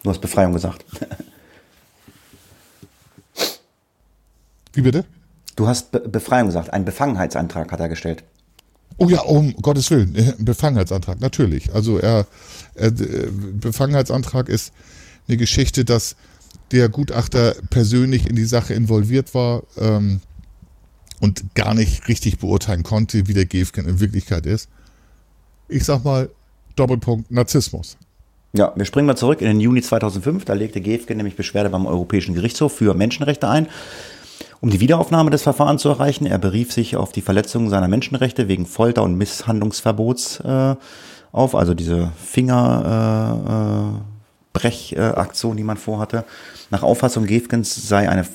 Du 0.02 0.10
hast 0.10 0.20
Befreiung 0.20 0.52
gesagt. 0.52 0.84
Wie 4.72 4.82
bitte? 4.82 5.04
Du 5.56 5.66
hast 5.66 5.90
Be 5.90 6.00
Befreiung 6.00 6.48
gesagt. 6.48 6.72
Einen 6.72 6.84
Befangenheitsantrag 6.84 7.72
hat 7.72 7.80
er 7.80 7.88
gestellt. 7.88 8.22
Oh 8.98 9.08
ja, 9.08 9.20
um 9.22 9.54
Gottes 9.56 9.90
Willen, 9.90 10.14
ein 10.16 10.44
Befangenheitsantrag, 10.44 11.20
natürlich. 11.20 11.74
Also 11.74 11.98
er, 11.98 12.26
er 12.74 12.90
Befangenheitsantrag 12.90 14.48
ist 14.48 14.72
eine 15.28 15.36
Geschichte, 15.36 15.84
dass 15.84 16.16
der 16.72 16.88
Gutachter 16.88 17.54
persönlich 17.70 18.28
in 18.28 18.36
die 18.36 18.44
Sache 18.44 18.74
involviert 18.74 19.34
war 19.34 19.62
ähm, 19.78 20.20
und 21.20 21.54
gar 21.54 21.74
nicht 21.74 22.08
richtig 22.08 22.38
beurteilen 22.38 22.82
konnte, 22.82 23.28
wie 23.28 23.34
der 23.34 23.46
Gefgen 23.46 23.88
in 23.88 24.00
Wirklichkeit 24.00 24.46
ist. 24.46 24.68
Ich 25.68 25.84
sag 25.84 26.04
mal, 26.04 26.28
Doppelpunkt 26.74 27.30
Narzissmus. 27.30 27.96
Ja, 28.52 28.72
wir 28.74 28.84
springen 28.84 29.06
mal 29.06 29.16
zurück 29.16 29.40
in 29.40 29.48
den 29.48 29.60
Juni 29.60 29.82
2005. 29.82 30.44
Da 30.44 30.54
legte 30.54 30.80
Gefgen 30.80 31.16
nämlich 31.16 31.36
Beschwerde 31.36 31.70
beim 31.70 31.86
Europäischen 31.86 32.34
Gerichtshof 32.34 32.72
für 32.72 32.94
Menschenrechte 32.94 33.48
ein, 33.48 33.68
um 34.60 34.70
die 34.70 34.80
Wiederaufnahme 34.80 35.30
des 35.30 35.42
Verfahrens 35.42 35.82
zu 35.82 35.88
erreichen. 35.88 36.26
Er 36.26 36.38
berief 36.38 36.72
sich 36.72 36.96
auf 36.96 37.12
die 37.12 37.22
Verletzung 37.22 37.70
seiner 37.70 37.88
Menschenrechte 37.88 38.48
wegen 38.48 38.66
Folter- 38.66 39.02
und 39.02 39.16
Misshandlungsverbots 39.16 40.40
äh, 40.40 40.74
auf, 41.32 41.54
also 41.54 41.74
diese 41.74 42.12
Finger. 42.16 44.00
Äh, 44.06 44.06
äh, 44.10 44.15
Brechaktion, 44.58 45.56
die 45.56 45.64
man 45.64 45.76
vorhatte. 45.76 46.24
Nach 46.70 46.82
Auffassung 46.82 47.26
Gefgens 47.26 47.88
sei 47.88 48.08
eine 48.08 48.26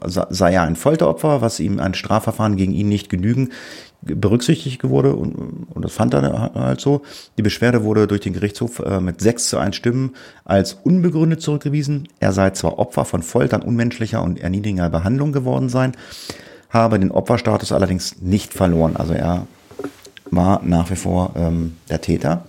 sei 0.00 0.52
er 0.52 0.62
ein 0.62 0.76
Folteropfer, 0.76 1.40
was 1.40 1.60
ihm 1.60 1.78
ein 1.78 1.94
Strafverfahren 1.94 2.56
gegen 2.56 2.72
ihn 2.72 2.88
nicht 2.88 3.08
genügen 3.08 3.50
berücksichtigt 4.02 4.84
wurde 4.84 5.14
und, 5.14 5.34
und 5.72 5.84
das 5.84 5.92
fand 5.92 6.14
er 6.14 6.52
halt 6.54 6.80
so. 6.80 7.02
Die 7.38 7.42
Beschwerde 7.42 7.82
wurde 7.82 8.06
durch 8.06 8.20
den 8.20 8.34
Gerichtshof 8.34 8.78
äh, 8.80 9.00
mit 9.00 9.20
6 9.20 9.48
zu 9.48 9.58
1 9.58 9.74
Stimmen 9.74 10.14
als 10.44 10.74
unbegründet 10.74 11.40
zurückgewiesen. 11.40 12.08
Er 12.20 12.32
sei 12.32 12.50
zwar 12.50 12.78
Opfer 12.78 13.04
von 13.04 13.22
Foltern, 13.22 13.62
unmenschlicher 13.62 14.22
und 14.22 14.38
erniedrigender 14.38 14.90
Behandlung 14.90 15.32
geworden 15.32 15.68
sein, 15.68 15.92
habe 16.70 16.98
den 16.98 17.10
Opferstatus 17.10 17.72
allerdings 17.72 18.20
nicht 18.20 18.52
verloren. 18.52 18.96
Also 18.96 19.14
er 19.14 19.46
war 20.30 20.60
nach 20.62 20.90
wie 20.90 20.96
vor 20.96 21.32
ähm, 21.36 21.76
der 21.88 22.00
Täter 22.00 22.44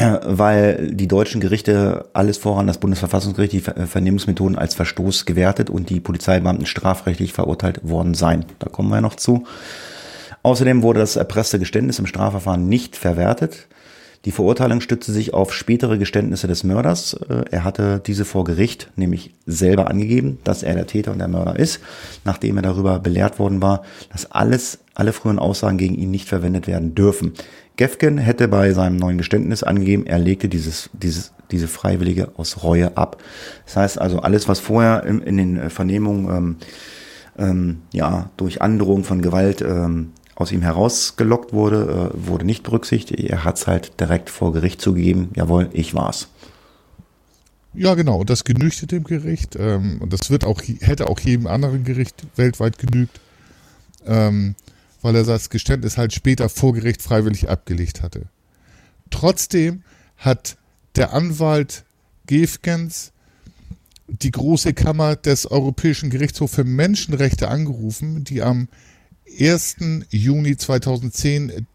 weil 0.24 0.90
die 0.92 1.08
deutschen 1.08 1.40
Gerichte 1.40 2.06
alles 2.12 2.38
voran 2.38 2.66
das 2.66 2.78
Bundesverfassungsgericht 2.78 3.52
die 3.52 3.60
Vernehmungsmethoden 3.60 4.56
als 4.56 4.74
Verstoß 4.74 5.26
gewertet 5.26 5.70
und 5.70 5.90
die 5.90 6.00
Polizeibeamten 6.00 6.66
strafrechtlich 6.66 7.32
verurteilt 7.32 7.80
worden 7.88 8.14
seien. 8.14 8.44
Da 8.58 8.68
kommen 8.68 8.90
wir 8.90 9.00
noch 9.00 9.14
zu. 9.14 9.44
Außerdem 10.42 10.82
wurde 10.82 11.00
das 11.00 11.16
erpresste 11.16 11.58
Geständnis 11.58 11.98
im 11.98 12.06
Strafverfahren 12.06 12.68
nicht 12.68 12.96
verwertet. 12.96 13.68
Die 14.26 14.32
Verurteilung 14.32 14.82
stützte 14.82 15.12
sich 15.12 15.32
auf 15.32 15.54
spätere 15.54 15.96
Geständnisse 15.96 16.46
des 16.46 16.62
Mörders. 16.62 17.14
Äh, 17.14 17.44
er 17.50 17.64
hatte 17.64 18.02
diese 18.04 18.24
vor 18.26 18.44
Gericht 18.44 18.90
nämlich 18.96 19.34
selber 19.46 19.88
angegeben, 19.88 20.38
dass 20.44 20.62
er 20.62 20.74
der 20.74 20.86
Täter 20.86 21.12
und 21.12 21.18
der 21.18 21.28
Mörder 21.28 21.58
ist, 21.58 21.80
nachdem 22.24 22.56
er 22.58 22.62
darüber 22.62 22.98
belehrt 22.98 23.38
worden 23.38 23.62
war, 23.62 23.82
dass 24.12 24.30
alles, 24.30 24.80
alle 24.94 25.14
früheren 25.14 25.38
Aussagen 25.38 25.78
gegen 25.78 25.94
ihn 25.94 26.10
nicht 26.10 26.28
verwendet 26.28 26.66
werden 26.66 26.94
dürfen. 26.94 27.32
Gefgen 27.76 28.18
hätte 28.18 28.46
bei 28.48 28.72
seinem 28.72 28.96
neuen 28.96 29.16
Geständnis 29.16 29.62
angegeben, 29.62 30.04
er 30.04 30.18
legte 30.18 30.50
dieses, 30.50 30.90
dieses, 30.92 31.32
diese 31.50 31.66
Freiwillige 31.66 32.32
aus 32.36 32.62
Reue 32.62 32.98
ab. 32.98 33.22
Das 33.64 33.76
heißt 33.76 33.98
also, 33.98 34.20
alles, 34.20 34.48
was 34.48 34.60
vorher 34.60 35.04
in, 35.04 35.22
in 35.22 35.36
den 35.38 35.70
Vernehmungen 35.70 36.28
ähm, 36.28 36.56
ähm, 37.38 37.78
ja, 37.92 38.28
durch 38.36 38.60
Androhung 38.60 39.04
von 39.04 39.22
Gewalt 39.22 39.62
ähm, 39.62 40.12
aus 40.40 40.52
ihm 40.52 40.62
herausgelockt 40.62 41.52
wurde, 41.52 42.12
äh, 42.14 42.26
wurde 42.26 42.46
nicht 42.46 42.62
berücksichtigt. 42.62 43.20
Er 43.20 43.44
hat 43.44 43.58
es 43.58 43.66
halt 43.66 44.00
direkt 44.00 44.30
vor 44.30 44.52
Gericht 44.52 44.80
zugegeben, 44.80 45.30
jawohl, 45.34 45.68
ich 45.72 45.94
war's. 45.94 46.28
Ja, 47.72 47.94
genau, 47.94 48.20
und 48.20 48.30
das 48.30 48.44
genügte 48.44 48.86
dem 48.86 49.04
Gericht. 49.04 49.56
Ähm, 49.56 49.98
und 50.00 50.12
das 50.12 50.30
wird 50.30 50.44
auch, 50.44 50.60
hätte 50.80 51.06
auch 51.06 51.20
jedem 51.20 51.46
anderen 51.46 51.84
Gericht 51.84 52.26
weltweit 52.36 52.78
genügt, 52.78 53.20
ähm, 54.06 54.56
weil 55.02 55.14
er 55.14 55.24
das 55.24 55.50
Geständnis 55.50 55.96
halt 55.96 56.12
später 56.12 56.48
vor 56.48 56.72
Gericht 56.72 57.02
freiwillig 57.02 57.48
abgelegt 57.48 58.02
hatte. 58.02 58.22
Trotzdem 59.10 59.82
hat 60.16 60.56
der 60.96 61.12
Anwalt 61.12 61.84
Gefgens 62.26 63.12
die 64.08 64.30
große 64.30 64.74
Kammer 64.74 65.16
des 65.16 65.50
Europäischen 65.50 66.10
Gerichtshofs 66.10 66.54
für 66.54 66.64
Menschenrechte 66.64 67.48
angerufen, 67.48 68.24
die 68.24 68.42
am 68.42 68.68
1. 69.38 69.76
Juni 70.10 70.56
2010 70.56 71.66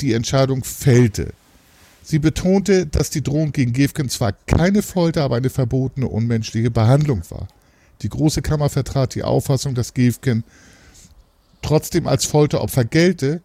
die 0.00 0.12
Entscheidung 0.12 0.64
fällte. 0.64 1.32
Sie 2.02 2.18
betonte, 2.18 2.86
dass 2.86 3.10
die 3.10 3.22
Drohung 3.22 3.52
gegen 3.52 3.72
Gefgen 3.72 4.08
zwar 4.08 4.32
keine 4.32 4.82
Folter, 4.82 5.22
aber 5.22 5.36
eine 5.36 5.50
verbotene 5.50 6.08
unmenschliche 6.08 6.70
Behandlung 6.70 7.22
war. 7.28 7.48
Die 8.02 8.08
Große 8.08 8.42
Kammer 8.42 8.68
vertrat 8.68 9.14
die 9.14 9.22
Auffassung, 9.22 9.74
dass 9.74 9.94
Gefgen 9.94 10.44
trotzdem 11.62 12.06
als 12.06 12.24
Folteropfer 12.24 12.84
gelte, 12.84 13.42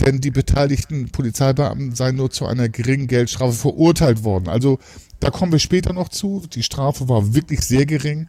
denn 0.00 0.20
die 0.20 0.30
beteiligten 0.30 1.10
Polizeibeamten 1.10 1.94
seien 1.94 2.16
nur 2.16 2.30
zu 2.30 2.46
einer 2.46 2.68
geringen 2.68 3.06
Geldstrafe 3.06 3.52
verurteilt 3.52 4.24
worden. 4.24 4.48
Also 4.48 4.78
da 5.20 5.30
kommen 5.30 5.52
wir 5.52 5.60
später 5.60 5.92
noch 5.92 6.08
zu. 6.08 6.42
Die 6.52 6.64
Strafe 6.64 7.08
war 7.08 7.34
wirklich 7.34 7.60
sehr 7.60 7.86
gering 7.86 8.28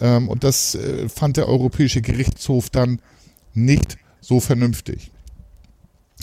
ähm, 0.00 0.28
und 0.28 0.44
das 0.44 0.74
äh, 0.74 1.08
fand 1.08 1.36
der 1.36 1.48
Europäische 1.48 2.02
Gerichtshof 2.02 2.68
dann 2.68 3.00
nicht 3.64 3.98
so 4.20 4.40
vernünftig. 4.40 5.10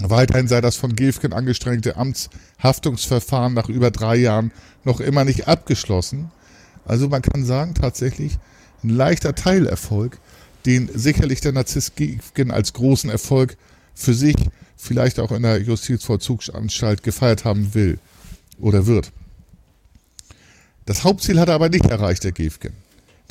Weiterhin 0.02 0.48
sei 0.48 0.60
das 0.60 0.76
von 0.76 0.96
Gefgen 0.96 1.32
angestrengte 1.32 1.96
Amtshaftungsverfahren 1.96 3.54
nach 3.54 3.70
über 3.70 3.92
drei 3.92 4.18
Jahren 4.18 4.52
noch 4.84 5.00
immer 5.00 5.24
nicht 5.24 5.48
abgeschlossen. 5.48 6.32
Also 6.86 7.08
man 7.08 7.22
kann 7.22 7.46
sagen, 7.46 7.74
tatsächlich 7.74 8.38
ein 8.84 8.90
leichter 8.90 9.36
Teilerfolg, 9.36 10.20
den 10.66 10.90
sicherlich 10.94 11.42
der 11.42 11.54
Narzisst 11.54 11.96
Gefgen 11.96 12.52
als 12.52 12.74
großen 12.74 13.10
Erfolg 13.10 13.58
für 13.94 14.14
sich, 14.14 14.36
vielleicht 14.76 15.20
auch 15.20 15.32
in 15.32 15.44
der 15.44 15.62
Justizvollzugsanstalt 15.62 17.02
gefeiert 17.02 17.46
haben 17.46 17.74
will 17.74 17.98
oder 18.60 18.86
wird. 18.86 19.12
Das 20.86 21.04
Hauptziel 21.04 21.40
hat 21.40 21.48
er 21.48 21.56
aber 21.56 21.70
nicht 21.70 21.86
erreicht, 21.86 22.24
der 22.24 22.34
Gefgen. 22.34 22.74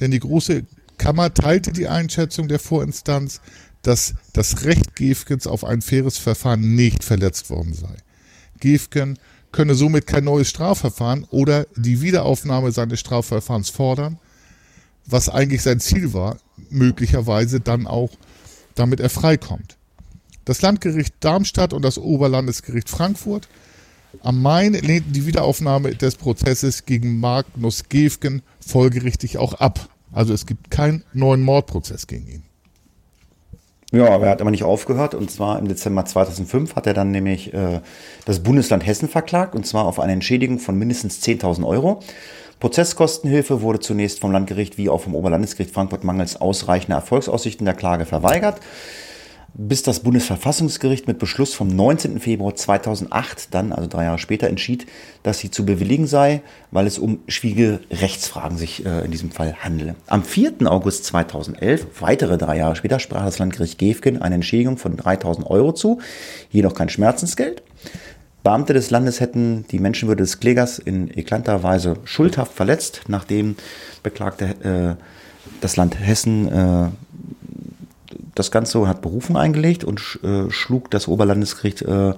Denn 0.01 0.11
die 0.11 0.21
große 0.21 0.65
Kammer 0.99 1.33
teilte 1.35 1.73
die 1.73 1.89
Einschätzung 1.89 2.49
der 2.49 2.59
Vorinstanz, 2.59 3.41
dass 3.85 4.15
das 4.33 4.65
Recht 4.65 4.97
Gefgens 4.97 5.47
auf 5.47 5.65
ein 5.65 5.83
faires 5.83 6.19
Verfahren 6.19 6.75
nicht 6.75 7.05
verletzt 7.05 7.51
worden 7.51 7.75
sei. 7.75 7.97
Gefgen 8.59 9.19
könne 9.53 9.75
somit 9.75 10.07
kein 10.07 10.25
neues 10.25 10.49
Strafverfahren 10.49 11.25
oder 11.31 11.67
die 11.77 12.01
Wiederaufnahme 12.01 12.73
seines 12.73 12.99
Strafverfahrens 13.01 13.71
fordern, 13.71 14.19
was 15.07 15.29
eigentlich 15.29 15.63
sein 15.63 15.81
Ziel 15.81 16.13
war, 16.13 16.39
möglicherweise 16.71 17.61
dann 17.61 17.87
auch, 17.87 18.11
damit 18.75 19.01
er 19.01 19.11
freikommt. 19.11 19.77
Das 20.45 20.63
Landgericht 20.63 21.15
Darmstadt 21.21 21.73
und 21.73 21.83
das 21.83 21.99
Oberlandesgericht 21.99 22.91
Frankfurt 22.91 23.49
am 24.23 24.43
Main 24.43 24.73
lehnten 24.73 25.13
die 25.13 25.27
Wiederaufnahme 25.27 25.95
des 25.95 26.17
Prozesses 26.17 26.87
gegen 26.87 27.21
Magnus 27.21 27.85
Gefgen 27.89 28.43
folgerichtig 28.61 29.39
auch 29.39 29.55
ab. 29.55 29.89
Also 30.13 30.33
es 30.33 30.47
gibt 30.47 30.71
keinen 30.71 31.05
neuen 31.13 31.43
Mordprozess 31.43 32.07
gegen 32.07 32.29
ihn. 32.29 32.43
Ja, 33.95 34.09
aber 34.09 34.27
er 34.27 34.33
hat 34.33 34.41
immer 34.41 34.51
nicht 34.51 34.65
aufgehört. 34.65 35.15
Und 35.15 35.31
zwar 35.31 35.57
im 35.59 35.69
Dezember 35.69 36.05
2005 36.05 36.75
hat 36.75 36.89
er 36.89 36.95
dann 36.95 37.13
nämlich 37.13 37.55
äh, 37.55 37.81
das 38.25 38.43
Bundesland 38.43 38.85
Hessen 38.85 39.09
verklagt. 39.09 39.55
Und 39.55 39.67
zwar 39.67 39.85
auf 39.85 40.01
eine 40.01 40.13
Entschädigung 40.13 40.59
von 40.59 40.77
mindestens 40.77 41.23
10.000 41.23 41.65
Euro. 41.65 42.01
Prozesskostenhilfe 42.59 43.63
wurde 43.63 43.79
zunächst 43.79 44.19
vom 44.19 44.33
Landgericht 44.33 44.79
wie 44.79 44.89
auch 44.89 45.01
vom 45.01 45.15
Oberlandesgericht 45.15 45.73
Frankfurt 45.73 46.03
mangels 46.03 46.41
ausreichender 46.41 46.97
Erfolgsaussichten 46.97 47.65
der 47.65 47.75
Klage 47.75 48.05
verweigert. 48.05 48.59
Bis 49.57 49.85
das 49.85 50.01
Bundesverfassungsgericht 50.01 51.07
mit 51.07 51.21
Beschluss 51.21 51.55
vom 51.55 51.69
19. 51.69 52.19
Februar 52.19 52.57
2008 52.57 53.55
dann, 53.55 53.73
also 53.73 53.89
drei 53.89 54.05
Jahre 54.05 54.19
später, 54.19 54.49
entschied, 54.49 54.87
dass 55.23 55.39
sie 55.39 55.51
zu 55.51 55.65
bewilligen 55.65 56.09
sei, 56.09 56.43
weil 56.73 56.89
es 56.89 56.99
um 56.99 57.21
schwierige 57.29 57.81
Rechtsfragen 57.91 58.59
sich 58.59 58.85
äh, 58.85 59.05
in 59.05 59.13
diesem 59.13 59.31
Fall 59.31 59.55
handele. 59.63 59.95
Am 60.09 60.25
4. 60.25 60.55
August 60.67 61.05
2011, 61.05 61.87
weitere 62.01 62.37
drei 62.37 62.59
Jahre 62.59 62.75
später, 62.75 62.99
sprach 62.99 63.25
das 63.25 63.39
Landgericht 63.39 63.79
Gefgen 63.79 64.21
eine 64.21 64.35
Entschädigung 64.35 64.77
von 64.77 64.97
3000 64.97 65.49
Euro 65.49 65.73
zu, 65.73 66.01
jedoch 66.51 66.75
kein 66.75 66.89
Schmerzensgeld. 66.89 67.63
Beamte 68.43 68.75
des 68.75 68.91
Landes 68.91 69.21
hätten 69.21 69.67
die 69.71 69.79
Menschenwürde 69.79 70.25
des 70.25 70.41
Klägers 70.41 70.79
in 70.79 71.17
eklanter 71.17 71.63
Weise 71.63 71.97
schuldhaft 72.05 72.53
verletzt, 72.53 73.03
nachdem 73.07 73.55
beklagte 74.03 74.99
äh, 74.99 75.03
das 75.61 75.77
Land 75.77 75.99
Hessen 75.99 76.49
äh, 76.49 76.89
das 78.35 78.51
Ganze 78.51 78.87
hat 78.89 79.03
Berufung 79.03 79.37
eingelegt 79.37 79.85
und 79.85 80.19
äh, 80.23 80.51
schlug 80.51 80.91
das 80.91 81.09
Oberlandesgericht 81.09 81.83
äh, 81.83 82.15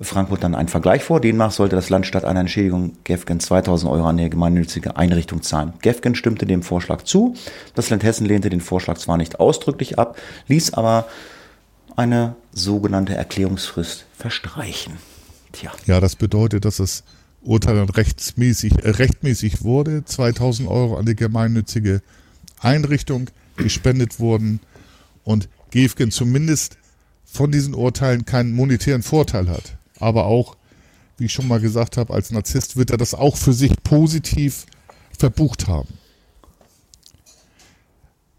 Frankfurt 0.00 0.42
dann 0.42 0.54
einen 0.54 0.68
Vergleich 0.68 1.04
vor. 1.04 1.20
Demnach 1.20 1.52
sollte 1.52 1.76
das 1.76 1.88
Land 1.88 2.06
statt 2.06 2.24
einer 2.24 2.40
Entschädigung 2.40 2.96
Gefgen 3.04 3.40
2000 3.40 3.90
Euro 3.90 4.06
an 4.06 4.16
die 4.16 4.28
gemeinnützige 4.28 4.96
Einrichtung 4.96 5.42
zahlen. 5.42 5.72
Gefgen 5.82 6.14
stimmte 6.14 6.46
dem 6.46 6.62
Vorschlag 6.62 7.02
zu. 7.02 7.34
Das 7.74 7.90
Land 7.90 8.02
Hessen 8.02 8.26
lehnte 8.26 8.50
den 8.50 8.60
Vorschlag 8.60 8.98
zwar 8.98 9.16
nicht 9.16 9.38
ausdrücklich 9.38 9.98
ab, 9.98 10.16
ließ 10.48 10.74
aber 10.74 11.06
eine 11.96 12.34
sogenannte 12.52 13.14
Erklärungsfrist 13.14 14.06
verstreichen. 14.16 14.94
Tja. 15.52 15.70
Ja, 15.86 16.00
das 16.00 16.16
bedeutet, 16.16 16.64
dass 16.64 16.78
das 16.78 17.04
Urteil 17.40 17.76
dann 17.76 17.88
rechtsmäßig, 17.88 18.84
äh, 18.84 18.90
rechtmäßig 18.90 19.62
wurde. 19.62 20.04
2000 20.04 20.68
Euro 20.68 20.96
an 20.96 21.06
die 21.06 21.14
gemeinnützige 21.14 22.02
Einrichtung 22.60 23.30
gespendet 23.56 24.18
wurden 24.18 24.58
und 25.24 25.48
Gefgen 25.70 26.10
zumindest 26.10 26.76
von 27.24 27.50
diesen 27.50 27.74
Urteilen 27.74 28.24
keinen 28.24 28.52
monetären 28.52 29.02
Vorteil 29.02 29.48
hat. 29.48 29.76
Aber 29.98 30.26
auch, 30.26 30.56
wie 31.18 31.24
ich 31.24 31.32
schon 31.32 31.48
mal 31.48 31.60
gesagt 31.60 31.96
habe, 31.96 32.14
als 32.14 32.30
Narzisst 32.30 32.76
wird 32.76 32.90
er 32.90 32.96
das 32.96 33.14
auch 33.14 33.36
für 33.36 33.52
sich 33.52 33.72
positiv 33.82 34.66
verbucht 35.18 35.66
haben. 35.66 35.88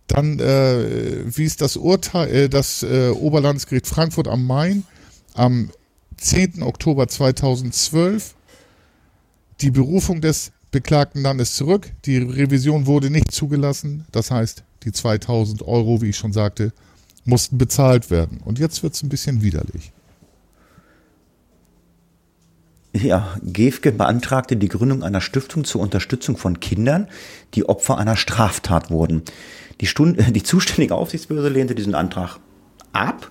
Dann 0.07 0.39
äh, 0.39 1.23
wies 1.25 1.57
das 1.57 1.77
Urteil, 1.77 2.29
äh, 2.29 2.49
das 2.49 2.83
äh, 2.83 3.09
Oberlandesgericht 3.09 3.87
Frankfurt 3.87 4.27
am 4.27 4.45
Main 4.45 4.83
am 5.33 5.71
10. 6.17 6.63
Oktober 6.63 7.07
2012 7.07 8.35
die 9.61 9.71
Berufung 9.71 10.21
des 10.21 10.51
beklagten 10.71 11.21
Landes 11.21 11.55
zurück. 11.55 11.91
Die 12.05 12.17
Revision 12.17 12.85
wurde 12.85 13.09
nicht 13.09 13.31
zugelassen. 13.31 14.05
Das 14.11 14.31
heißt, 14.31 14.63
die 14.85 14.91
2000 14.91 15.63
Euro, 15.63 16.01
wie 16.01 16.09
ich 16.09 16.17
schon 16.17 16.33
sagte, 16.33 16.71
mussten 17.25 17.57
bezahlt 17.57 18.11
werden. 18.11 18.39
Und 18.45 18.59
jetzt 18.59 18.83
wird 18.83 18.93
es 18.93 19.03
ein 19.03 19.09
bisschen 19.09 19.41
widerlich. 19.41 19.91
Ja, 22.93 23.35
Gefke 23.43 23.91
beantragte 23.91 24.55
die 24.55 24.69
Gründung 24.69 25.03
einer 25.03 25.19
Stiftung 25.19 25.65
zur 25.65 25.81
Unterstützung 25.81 26.37
von 26.37 26.61
Kindern, 26.61 27.09
die 27.53 27.67
Opfer 27.67 27.97
einer 27.97 28.15
Straftat 28.15 28.89
wurden. 28.89 29.23
Die, 29.81 29.87
Stund 29.87 30.17
die 30.35 30.43
zuständige 30.43 30.95
Aufsichtsbehörde 30.95 31.49
lehnte 31.49 31.75
diesen 31.75 31.95
Antrag 31.95 32.39
ab, 32.93 33.29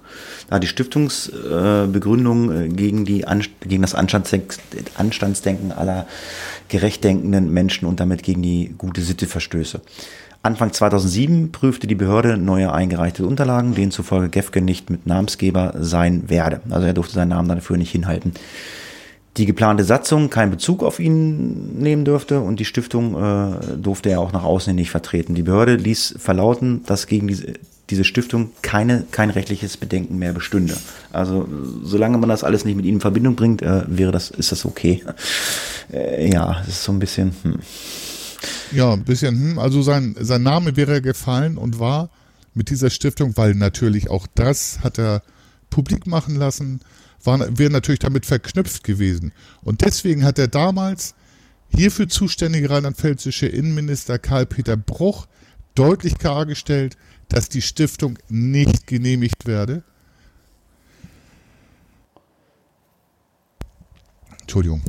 da 0.51 0.59
die 0.59 0.67
Stiftungsbegründung 0.67 2.53
äh, 2.53 2.69
gegen, 2.69 3.07
die 3.07 3.25
gegen 3.61 3.81
das 3.81 3.95
Anstandsdenken 3.95 5.73
aller 5.73 6.07
gerecht 6.69 7.03
denkenden 7.03 7.51
Menschen 7.51 7.87
und 7.87 8.01
damit 8.01 8.23
gegen 8.23 8.43
die 8.43 8.75
gute 8.77 9.01
Sitte 9.01 9.27
verstöße. 9.27 9.81
Anfang 10.45 10.75
2007 10.75 11.53
prüfte 11.53 11.87
die 11.87 11.95
Behörde 11.95 12.37
neue 12.37 12.71
eingereichte 12.71 13.27
Unterlagen, 13.27 13.75
denen 13.75 13.91
zufolge 13.91 14.29
Gefke 14.29 14.61
nicht 14.61 14.91
mit 14.91 15.07
Namensgeber 15.07 15.73
sein 15.79 16.29
werde. 16.29 16.61
Also 16.69 16.87
er 16.87 16.93
durfte 16.93 17.15
seinen 17.15 17.31
Namen 17.31 17.49
dafür 17.49 17.79
nicht 17.79 17.93
hinhalten. 17.93 18.35
Die 19.39 19.47
geplante 19.47 19.85
Satzung 19.85 20.29
keinen 20.29 20.51
Bezug 20.51 20.83
auf 20.83 21.01
ihn 21.01 21.79
nehmen 21.79 22.05
dürfte 22.05 22.41
und 22.41 22.61
die 22.61 22.67
Stiftung 22.67 23.15
äh, 23.15 23.77
durfte 23.79 24.11
er 24.11 24.21
auch 24.21 24.33
nach 24.33 24.45
außen 24.45 24.77
nicht 24.77 24.91
vertreten. 24.91 25.35
Die 25.35 25.43
Behörde 25.43 25.77
ließ 25.77 26.17
verlauten, 26.19 26.85
dass 26.85 27.07
gegen 27.07 27.27
diese, 27.27 27.55
diese 27.89 28.05
Stiftung 28.05 28.51
keine, 28.61 29.07
kein 29.13 29.31
rechtliches 29.31 29.79
Bedenken 29.79 30.19
mehr 30.19 30.35
bestünde. 30.35 30.77
Also 31.11 31.49
solange 31.83 32.19
man 32.19 32.29
das 32.29 32.45
alles 32.45 32.67
nicht 32.67 32.77
mit 32.77 32.85
ihnen 32.85 32.97
in 32.97 33.01
Verbindung 33.01 33.35
bringt, 33.35 33.63
äh, 33.63 33.85
wäre 33.87 34.13
das, 34.13 34.31
ist 34.31 34.53
das 34.53 34.67
okay. 34.67 35.03
Äh, 35.91 36.31
ja, 36.31 36.61
es 36.61 36.69
ist 36.69 36.85
so 36.85 36.93
ein 36.93 36.99
bisschen. 36.99 37.35
Hm. 37.45 37.59
Ja, 38.73 38.93
ein 38.93 39.05
bisschen, 39.05 39.35
hm, 39.35 39.59
also 39.59 39.83
sein, 39.83 40.17
sein 40.19 40.43
Name 40.43 40.77
wäre 40.77 41.01
gefallen 41.03 41.59
und 41.59 41.79
war 41.79 42.11
mit 42.55 42.71
dieser 42.71 42.91
Stiftung, 42.91 43.37
weil 43.37 43.55
natürlich 43.55 44.11
auch 44.11 44.27
das 44.35 44.81
hat 44.81 44.99
er 44.99 45.23
publik 45.71 46.07
machen 46.07 46.37
lassen, 46.37 46.81
war, 47.23 47.59
wäre 47.59 47.71
natürlich 47.71 47.99
damit 47.99 48.27
verknüpft 48.27 48.85
gewesen. 48.85 49.33
Und 49.63 49.85
deswegen 49.85 50.25
hat 50.25 50.39
er 50.39 50.49
damals 50.49 51.15
hierfür 51.69 52.09
zuständige 52.09 52.71
rheinland-pfälzische 52.71 53.47
Innenminister 53.47 54.19
Karl-Peter 54.19 54.77
Bruch 54.77 55.27
deutlich 55.75 56.19
klargestellt, 56.19 56.97
dass 57.29 57.49
die 57.49 57.63
Stiftung 57.63 58.19
nicht 58.29 58.87
genehmigt 58.87 59.47
werde. 59.47 59.83
Entschuldigung. 64.41 64.83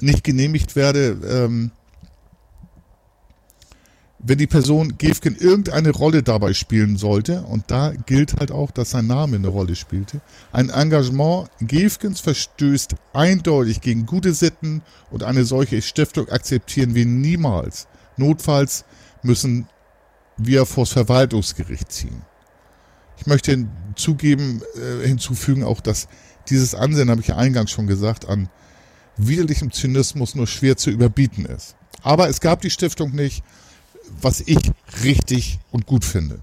Nicht 0.00 0.24
genehmigt 0.24 0.76
werde, 0.76 1.18
ähm, 1.28 1.70
wenn 4.28 4.38
die 4.38 4.48
Person 4.48 4.98
Gefgen 4.98 5.36
irgendeine 5.36 5.90
Rolle 5.90 6.24
dabei 6.24 6.52
spielen 6.52 6.96
sollte, 6.96 7.42
und 7.42 7.70
da 7.70 7.92
gilt 8.06 8.40
halt 8.40 8.50
auch, 8.50 8.72
dass 8.72 8.90
sein 8.90 9.06
Name 9.06 9.36
eine 9.36 9.46
Rolle 9.46 9.76
spielte, 9.76 10.20
ein 10.50 10.68
Engagement 10.68 11.48
Gefgens 11.60 12.20
verstößt 12.20 12.96
eindeutig 13.12 13.80
gegen 13.80 14.04
gute 14.04 14.34
Sitten 14.34 14.82
und 15.12 15.22
eine 15.22 15.44
solche 15.44 15.80
Stiftung 15.80 16.28
akzeptieren 16.28 16.96
wir 16.96 17.06
niemals. 17.06 17.86
Notfalls 18.16 18.84
müssen 19.22 19.68
wir 20.36 20.66
vors 20.66 20.90
Verwaltungsgericht 20.90 21.92
ziehen. 21.92 22.22
Ich 23.18 23.26
möchte 23.26 23.52
hinzugeben, 23.52 24.60
äh, 24.74 25.06
hinzufügen 25.06 25.62
auch, 25.62 25.80
dass 25.80 26.08
dieses 26.48 26.74
Ansehen, 26.74 27.10
habe 27.10 27.20
ich 27.20 27.28
ja 27.28 27.36
eingangs 27.36 27.70
schon 27.70 27.86
gesagt, 27.86 28.28
an 28.28 28.48
widerlichem 29.16 29.70
Zynismus 29.70 30.34
nur 30.34 30.48
schwer 30.48 30.76
zu 30.76 30.90
überbieten 30.90 31.46
ist. 31.46 31.76
Aber 32.02 32.28
es 32.28 32.40
gab 32.40 32.60
die 32.60 32.70
Stiftung 32.70 33.12
nicht 33.12 33.44
was 34.20 34.40
ich 34.40 34.58
richtig 35.02 35.58
und 35.70 35.86
gut 35.86 36.04
finde. 36.04 36.40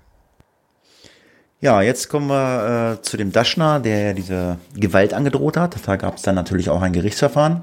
Ja, 1.61 1.81
jetzt 1.81 2.09
kommen 2.09 2.27
wir 2.27 2.97
äh, 2.99 3.01
zu 3.03 3.15
dem 3.15 3.31
Daschner, 3.31 3.79
der 3.79 4.07
ja 4.07 4.13
diese 4.13 4.57
Gewalt 4.75 5.13
angedroht 5.13 5.55
hat. 5.55 5.77
Da 5.85 5.95
gab 5.95 6.17
es 6.17 6.21
dann 6.21 6.35
natürlich 6.35 6.69
auch 6.69 6.81
ein 6.81 6.91
Gerichtsverfahren. 6.91 7.61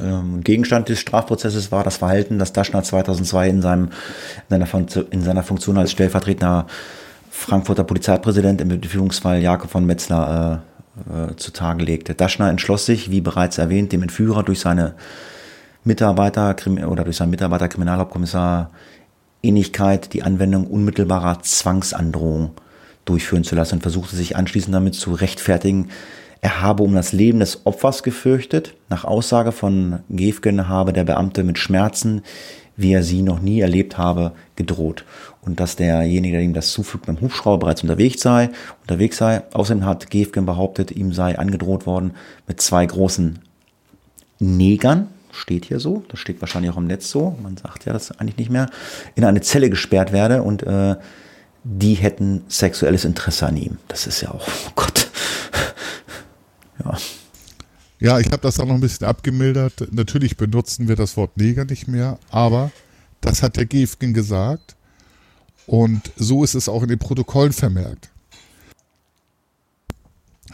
Ähm, 0.00 0.42
Gegenstand 0.44 0.88
des 0.88 1.00
Strafprozesses 1.00 1.72
war 1.72 1.82
das 1.82 1.96
Verhalten, 1.96 2.38
das 2.38 2.52
Daschner 2.52 2.84
2002 2.84 3.48
in, 3.48 3.62
seinem, 3.62 3.90
in, 4.48 4.64
seiner, 4.64 5.12
in 5.12 5.22
seiner 5.22 5.42
Funktion 5.42 5.76
als 5.76 5.90
stellvertretender 5.90 6.66
Frankfurter 7.30 7.84
Polizeipräsident 7.84 8.60
im 8.60 8.80
Beführungsfall 8.80 9.40
Jakob 9.40 9.70
von 9.70 9.86
Metzler 9.86 10.62
äh, 11.08 11.30
äh, 11.32 11.36
zutage 11.36 11.82
legte. 11.82 12.14
Daschner 12.14 12.50
entschloss 12.50 12.86
sich, 12.86 13.10
wie 13.10 13.20
bereits 13.20 13.58
erwähnt, 13.58 13.92
dem 13.92 14.02
Entführer 14.02 14.42
durch 14.42 14.60
seine 14.60 14.94
Mitarbeiter 15.82 16.54
oder 16.86 17.04
durch 17.04 17.16
seinen 17.16 17.30
Mitarbeiter 17.30 17.68
Kriminalhauptkommissar 17.68 18.70
Ähnlichkeit 19.42 20.12
die 20.12 20.22
Anwendung 20.22 20.66
unmittelbarer 20.66 21.40
Zwangsandrohung 21.42 22.50
durchführen 23.04 23.44
zu 23.44 23.54
lassen 23.54 23.76
und 23.76 23.82
versuchte 23.82 24.16
sich 24.16 24.36
anschließend 24.36 24.74
damit 24.74 24.94
zu 24.94 25.12
rechtfertigen, 25.12 25.88
er 26.42 26.62
habe 26.62 26.82
um 26.82 26.94
das 26.94 27.12
Leben 27.12 27.40
des 27.40 27.66
Opfers 27.66 28.02
gefürchtet. 28.02 28.74
Nach 28.88 29.04
Aussage 29.04 29.52
von 29.52 30.00
Gefgen 30.08 30.68
habe 30.68 30.92
der 30.92 31.04
Beamte 31.04 31.44
mit 31.44 31.58
Schmerzen, 31.58 32.22
wie 32.76 32.92
er 32.92 33.02
sie 33.02 33.20
noch 33.20 33.40
nie 33.40 33.60
erlebt 33.60 33.98
habe, 33.98 34.32
gedroht. 34.56 35.04
Und 35.42 35.60
dass 35.60 35.76
derjenige, 35.76 36.38
der 36.38 36.44
ihm 36.44 36.54
das 36.54 36.72
zufügt, 36.72 37.06
beim 37.06 37.20
Hubschrauber 37.20 37.58
bereits 37.58 37.82
unterwegs 37.82 38.22
sei, 38.22 38.48
unterwegs 38.82 39.18
sei. 39.18 39.42
Außerdem 39.52 39.84
hat 39.84 40.10
Gefgen 40.10 40.46
behauptet, 40.46 40.90
ihm 40.90 41.12
sei 41.12 41.38
angedroht 41.38 41.84
worden 41.84 42.12
mit 42.48 42.62
zwei 42.62 42.86
großen 42.86 43.38
Negern, 44.38 45.08
steht 45.32 45.66
hier 45.66 45.80
so, 45.80 46.04
das 46.08 46.20
steht 46.20 46.40
wahrscheinlich 46.40 46.72
auch 46.72 46.76
im 46.76 46.86
Netz 46.86 47.10
so, 47.10 47.36
man 47.42 47.56
sagt 47.56 47.84
ja 47.84 47.92
das 47.92 48.12
eigentlich 48.12 48.36
nicht 48.36 48.50
mehr, 48.50 48.70
in 49.14 49.24
eine 49.24 49.40
Zelle 49.40 49.70
gesperrt 49.70 50.12
werde 50.12 50.42
und 50.42 50.62
äh, 50.62 50.96
die 51.64 51.94
hätten 51.94 52.42
sexuelles 52.48 53.04
Interesse 53.04 53.46
an 53.46 53.56
ihm. 53.56 53.78
Das 53.88 54.06
ist 54.06 54.20
ja 54.20 54.30
auch, 54.30 54.46
oh 54.68 54.72
Gott. 54.74 55.10
ja. 56.84 56.96
Ja, 58.02 58.18
ich 58.18 58.28
habe 58.28 58.40
das 58.40 58.58
auch 58.58 58.64
noch 58.64 58.76
ein 58.76 58.80
bisschen 58.80 59.06
abgemildert. 59.06 59.92
Natürlich 59.92 60.38
benutzen 60.38 60.88
wir 60.88 60.96
das 60.96 61.18
Wort 61.18 61.36
Neger 61.36 61.66
nicht 61.66 61.86
mehr, 61.86 62.18
aber 62.30 62.70
das 63.20 63.42
hat 63.42 63.56
der 63.56 63.66
Gefgen 63.66 64.14
gesagt 64.14 64.74
und 65.66 66.10
so 66.16 66.42
ist 66.42 66.54
es 66.54 66.68
auch 66.68 66.82
in 66.82 66.88
den 66.88 66.98
Protokollen 66.98 67.52
vermerkt. 67.52 68.10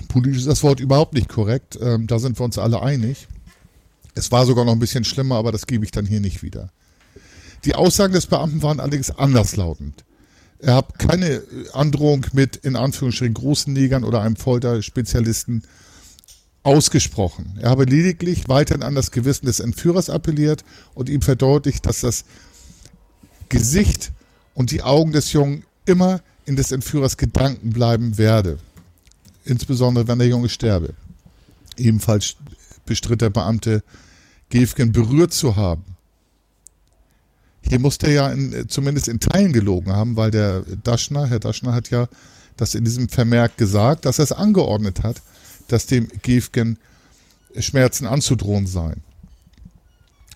Politisch 0.09 0.41
ist 0.41 0.49
das 0.49 0.62
Wort 0.62 0.81
überhaupt 0.81 1.14
nicht 1.14 1.29
korrekt, 1.29 1.79
ähm, 1.81 2.07
da 2.07 2.18
sind 2.18 2.39
wir 2.39 2.45
uns 2.45 2.59
alle 2.59 2.83
einig. 2.83 3.29
Es 4.16 4.32
war 4.32 4.46
sogar 4.46 4.64
noch 4.64 4.72
ein 4.72 4.78
bisschen 4.78 5.04
schlimmer, 5.04 5.36
aber 5.36 5.52
das 5.52 5.66
gebe 5.66 5.84
ich 5.84 5.90
dann 5.90 6.06
hier 6.06 6.20
nicht 6.20 6.42
wieder. 6.42 6.70
Die 7.64 7.74
Aussagen 7.74 8.14
des 8.14 8.26
Beamten 8.26 8.62
waren 8.62 8.80
allerdings 8.80 9.10
anderslautend. 9.10 10.04
Er 10.58 10.76
hat 10.76 10.98
keine 10.98 11.42
Androhung 11.74 12.26
mit, 12.32 12.56
in 12.56 12.76
Anführungsstrichen, 12.76 13.34
großen 13.34 13.72
Negern 13.72 14.04
oder 14.04 14.22
einem 14.22 14.36
Folterspezialisten 14.36 15.64
ausgesprochen. 16.62 17.58
Er 17.60 17.68
habe 17.68 17.84
lediglich 17.84 18.48
weiterhin 18.48 18.82
an 18.82 18.94
das 18.94 19.10
Gewissen 19.10 19.46
des 19.46 19.60
Entführers 19.60 20.08
appelliert 20.08 20.64
und 20.94 21.10
ihm 21.10 21.20
verdeutlicht, 21.20 21.84
dass 21.84 22.00
das 22.00 22.24
Gesicht 23.50 24.12
und 24.54 24.70
die 24.70 24.82
Augen 24.82 25.12
des 25.12 25.32
Jungen 25.32 25.64
immer 25.84 26.22
in 26.46 26.56
des 26.56 26.72
Entführers 26.72 27.18
Gedanken 27.18 27.70
bleiben 27.70 28.16
werde. 28.16 28.58
Insbesondere, 29.44 30.08
wenn 30.08 30.18
der 30.18 30.28
Junge 30.28 30.48
sterbe. 30.48 30.94
Ebenfalls 31.76 32.36
bestritt 32.86 33.20
der 33.20 33.30
Beamte, 33.30 33.82
Gefgen 34.49 34.92
berührt 34.92 35.32
zu 35.32 35.57
haben. 35.57 35.84
Hier 37.62 37.80
muss 37.80 37.99
der 37.99 38.12
ja 38.12 38.28
in, 38.30 38.68
zumindest 38.68 39.09
in 39.09 39.18
Teilen 39.18 39.53
gelogen 39.53 39.92
haben, 39.92 40.16
weil 40.16 40.30
der 40.30 40.62
Daschner, 40.84 41.26
Herr 41.26 41.40
Daschner 41.40 41.74
hat 41.74 41.90
ja 41.90 42.09
das 42.57 42.74
in 42.74 42.84
diesem 42.84 43.09
Vermerk 43.09 43.57
gesagt, 43.57 44.05
dass 44.05 44.18
er 44.18 44.24
es 44.24 44.32
angeordnet 44.32 45.03
hat, 45.03 45.20
dass 45.68 45.86
dem 45.86 46.09
Gefgen 46.22 46.78
Schmerzen 47.59 48.07
anzudrohen 48.07 48.66
seien. 48.66 49.03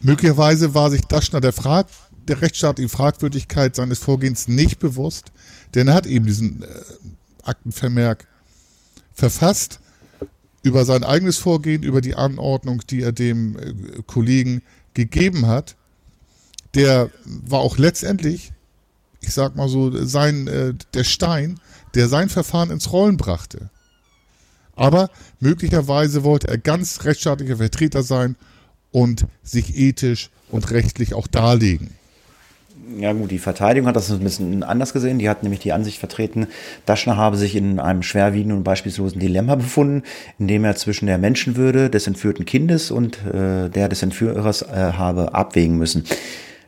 Möglicherweise 0.01 0.75
war 0.75 0.91
sich 0.91 1.03
Daschner 1.03 1.41
der, 1.41 1.53
Frag 1.53 1.87
der 2.27 2.41
rechtsstaatlichen 2.41 2.89
Fragwürdigkeit 2.91 3.77
seines 3.77 3.99
Vorgehens 3.99 4.49
nicht 4.49 4.79
bewusst, 4.79 5.31
denn 5.75 5.89
er 5.89 5.95
hat 5.95 6.07
eben 6.07 6.27
diesen 6.27 6.63
äh, 6.63 6.67
Aktenvermerk 7.43 8.27
verfasst 9.13 9.81
über 10.63 10.85
sein 10.85 11.05
eigenes 11.05 11.39
Vorgehen, 11.39 11.83
über 11.83 12.01
die 12.01 12.15
Anordnung, 12.15 12.83
die 12.89 13.03
er 13.03 13.13
dem 13.13 13.57
äh, 13.59 14.03
Kollegen 14.07 14.63
gegeben 14.95 15.47
hat. 15.47 15.77
Der 16.75 17.11
war 17.25 17.61
auch 17.61 17.79
letztendlich, 17.79 18.53
ich 19.21 19.33
sag 19.33 19.57
mal 19.57 19.69
so, 19.69 20.05
sein, 20.05 20.47
äh, 20.49 20.75
der 20.95 21.05
Stein, 21.05 21.59
der 21.95 22.09
sein 22.09 22.29
Verfahren 22.29 22.71
ins 22.71 22.93
Rollen 22.93 23.17
brachte. 23.17 23.71
Aber 24.77 25.11
möglicherweise 25.41 26.25
wollte 26.25 26.49
er 26.49 26.59
ganz 26.59 27.05
rechtsstaatlicher 27.05 27.59
Vertreter 27.59 28.03
sein 28.03 28.37
und 28.93 29.27
sich 29.43 29.77
ethisch 29.77 30.31
und 30.49 30.71
rechtlich 30.71 31.15
auch 31.15 31.27
darlegen. 31.27 31.91
Ja 32.99 33.13
gut, 33.13 33.31
die 33.31 33.39
Verteidigung 33.39 33.89
hat 33.89 33.97
das 33.97 34.11
ein 34.11 34.21
bisschen 34.21 34.63
anders 34.63 34.93
gesehen. 34.93 35.19
Die 35.19 35.29
hat 35.29 35.43
nämlich 35.43 35.61
die 35.61 35.73
Ansicht 35.73 35.99
vertreten, 35.99 36.49
Daschner 36.87 37.17
habe 37.17 37.37
sich 37.37 37.55
in 37.55 37.79
einem 37.79 38.03
schwerwiegenden 38.03 38.59
und 38.59 38.65
beispiellosen 38.65 39.21
Dilemma 39.21 39.55
befunden, 39.55 40.03
in 40.39 40.49
dem 40.49 40.65
er 40.65 40.77
zwischen 40.77 41.07
der 41.07 41.19
Menschenwürde 41.19 41.91
des 41.91 42.07
entführten 42.07 42.45
Kindes 42.45 42.91
und 42.91 43.19
äh, 43.27 43.69
der 43.69 43.89
des 43.89 44.03
Entführers 44.03 44.63
äh, 44.63 44.93
habe 44.95 45.35
abwägen 45.35 45.79
müssen. 45.79 46.05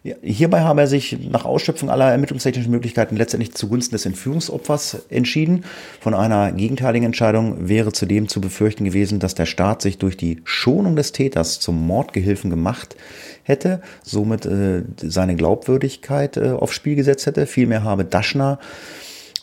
Hierbei 0.03 0.63
habe 0.63 0.81
er 0.81 0.87
sich 0.89 1.17
nach 1.31 1.45
Ausschöpfung 1.45 1.89
aller 1.89 2.11
ermittlungstechnischen 2.11 2.73
Möglichkeiten 2.73 3.17
letztendlich 3.17 3.55
zugunsten 3.55 3.95
des 3.95 4.05
Entführungsopfers 4.05 5.07
entschieden. 5.11 5.65
Von 6.01 6.15
einer 6.15 6.51
gegenteiligen 6.51 7.07
Entscheidung 7.07 7.69
wäre 7.69 7.93
zudem 7.93 8.27
zu 8.27 8.41
befürchten 8.41 8.85
gewesen, 8.85 9.21
dass 9.21 9.37
der 9.37 9.47
Staat 9.47 9.81
sich 9.81 9.99
durch 9.99 10.17
die 10.17 10.41
Schonung 10.43 10.97
des 10.97 11.13
Täters 11.13 11.61
zum 11.61 11.87
Mordgehilfen 11.87 12.51
gemacht 12.51 12.97
hätte, 13.45 13.81
somit 14.03 14.45
äh, 14.45 14.83
seine 14.97 15.37
Glaubwürdigkeit 15.37 16.37
äh, 16.37 16.51
aufs 16.51 16.75
Spiel 16.75 16.97
gesetzt 16.97 17.27
hätte. 17.27 17.47
Vielmehr 17.47 17.85
habe 17.85 18.05
Daschner 18.05 18.59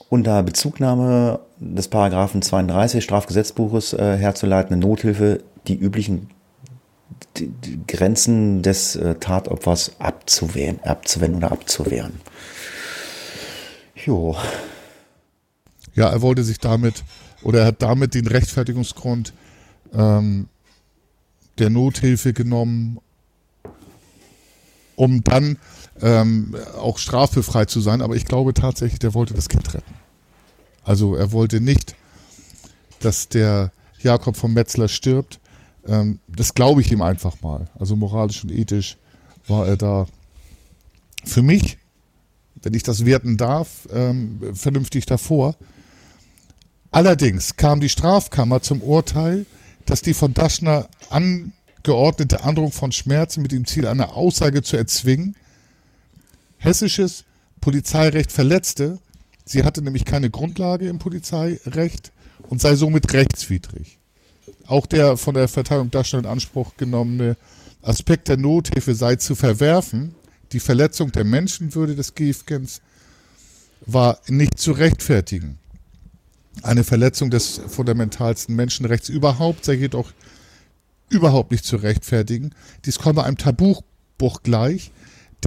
unter 0.09 0.43
Bezugnahme 0.43 1.39
des 1.59 1.87
Paragraphen 1.87 2.41
32 2.41 3.01
Strafgesetzbuches 3.01 3.93
äh, 3.93 4.17
herzuleitende 4.17 4.85
Nothilfe 4.85 5.39
die 5.67 5.77
üblichen 5.77 6.29
die, 7.37 7.47
die 7.47 7.79
Grenzen 7.87 8.61
des 8.61 8.95
äh, 8.95 9.15
Tatopfers 9.15 9.93
abzuwehren, 9.99 10.79
abzuwenden 10.83 11.37
oder 11.37 11.51
abzuwehren. 11.51 12.13
Jo. 13.95 14.35
Ja, 15.95 16.09
er 16.09 16.21
wollte 16.21 16.43
sich 16.43 16.59
damit 16.59 17.03
oder 17.41 17.61
er 17.61 17.65
hat 17.67 17.81
damit 17.81 18.13
den 18.13 18.27
Rechtfertigungsgrund 18.27 19.33
ähm, 19.93 20.47
der 21.57 21.69
Nothilfe 21.69 22.33
genommen, 22.33 22.99
um 24.95 25.23
dann 25.23 25.57
ähm, 26.01 26.55
auch 26.77 26.97
straffrei 26.97 27.65
zu 27.65 27.81
sein. 27.81 28.01
Aber 28.01 28.15
ich 28.15 28.25
glaube 28.25 28.53
tatsächlich, 28.53 28.99
der 28.99 29.13
wollte 29.13 29.33
das 29.33 29.49
Kind 29.49 29.73
retten. 29.73 29.93
Also 30.83 31.15
er 31.15 31.31
wollte 31.31 31.61
nicht, 31.61 31.95
dass 32.99 33.29
der 33.29 33.71
Jakob 34.01 34.37
vom 34.37 34.53
Metzler 34.53 34.87
stirbt, 34.87 35.39
ähm, 35.87 36.19
das 36.27 36.53
glaube 36.53 36.81
ich 36.81 36.91
ihm 36.91 37.01
einfach 37.01 37.41
mal. 37.41 37.67
Also 37.77 37.95
moralisch 37.95 38.43
und 38.43 38.51
ethisch 38.51 38.97
war 39.47 39.67
er 39.67 39.77
da 39.77 40.07
für 41.23 41.41
mich, 41.41 41.77
wenn 42.61 42.73
ich 42.73 42.83
das 42.83 43.05
werten 43.05 43.37
darf, 43.37 43.87
ähm, 43.91 44.39
vernünftig 44.53 45.05
davor. 45.05 45.55
Allerdings 46.91 47.55
kam 47.55 47.79
die 47.79 47.89
Strafkammer 47.89 48.61
zum 48.61 48.81
Urteil, 48.81 49.45
dass 49.85 50.01
die 50.01 50.13
von 50.13 50.33
Daschner 50.33 50.89
angeordnete 51.09 52.43
Androhung 52.43 52.71
von 52.71 52.91
Schmerzen 52.91 53.41
mit 53.41 53.51
dem 53.51 53.65
Ziel, 53.65 53.87
eine 53.87 54.13
Aussage 54.13 54.61
zu 54.61 54.77
erzwingen, 54.77 55.35
hessisches 56.57 57.25
Polizeirecht 57.61 58.31
verletzte. 58.31 58.99
Sie 59.45 59.63
hatte 59.63 59.81
nämlich 59.81 60.05
keine 60.05 60.29
Grundlage 60.29 60.87
im 60.87 60.99
Polizeirecht 60.99 62.11
und 62.49 62.61
sei 62.61 62.75
somit 62.75 63.13
rechtswidrig. 63.13 63.98
Auch 64.67 64.85
der 64.85 65.17
von 65.17 65.33
der 65.33 65.47
Verteilung 65.47 65.91
Darstellung 65.91 66.25
in 66.25 66.31
Anspruch 66.31 66.75
genommene 66.77 67.37
Aspekt 67.81 68.27
der 68.27 68.37
Nothilfe 68.37 68.95
sei 68.95 69.15
zu 69.15 69.35
verwerfen. 69.35 70.15
Die 70.51 70.59
Verletzung 70.59 71.11
der 71.11 71.23
Menschenwürde 71.23 71.95
des 71.95 72.15
Giefkens 72.15 72.81
war 73.85 74.19
nicht 74.27 74.59
zu 74.59 74.71
rechtfertigen. 74.71 75.57
Eine 76.63 76.83
Verletzung 76.83 77.29
des 77.29 77.61
fundamentalsten 77.67 78.55
Menschenrechts 78.55 79.09
überhaupt 79.09 79.65
sei 79.65 79.73
jedoch 79.73 80.11
überhaupt 81.09 81.51
nicht 81.51 81.65
zu 81.65 81.77
rechtfertigen. 81.77 82.53
Dies 82.85 82.99
komme 82.99 83.23
einem 83.23 83.37
Tabubuch 83.37 84.43
gleich, 84.43 84.91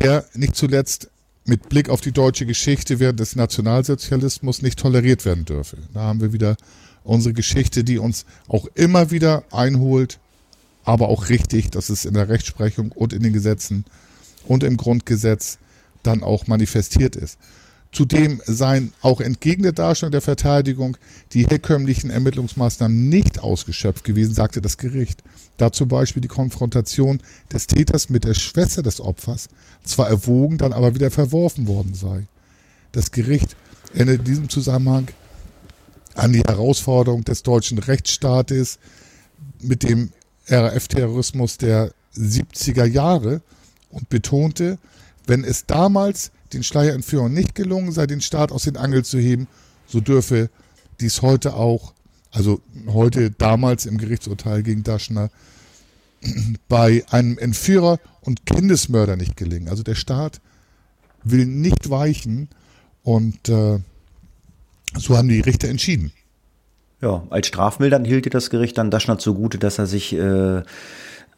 der 0.00 0.24
nicht 0.34 0.56
zuletzt 0.56 1.10
mit 1.44 1.68
Blick 1.68 1.88
auf 1.88 2.00
die 2.00 2.12
deutsche 2.12 2.46
Geschichte 2.46 3.00
während 3.00 3.20
des 3.20 3.36
Nationalsozialismus 3.36 4.62
nicht 4.62 4.78
toleriert 4.78 5.24
werden 5.24 5.44
dürfe. 5.44 5.76
Da 5.92 6.00
haben 6.00 6.20
wir 6.20 6.32
wieder 6.32 6.56
unsere 7.04 7.34
Geschichte, 7.34 7.84
die 7.84 7.98
uns 7.98 8.24
auch 8.48 8.66
immer 8.74 9.10
wieder 9.10 9.44
einholt, 9.50 10.18
aber 10.84 11.08
auch 11.08 11.28
richtig, 11.28 11.70
dass 11.70 11.88
es 11.88 12.04
in 12.04 12.14
der 12.14 12.28
Rechtsprechung 12.28 12.92
und 12.92 13.12
in 13.12 13.22
den 13.22 13.32
Gesetzen 13.32 13.84
und 14.46 14.64
im 14.64 14.76
Grundgesetz 14.76 15.58
dann 16.02 16.22
auch 16.22 16.46
manifestiert 16.46 17.16
ist. 17.16 17.38
Zudem 17.92 18.40
seien 18.46 18.94
auch 19.02 19.20
entgegen 19.20 19.62
der 19.62 19.72
Darstellung 19.72 20.12
der 20.12 20.22
Verteidigung 20.22 20.96
die 21.34 21.46
herkömmlichen 21.46 22.08
Ermittlungsmaßnahmen 22.08 23.10
nicht 23.10 23.40
ausgeschöpft 23.40 24.04
gewesen, 24.04 24.34
sagte 24.34 24.62
das 24.62 24.78
Gericht. 24.78 25.22
Da 25.58 25.72
zum 25.72 25.88
Beispiel 25.88 26.22
die 26.22 26.28
Konfrontation 26.28 27.20
des 27.52 27.66
Täters 27.66 28.08
mit 28.08 28.24
der 28.24 28.32
Schwester 28.32 28.82
des 28.82 28.98
Opfers 29.02 29.48
zwar 29.84 30.08
erwogen, 30.08 30.56
dann 30.56 30.72
aber 30.72 30.94
wieder 30.94 31.10
verworfen 31.10 31.66
worden 31.66 31.92
sei. 31.92 32.24
Das 32.92 33.10
Gericht 33.10 33.56
erinnert 33.92 34.20
in 34.20 34.24
diesem 34.24 34.48
Zusammenhang 34.48 35.08
an 36.14 36.32
die 36.32 36.42
Herausforderung 36.42 37.24
des 37.24 37.42
deutschen 37.42 37.78
Rechtsstaates 37.78 38.78
mit 39.60 39.82
dem 39.82 40.10
RAF-Terrorismus 40.48 41.58
der 41.58 41.92
70er 42.16 42.84
Jahre 42.84 43.42
und 43.90 44.08
betonte, 44.08 44.78
wenn 45.26 45.44
es 45.44 45.66
damals 45.66 46.30
den 46.52 46.62
Schleierentführern 46.62 47.32
nicht 47.32 47.54
gelungen 47.54 47.92
sei, 47.92 48.06
den 48.06 48.20
Staat 48.20 48.52
aus 48.52 48.64
den 48.64 48.76
Angeln 48.76 49.04
zu 49.04 49.18
heben, 49.18 49.48
so 49.86 50.00
dürfe 50.00 50.50
dies 51.00 51.22
heute 51.22 51.54
auch, 51.54 51.94
also 52.30 52.60
heute 52.88 53.30
damals 53.30 53.86
im 53.86 53.98
Gerichtsurteil 53.98 54.62
gegen 54.62 54.82
Daschner, 54.82 55.30
bei 56.68 57.04
einem 57.10 57.38
Entführer 57.38 57.98
und 58.20 58.46
Kindesmörder 58.46 59.16
nicht 59.16 59.36
gelingen. 59.36 59.68
Also 59.68 59.82
der 59.82 59.94
Staat 59.94 60.40
will 61.24 61.46
nicht 61.46 61.90
weichen 61.90 62.48
und 63.02 63.48
äh, 63.48 63.78
so 64.98 65.16
haben 65.16 65.28
die 65.28 65.40
Richter 65.40 65.68
entschieden. 65.68 66.12
Ja, 67.00 67.24
als 67.30 67.48
strafmildernd 67.48 68.06
hielt 68.06 68.32
das 68.32 68.50
Gericht 68.50 68.78
dann 68.78 68.90
Daschner 68.90 69.18
zugute, 69.18 69.58
dass 69.58 69.78
er 69.78 69.86
sich 69.86 70.12
äh, 70.12 70.62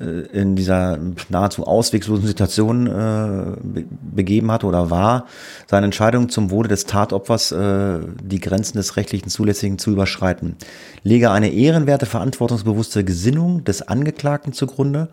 äh, 0.00 0.04
in 0.32 0.56
dieser 0.56 0.98
nahezu 1.28 1.66
ausweglosen 1.66 2.26
Situation 2.26 2.86
äh, 2.86 3.84
begeben 4.14 4.50
hatte 4.50 4.66
oder 4.66 4.90
war, 4.90 5.26
seine 5.66 5.86
Entscheidung 5.86 6.28
zum 6.28 6.50
Wohle 6.50 6.68
des 6.68 6.86
Tatopfers 6.86 7.52
äh, 7.52 8.00
die 8.22 8.40
Grenzen 8.40 8.76
des 8.76 8.96
rechtlichen 8.96 9.28
Zulässigen 9.28 9.78
zu 9.78 9.92
überschreiten. 9.92 10.56
Lege 11.02 11.30
eine 11.30 11.50
ehrenwerte, 11.50 12.06
verantwortungsbewusste 12.06 13.04
Gesinnung 13.04 13.64
des 13.64 13.82
Angeklagten 13.82 14.52
zugrunde. 14.52 15.08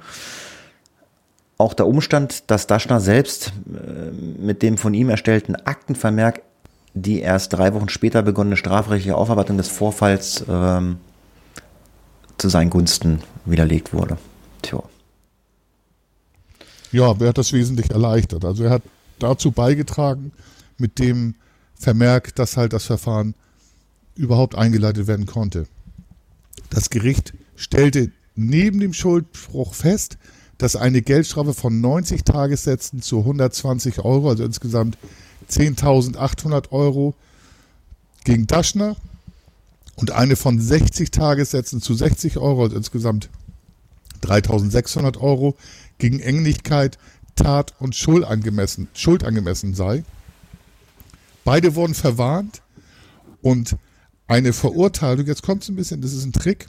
Auch 1.57 1.75
der 1.75 1.85
Umstand, 1.85 2.49
dass 2.49 2.65
Daschner 2.65 2.99
selbst 2.99 3.53
äh, 3.67 4.11
mit 4.41 4.63
dem 4.63 4.77
von 4.77 4.95
ihm 4.95 5.09
erstellten 5.09 5.55
Aktenvermerk 5.55 6.41
die 6.93 7.19
erst 7.19 7.53
drei 7.53 7.73
Wochen 7.73 7.89
später 7.89 8.21
begonnene 8.21 8.57
strafrechtliche 8.57 9.15
Aufarbeitung 9.15 9.57
des 9.57 9.67
Vorfalls 9.67 10.43
ähm, 10.47 10.97
zu 12.37 12.49
seinen 12.49 12.69
Gunsten 12.69 13.19
widerlegt 13.45 13.93
wurde. 13.93 14.17
Tja. 14.61 14.83
Ja, 16.91 17.19
wer 17.19 17.29
hat 17.29 17.37
das 17.37 17.53
wesentlich 17.53 17.91
erleichtert? 17.91 18.43
Also 18.43 18.63
er 18.63 18.71
hat 18.71 18.83
dazu 19.19 19.51
beigetragen, 19.51 20.31
mit 20.77 20.99
dem 20.99 21.35
Vermerk, 21.75 22.35
dass 22.35 22.57
halt 22.57 22.73
das 22.73 22.85
Verfahren 22.85 23.35
überhaupt 24.15 24.55
eingeleitet 24.55 25.07
werden 25.07 25.25
konnte. 25.25 25.67
Das 26.69 26.89
Gericht 26.89 27.33
stellte 27.55 28.11
neben 28.35 28.79
dem 28.79 28.93
Schuldspruch 28.93 29.73
fest, 29.73 30.17
dass 30.57 30.75
eine 30.75 31.01
Geldstrafe 31.01 31.53
von 31.53 31.81
90 31.81 32.23
Tagessätzen 32.23 33.01
zu 33.01 33.19
120 33.19 33.99
Euro, 33.99 34.29
also 34.29 34.43
insgesamt 34.43 34.97
10.800 35.51 36.71
Euro, 36.71 37.13
gegen 38.23 38.47
Daschner 38.47 38.95
und 39.95 40.11
eine 40.11 40.35
von 40.35 40.59
60 40.59 41.11
Tagessätzen 41.11 41.81
zu 41.81 41.93
60 41.93 42.37
Euro, 42.37 42.63
also 42.63 42.75
insgesamt 42.75 43.29
3.600 44.23 45.17
Euro, 45.19 45.55
gegen 45.97 46.19
Ähnlichkeit, 46.19 46.97
Tat 47.35 47.73
und 47.79 47.95
Schuld 47.95 48.23
angemessen, 48.23 48.87
Schuld 48.93 49.23
angemessen 49.23 49.73
sei. 49.73 50.03
Beide 51.43 51.75
wurden 51.75 51.95
verwarnt 51.95 52.61
und 53.41 53.75
eine 54.27 54.53
Verurteilung, 54.53 55.25
jetzt 55.25 55.43
kommt 55.43 55.63
es 55.63 55.69
ein 55.69 55.75
bisschen, 55.75 56.01
das 56.01 56.13
ist 56.13 56.23
ein 56.23 56.33
Trick, 56.33 56.67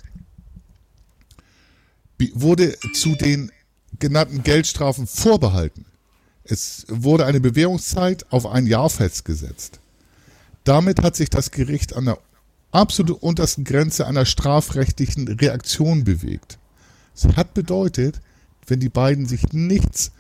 wurde 2.34 2.76
zu 2.94 3.14
den 3.16 3.50
genannten 3.98 4.42
Geldstrafen 4.42 5.06
vorbehalten. 5.06 5.84
Es 6.44 6.86
wurde 6.88 7.26
eine 7.26 7.40
Bewährungszeit 7.40 8.26
auf 8.30 8.46
ein 8.46 8.66
Jahr 8.66 8.90
festgesetzt. 8.90 9.80
Damit 10.64 11.02
hat 11.02 11.16
sich 11.16 11.30
das 11.30 11.50
Gericht 11.50 11.94
an 11.94 12.06
der 12.06 12.18
absolut 12.70 13.22
untersten 13.22 13.64
Grenze 13.64 14.06
einer 14.06 14.24
strafrechtlichen 14.24 15.28
Reaktion 15.28 16.04
bewegt. 16.04 16.58
Es 17.14 17.24
hat 17.36 17.54
bedeutet, 17.54 18.20
wenn 18.66 18.80
die 18.80 18.88
beiden 18.88 19.26
sich 19.26 19.52
nichts 19.52 20.12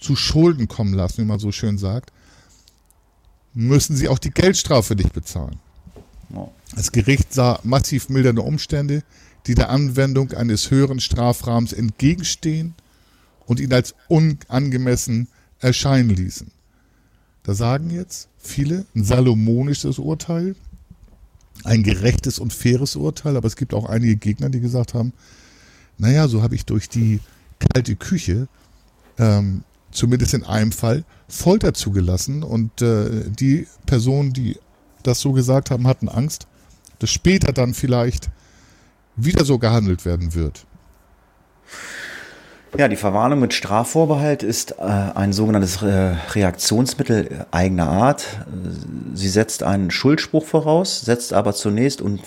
zu 0.00 0.16
Schulden 0.16 0.68
kommen 0.68 0.94
lassen, 0.94 1.18
wie 1.18 1.26
man 1.26 1.38
so 1.38 1.52
schön 1.52 1.78
sagt, 1.78 2.12
müssen 3.54 3.96
sie 3.96 4.08
auch 4.08 4.18
die 4.18 4.30
Geldstrafe 4.30 4.94
nicht 4.94 5.12
bezahlen. 5.12 5.58
Das 6.74 6.92
Gericht 6.92 7.32
sah 7.32 7.58
massiv 7.62 8.08
mildernde 8.08 8.42
Umstände, 8.42 9.02
die 9.46 9.54
der 9.54 9.70
Anwendung 9.70 10.32
eines 10.32 10.70
höheren 10.70 11.00
Strafrahmens 11.00 11.72
entgegenstehen 11.72 12.74
und 13.46 13.60
ihn 13.60 13.72
als 13.72 13.94
unangemessen 14.08 15.28
erscheinen 15.60 16.10
ließen. 16.10 16.50
Da 17.42 17.54
sagen 17.54 17.90
jetzt 17.90 18.28
viele 18.36 18.84
ein 18.94 19.04
salomonisches 19.04 19.98
Urteil, 19.98 20.54
ein 21.64 21.82
gerechtes 21.82 22.38
und 22.38 22.52
faires 22.52 22.96
Urteil, 22.96 23.36
aber 23.36 23.46
es 23.46 23.56
gibt 23.56 23.74
auch 23.74 23.88
einige 23.88 24.16
Gegner, 24.16 24.48
die 24.50 24.60
gesagt 24.60 24.94
haben, 24.94 25.12
naja, 25.96 26.28
so 26.28 26.42
habe 26.42 26.54
ich 26.54 26.64
durch 26.64 26.88
die 26.88 27.20
kalte 27.58 27.96
Küche 27.96 28.48
ähm, 29.18 29.64
zumindest 29.90 30.34
in 30.34 30.44
einem 30.44 30.72
Fall 30.72 31.04
Folter 31.28 31.74
zugelassen 31.74 32.42
und 32.42 32.82
äh, 32.82 33.28
die 33.30 33.66
Personen, 33.86 34.32
die 34.32 34.58
das 35.02 35.20
so 35.20 35.32
gesagt 35.32 35.70
haben, 35.70 35.86
hatten 35.86 36.08
Angst, 36.08 36.46
dass 36.98 37.10
später 37.10 37.52
dann 37.52 37.74
vielleicht 37.74 38.30
wieder 39.16 39.44
so 39.44 39.58
gehandelt 39.58 40.04
werden 40.04 40.34
wird. 40.34 40.66
Ja, 42.76 42.88
die 42.88 42.96
Verwarnung 42.96 43.40
mit 43.40 43.54
Strafvorbehalt 43.54 44.42
ist 44.42 44.72
äh, 44.72 44.82
ein 44.82 45.32
sogenanntes 45.32 45.80
äh, 45.82 46.14
Reaktionsmittel 46.32 47.46
eigener 47.50 47.88
Art. 47.88 48.26
Sie 49.14 49.28
setzt 49.28 49.62
einen 49.62 49.90
Schuldspruch 49.90 50.44
voraus, 50.44 51.00
setzt 51.00 51.32
aber 51.32 51.54
zunächst 51.54 52.02
und 52.02 52.20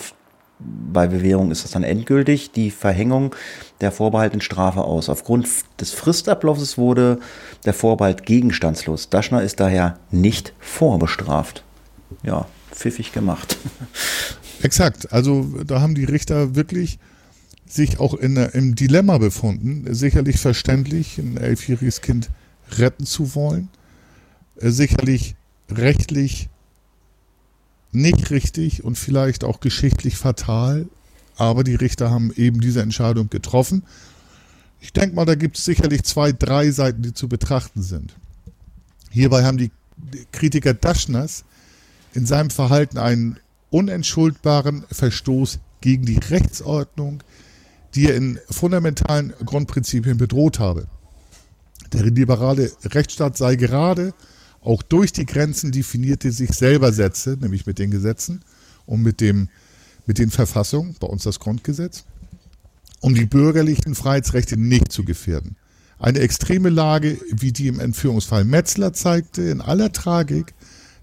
bei 0.58 1.06
Bewährung 1.06 1.50
ist 1.50 1.64
das 1.64 1.72
dann 1.72 1.84
endgültig 1.84 2.52
die 2.52 2.70
Verhängung 2.70 3.34
der 3.80 3.92
vorbehaltenen 3.92 4.40
Strafe 4.40 4.82
aus. 4.82 5.08
Aufgrund 5.08 5.48
des 5.80 5.92
Fristablaufs 5.92 6.78
wurde 6.78 7.18
der 7.64 7.74
Vorbehalt 7.74 8.26
gegenstandslos. 8.26 9.08
Daschner 9.08 9.42
ist 9.42 9.60
daher 9.60 9.98
nicht 10.10 10.52
vorbestraft. 10.60 11.64
Ja, 12.22 12.46
pfiffig 12.70 13.12
gemacht. 13.12 13.56
Exakt. 14.62 15.12
Also 15.12 15.46
da 15.66 15.80
haben 15.80 15.94
die 15.94 16.04
Richter 16.04 16.54
wirklich 16.54 16.98
sich 17.66 18.00
auch 18.00 18.14
in, 18.14 18.36
im 18.36 18.74
Dilemma 18.74 19.18
befunden. 19.18 19.92
Sicherlich 19.94 20.38
verständlich, 20.38 21.18
ein 21.18 21.36
elfjähriges 21.36 22.00
Kind 22.00 22.30
retten 22.78 23.06
zu 23.06 23.34
wollen. 23.34 23.68
Äh, 24.56 24.70
sicherlich 24.70 25.34
rechtlich 25.70 26.48
nicht 27.92 28.30
richtig 28.30 28.84
und 28.84 28.96
vielleicht 28.96 29.44
auch 29.44 29.60
geschichtlich 29.60 30.16
fatal. 30.16 30.86
Aber 31.36 31.64
die 31.64 31.74
Richter 31.74 32.10
haben 32.10 32.32
eben 32.34 32.60
diese 32.60 32.82
Entscheidung 32.82 33.30
getroffen. 33.30 33.84
Ich 34.80 34.92
denke 34.92 35.14
mal, 35.14 35.24
da 35.24 35.34
gibt 35.34 35.58
es 35.58 35.64
sicherlich 35.64 36.02
zwei, 36.02 36.32
drei 36.32 36.70
Seiten, 36.70 37.02
die 37.02 37.14
zu 37.14 37.28
betrachten 37.28 37.82
sind. 37.82 38.14
Hierbei 39.10 39.44
haben 39.44 39.58
die 39.58 39.70
Kritiker 40.32 40.74
Daschners 40.74 41.44
in 42.14 42.26
seinem 42.26 42.50
Verhalten 42.50 42.98
einen 42.98 43.38
unentschuldbaren 43.70 44.84
Verstoß 44.90 45.60
gegen 45.80 46.04
die 46.04 46.18
Rechtsordnung, 46.18 47.22
die 47.94 48.08
er 48.08 48.16
in 48.16 48.38
fundamentalen 48.50 49.32
Grundprinzipien 49.44 50.16
bedroht 50.16 50.58
habe. 50.58 50.86
Der 51.92 52.04
liberale 52.04 52.72
Rechtsstaat 52.84 53.36
sei 53.36 53.56
gerade 53.56 54.14
auch 54.62 54.82
durch 54.82 55.12
die 55.12 55.26
Grenzen 55.26 55.72
definierte 55.72 56.30
sich 56.30 56.52
selber 56.52 56.92
setze, 56.92 57.36
nämlich 57.40 57.66
mit 57.66 57.78
den 57.78 57.90
Gesetzen 57.90 58.44
und 58.86 59.02
mit, 59.02 59.20
dem, 59.20 59.48
mit 60.06 60.18
den 60.18 60.30
Verfassungen, 60.30 60.94
bei 61.00 61.08
uns 61.08 61.24
das 61.24 61.40
Grundgesetz, 61.40 62.04
um 63.00 63.14
die 63.14 63.26
bürgerlichen 63.26 63.96
Freiheitsrechte 63.96 64.56
nicht 64.56 64.92
zu 64.92 65.04
gefährden. 65.04 65.56
Eine 65.98 66.20
extreme 66.20 66.68
Lage, 66.68 67.18
wie 67.30 67.52
die 67.52 67.66
im 67.66 67.80
Entführungsfall 67.80 68.44
Metzler 68.44 68.92
zeigte, 68.92 69.42
in 69.42 69.60
aller 69.60 69.92
Tragik, 69.92 70.54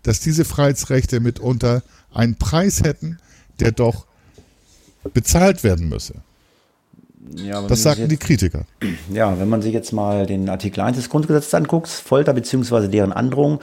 dass 0.04 0.22
diese 0.22 0.46
Freiheitsrechte 0.46 1.20
mitunter 1.20 1.84
einen 2.14 2.36
Preis 2.36 2.82
hätten, 2.84 3.18
der 3.60 3.74
doch 3.74 4.08
bezahlt 5.14 5.64
werden 5.64 5.90
müsse. 5.90 6.16
Ja, 7.36 7.62
das 7.62 7.84
sagten 7.84 8.02
jetzt, 8.02 8.12
die 8.12 8.18
Kritiker. 8.18 8.66
Ja, 9.14 9.40
wenn 9.40 9.50
man 9.50 9.62
sich 9.62 9.74
jetzt 9.74 9.92
mal 9.92 10.26
den 10.26 10.50
Artikel 10.50 10.82
1 10.82 10.98
des 10.98 11.10
Grundgesetzes 11.10 11.54
anguckt, 11.54 11.90
Folter 11.90 12.34
bzw. 12.34 12.88
deren 12.88 13.12
Androhung 13.12 13.60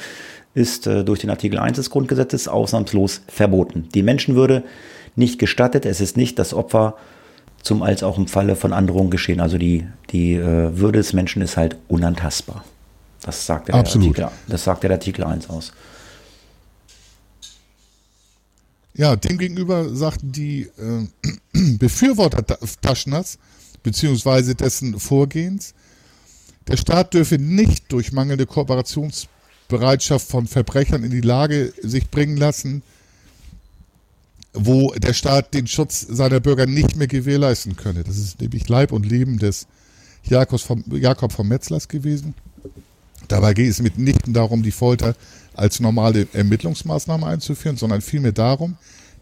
ist 0.55 0.87
äh, 0.87 1.05
durch 1.05 1.21
den 1.21 1.31
Artikel 1.31 1.59
1 1.59 1.77
des 1.77 1.91
Grundgesetzes 1.91 2.49
ausnahmslos 2.49 3.23
verboten. 3.29 3.89
Die 3.95 4.03
Menschenwürde 4.03 4.63
nicht 5.15 5.39
gestattet, 5.39 5.87
es 5.87 6.01
ist 6.01 6.17
nicht 6.17 6.39
das 6.39 6.53
Opfer 6.53 6.97
zum 7.63 7.83
als 7.83 8.03
auch 8.03 8.17
im 8.19 8.29
Falle 8.29 8.57
von 8.57 8.73
Androhung 8.73 9.11
geschehen. 9.11 9.41
Also 9.41 9.59
die, 9.59 9.87
die 10.11 10.35
äh, 10.35 10.79
Würde 10.79 10.99
des 10.99 11.13
Menschen 11.13 11.43
ist 11.43 11.57
halt 11.57 11.77
unantastbar. 11.89 12.65
Das 13.23 13.45
sagt, 13.45 13.69
der 13.69 13.75
Absolut. 13.75 14.19
Artikel, 14.19 14.31
das 14.49 14.65
sagt 14.65 14.85
der 14.85 14.91
Artikel 14.93 15.25
1 15.25 15.51
aus. 15.51 15.73
Ja, 18.97 19.14
demgegenüber 19.14 19.94
sagten 19.94 20.32
die 20.32 20.62
äh, 20.78 21.07
Befürworter 21.78 22.47
Taschners, 22.80 23.38
beziehungsweise 23.82 24.55
dessen 24.55 24.99
Vorgehens, 24.99 25.74
der 26.66 26.78
Staat 26.78 27.14
dürfe 27.14 27.36
nicht 27.36 27.92
durch 27.92 28.12
mangelnde 28.12 28.47
Kooperationsbereitschaft 28.47 30.26
von 30.26 30.47
Verbrechern 30.47 31.05
in 31.05 31.11
die 31.11 31.20
Lage 31.20 31.72
sich 31.82 32.11
bringen 32.11 32.38
lassen, 32.38 32.82
wo 34.55 34.92
der 34.94 35.12
Staat 35.12 35.53
den 35.53 35.66
Schutz 35.66 36.01
seiner 36.01 36.40
Bürger 36.40 36.66
nicht 36.66 36.97
mehr 36.97 37.07
gewährleisten 37.07 37.76
könne. 37.76 38.03
Das 38.03 38.16
ist 38.16 38.40
nämlich 38.40 38.68
Leib 38.68 38.92
und 38.92 39.05
Leben 39.05 39.38
des 39.38 39.66
Jakobs 40.24 40.62
vom, 40.62 40.82
Jakob 40.90 41.32
von 41.32 41.47
Metzlers 41.47 41.86
gewesen. 41.88 42.34
Dabei 43.28 43.55
geht 43.55 43.70
es 43.70 43.82
mitnichten 43.82 44.32
darum, 44.32 44.62
die 44.62 44.70
Folter 44.70 45.14
als 45.57 45.81
normale 45.81 46.29
Ermittlungsmaßnahme 46.33 47.27
einzuführen, 47.27 47.77
sondern 47.77 48.01
vielmehr 48.01 48.33
darum, 48.33 48.77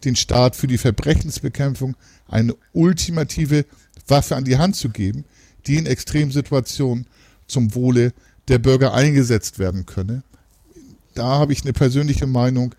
den 0.04 0.16
Staat 0.16 0.56
für 0.56 0.66
die 0.66 0.78
Verbrechensbekämpfung 0.78 1.96
eine 2.28 2.54
ultimative 2.72 3.64
Waffe 4.06 4.36
an 4.36 4.44
die 4.44 4.58
Hand 4.58 4.76
zu 4.76 4.90
geben, 4.90 5.24
die 5.66 5.76
in 5.76 5.86
Extremsituationen 5.86 7.06
zum 7.46 7.74
Wohle 7.74 8.12
der 8.48 8.58
Bürger 8.58 8.92
eingesetzt 8.92 9.58
werden 9.58 9.86
könne. 9.86 10.22
Da 11.14 11.24
habe 11.24 11.52
ich 11.52 11.62
eine 11.62 11.72
persönliche 11.72 12.26
Meinung. 12.26 12.74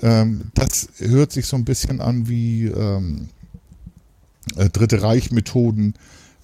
Ähm, 0.00 0.52
das 0.54 0.88
hört 0.98 1.32
sich 1.32 1.46
so 1.46 1.56
ein 1.56 1.64
bisschen 1.64 2.00
an 2.00 2.28
wie 2.28 2.66
ähm, 2.66 3.28
äh, 4.56 4.68
Dritte 4.70 5.02
Reich-Methoden, 5.02 5.94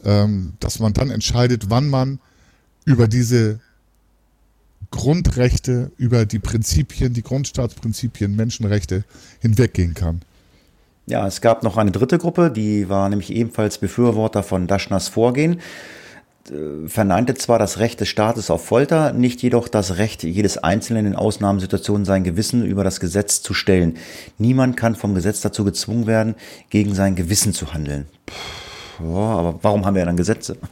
ähm, 0.05 0.55
dass 0.61 0.80
man 0.80 0.93
dann 0.93 1.11
entscheidet, 1.11 1.70
wann 1.70 1.89
man 1.89 2.18
über 2.85 3.09
diese 3.09 3.61
Grundrechte, 4.95 5.90
über 5.97 6.24
die 6.24 6.38
Prinzipien, 6.38 7.12
die 7.14 7.24
Grundstaatsprinzipien, 7.24 8.36
Menschenrechte 8.36 9.03
hinweggehen 9.40 9.95
kann. 9.95 10.22
Ja, 11.07 11.26
es 11.26 11.40
gab 11.40 11.64
noch 11.64 11.76
eine 11.76 11.90
dritte 11.90 12.16
Gruppe, 12.16 12.53
die 12.53 12.88
war 12.88 13.09
nämlich 13.09 13.30
ebenfalls 13.30 13.78
Befürworter 13.78 14.45
von 14.45 14.68
Daschners 14.68 15.09
Vorgehen, 15.09 15.61
äh, 16.49 16.86
verneinte 16.86 17.34
zwar 17.34 17.59
das 17.59 17.80
Recht 17.80 18.01
des 18.01 18.09
Staates 18.09 18.51
auf 18.51 18.64
Folter, 18.64 19.12
nicht 19.12 19.42
jedoch 19.42 19.66
das 19.66 19.97
Recht 19.97 20.22
jedes 20.22 20.59
Einzelnen 20.59 21.07
in 21.07 21.16
Ausnahmesituationen 21.16 22.05
sein 22.05 22.22
Gewissen 22.22 22.64
über 22.64 22.84
das 22.84 23.01
Gesetz 23.01 23.42
zu 23.42 23.53
stellen. 23.53 23.99
Niemand 24.38 24.76
kann 24.76 24.95
vom 24.95 25.16
Gesetz 25.16 25.40
dazu 25.40 25.64
gezwungen 25.64 26.07
werden, 26.07 26.36
gegen 26.70 26.95
sein 26.95 27.16
Gewissen 27.16 27.53
zu 27.53 27.74
handeln. 27.74 28.07
Puh, 28.97 29.18
aber 29.18 29.59
warum 29.61 29.84
haben 29.84 29.97
wir 29.97 30.07
dann 30.07 30.16
Gesetze? 30.16 30.57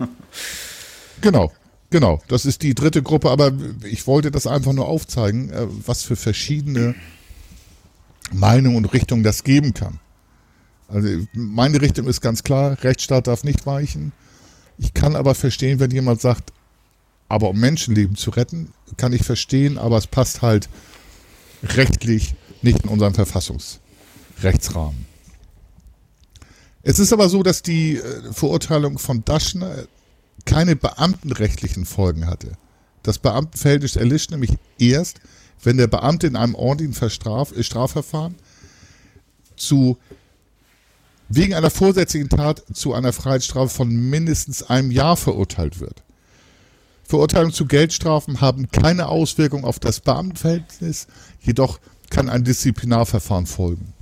Genau. 1.20 1.52
Genau, 1.92 2.22
das 2.26 2.46
ist 2.46 2.62
die 2.62 2.74
dritte 2.74 3.02
Gruppe, 3.02 3.30
aber 3.30 3.52
ich 3.84 4.06
wollte 4.06 4.30
das 4.30 4.46
einfach 4.46 4.72
nur 4.72 4.88
aufzeigen, 4.88 5.50
äh, 5.50 5.66
was 5.86 6.02
für 6.02 6.16
verschiedene 6.16 6.94
Meinung 8.32 8.76
und 8.76 8.86
Richtung 8.94 9.22
das 9.22 9.44
geben 9.44 9.74
kann. 9.74 10.00
Also 10.88 11.08
meine 11.34 11.82
Richtung 11.82 12.06
ist 12.06 12.22
ganz 12.22 12.44
klar, 12.44 12.78
Rechtsstaat 12.82 13.26
darf 13.26 13.44
nicht 13.44 13.66
weichen. 13.66 14.12
Ich 14.78 14.94
kann 14.94 15.14
aber 15.14 15.34
verstehen, 15.34 15.80
wenn 15.80 15.90
jemand 15.90 16.22
sagt, 16.22 16.54
aber 17.28 17.50
um 17.50 17.60
Menschenleben 17.60 18.16
zu 18.16 18.30
retten, 18.30 18.72
kann 18.96 19.12
ich 19.12 19.22
verstehen, 19.22 19.76
aber 19.76 19.98
es 19.98 20.06
passt 20.06 20.40
halt 20.40 20.70
rechtlich 21.62 22.34
nicht 22.62 22.84
in 22.84 22.88
unseren 22.88 23.12
Verfassungsrechtsrahmen. 23.12 25.04
Es 26.82 26.98
ist 26.98 27.12
aber 27.12 27.28
so, 27.28 27.42
dass 27.42 27.60
die 27.60 27.98
äh, 27.98 28.32
Verurteilung 28.32 28.98
von 28.98 29.26
Daschner 29.26 29.84
keine 30.44 30.76
beamtenrechtlichen 30.76 31.84
Folgen 31.84 32.26
hatte. 32.26 32.52
Das 33.02 33.18
Beamtenverhältnis 33.18 33.96
erlischt 33.96 34.30
nämlich 34.30 34.52
erst, 34.78 35.20
wenn 35.62 35.76
der 35.76 35.86
Beamte 35.86 36.26
in 36.26 36.36
einem 36.36 36.54
ordentlichen 36.54 37.10
Straf 37.10 37.52
Strafverfahren 37.60 38.34
zu 39.56 39.98
wegen 41.28 41.54
einer 41.54 41.70
vorsätzlichen 41.70 42.28
Tat 42.28 42.62
zu 42.72 42.92
einer 42.92 43.12
Freiheitsstrafe 43.12 43.74
von 43.74 43.88
mindestens 43.88 44.62
einem 44.62 44.90
Jahr 44.90 45.16
verurteilt 45.16 45.80
wird. 45.80 46.02
Verurteilungen 47.04 47.54
zu 47.54 47.66
Geldstrafen 47.66 48.40
haben 48.40 48.70
keine 48.70 49.08
Auswirkung 49.08 49.64
auf 49.64 49.78
das 49.78 50.00
Beamtenverhältnis, 50.00 51.06
jedoch 51.40 51.78
kann 52.10 52.28
ein 52.28 52.44
Disziplinarverfahren 52.44 53.46
folgen. 53.46 53.94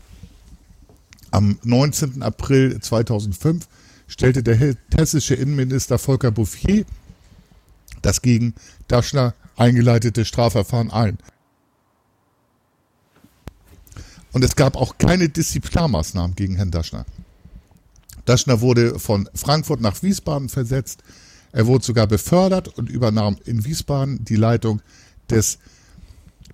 Am 1.30 1.59
19. 1.62 2.22
April 2.22 2.80
2005 2.80 3.68
stellte 4.11 4.43
der 4.43 4.77
hessische 4.95 5.35
Innenminister 5.35 5.99
Volker 5.99 6.31
Bouffier 6.31 6.85
das 8.03 8.23
gegen 8.23 8.55
Daschner 8.89 9.35
eingeleitete 9.57 10.25
Strafverfahren 10.25 10.91
ein. 10.91 11.19
Und 14.33 14.45
es 14.45 14.57
gab 14.57 14.77
auch 14.77 14.99
keine 14.99 15.29
Disziplinarmaßnahmen 15.29 16.37
gegen 16.37 16.57
Herrn 16.57 16.71
Daschner. 16.71 17.05
Daschner 18.25 18.61
wurde 18.61 18.99
von 18.99 19.29
Frankfurt 19.35 19.81
nach 19.81 20.03
Wiesbaden 20.03 20.49
versetzt. 20.49 21.03
Er 21.53 21.67
wurde 21.67 21.85
sogar 21.85 22.07
befördert 22.07 22.69
und 22.69 22.89
übernahm 22.89 23.39
in 23.45 23.65
Wiesbaden 23.65 24.25
die 24.25 24.37
Leitung 24.37 24.83
des 25.29 25.59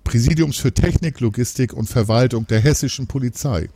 Präsidiums 0.03 0.57
für 0.57 0.73
Technik, 0.73 1.19
Logistik 1.19 1.73
und 1.73 1.87
Verwaltung 1.87 2.47
der 2.47 2.61
hessischen 2.61 3.07
Polizei. 3.07 3.69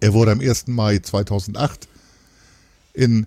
Er 0.00 0.14
wurde 0.14 0.32
am 0.32 0.40
1. 0.40 0.68
Mai 0.68 0.98
2008 0.98 1.88
in 2.92 3.26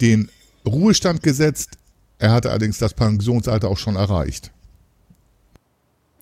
den 0.00 0.30
Ruhestand 0.66 1.22
gesetzt. 1.22 1.78
Er 2.18 2.32
hatte 2.32 2.50
allerdings 2.50 2.78
das 2.78 2.94
Pensionsalter 2.94 3.68
auch 3.68 3.78
schon 3.78 3.96
erreicht. 3.96 4.50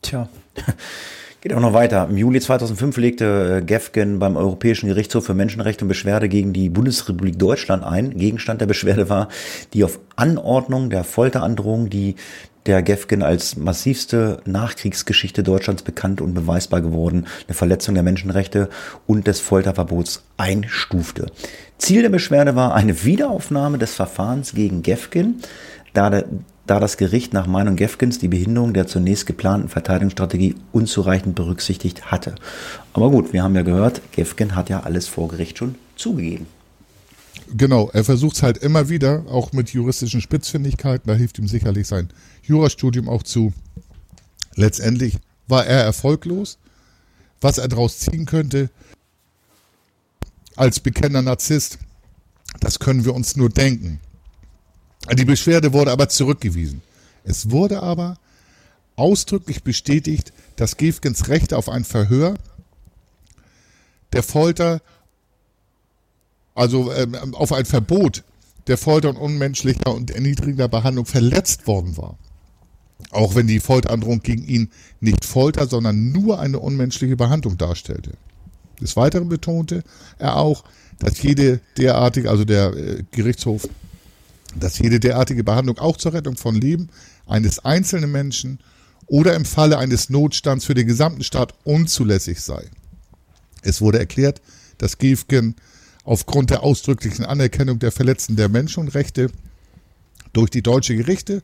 Tja, 0.02 0.28
Geht 1.46 1.54
auch 1.54 1.60
noch 1.60 1.74
weiter. 1.74 2.08
Im 2.10 2.16
Juli 2.16 2.40
2005 2.40 2.96
legte 2.96 3.58
äh, 3.58 3.64
Gefgen 3.64 4.18
beim 4.18 4.36
Europäischen 4.36 4.88
Gerichtshof 4.88 5.26
für 5.26 5.34
Menschenrechte 5.34 5.84
und 5.84 5.88
Beschwerde 5.88 6.28
gegen 6.28 6.52
die 6.52 6.68
Bundesrepublik 6.68 7.38
Deutschland 7.38 7.84
ein. 7.84 8.16
Gegenstand 8.18 8.60
der 8.60 8.66
Beschwerde 8.66 9.08
war 9.08 9.28
die 9.72 9.84
auf 9.84 10.00
Anordnung 10.16 10.90
der 10.90 11.04
Folterandrohung, 11.04 11.88
die 11.88 12.16
der 12.66 12.82
Gefgen 12.82 13.22
als 13.22 13.56
massivste 13.56 14.40
Nachkriegsgeschichte 14.44 15.42
Deutschlands 15.42 15.82
bekannt 15.82 16.20
und 16.20 16.34
beweisbar 16.34 16.80
geworden, 16.80 17.26
eine 17.46 17.54
Verletzung 17.54 17.94
der 17.94 18.02
Menschenrechte 18.02 18.68
und 19.06 19.26
des 19.26 19.40
Folterverbots 19.40 20.24
einstufte. 20.36 21.26
Ziel 21.78 22.02
der 22.02 22.10
Beschwerde 22.10 22.56
war 22.56 22.74
eine 22.74 23.04
Wiederaufnahme 23.04 23.78
des 23.78 23.94
Verfahrens 23.94 24.54
gegen 24.54 24.82
Gefgen, 24.82 25.42
da 25.92 26.10
der 26.10 26.24
da 26.66 26.80
das 26.80 26.96
Gericht 26.96 27.32
nach 27.32 27.46
Meinung 27.46 27.76
Gefgens 27.76 28.18
die 28.18 28.28
Behinderung 28.28 28.72
der 28.72 28.86
zunächst 28.86 29.26
geplanten 29.26 29.68
Verteidigungsstrategie 29.68 30.56
unzureichend 30.72 31.34
berücksichtigt 31.34 32.10
hatte. 32.10 32.34
Aber 32.92 33.10
gut, 33.10 33.32
wir 33.32 33.42
haben 33.42 33.54
ja 33.54 33.62
gehört, 33.62 34.02
Gefgen 34.12 34.56
hat 34.56 34.68
ja 34.68 34.80
alles 34.80 35.06
vor 35.06 35.28
Gericht 35.28 35.58
schon 35.58 35.76
zugegeben. 35.94 36.46
Genau, 37.54 37.90
er 37.92 38.04
versucht 38.04 38.36
es 38.36 38.42
halt 38.42 38.58
immer 38.58 38.88
wieder, 38.88 39.24
auch 39.28 39.52
mit 39.52 39.70
juristischen 39.70 40.20
Spitzfindigkeiten, 40.20 41.06
da 41.06 41.14
hilft 41.14 41.38
ihm 41.38 41.46
sicherlich 41.46 41.86
sein 41.86 42.10
Jurastudium 42.42 43.08
auch 43.08 43.22
zu. 43.22 43.52
Letztendlich 44.54 45.18
war 45.46 45.66
er 45.66 45.82
erfolglos. 45.82 46.58
Was 47.40 47.58
er 47.58 47.68
daraus 47.68 47.98
ziehen 47.98 48.24
könnte, 48.24 48.70
als 50.56 50.80
bekennender 50.80 51.22
Narzisst, 51.22 51.78
das 52.60 52.78
können 52.78 53.04
wir 53.04 53.14
uns 53.14 53.36
nur 53.36 53.50
denken. 53.50 54.00
Die 55.12 55.26
Beschwerde 55.26 55.72
wurde 55.74 55.92
aber 55.92 56.08
zurückgewiesen. 56.08 56.80
Es 57.24 57.50
wurde 57.50 57.82
aber 57.82 58.18
ausdrücklich 58.96 59.62
bestätigt, 59.62 60.32
dass 60.56 60.78
Gefgens 60.78 61.28
Recht 61.28 61.52
auf 61.52 61.68
ein 61.68 61.84
Verhör 61.84 62.36
der 64.12 64.22
Folter, 64.22 64.80
also 66.56 66.90
äh, 66.90 67.06
auf 67.32 67.52
ein 67.52 67.64
Verbot 67.64 68.24
der 68.66 68.76
Folter 68.76 69.10
und 69.10 69.16
unmenschlicher 69.16 69.94
und 69.94 70.10
erniedrigender 70.10 70.68
Behandlung 70.68 71.06
verletzt 71.06 71.66
worden 71.66 71.96
war. 71.96 72.18
Auch 73.10 73.34
wenn 73.34 73.46
die 73.46 73.60
Folterandrohung 73.60 74.20
gegen 74.20 74.44
ihn 74.44 74.70
nicht 75.00 75.24
Folter, 75.24 75.68
sondern 75.68 76.10
nur 76.10 76.40
eine 76.40 76.58
unmenschliche 76.58 77.16
Behandlung 77.16 77.56
darstellte. 77.58 78.14
Des 78.80 78.96
Weiteren 78.96 79.28
betonte 79.28 79.84
er 80.18 80.36
auch, 80.36 80.64
dass 80.98 81.22
jede 81.22 81.60
derartige, 81.76 82.30
also 82.30 82.44
der 82.44 82.74
äh, 82.74 83.04
Gerichtshof 83.12 83.68
dass 84.58 84.78
jede 84.78 85.00
derartige 85.00 85.44
Behandlung 85.44 85.78
auch 85.78 85.96
zur 85.96 86.14
Rettung 86.14 86.36
von 86.36 86.54
Leben 86.54 86.88
eines 87.26 87.64
einzelnen 87.64 88.10
Menschen 88.10 88.58
oder 89.06 89.34
im 89.34 89.44
Falle 89.44 89.78
eines 89.78 90.10
Notstands 90.10 90.64
für 90.64 90.74
den 90.74 90.86
gesamten 90.86 91.22
Staat 91.22 91.54
unzulässig 91.64 92.40
sei. 92.40 92.68
Es 93.62 93.80
wurde 93.80 93.98
erklärt, 93.98 94.40
dass 94.78 94.98
Giefken 94.98 95.56
aufgrund 96.06 96.50
der 96.50 96.62
ausdrücklichen 96.62 97.26
Anerkennung 97.26 97.78
der 97.78 97.92
Verletzten 97.92 98.36
der 98.36 98.48
Menschenrechte 98.48 99.30
durch 100.32 100.50
die 100.50 100.62
deutsche 100.62 100.96
Gerichte 100.96 101.42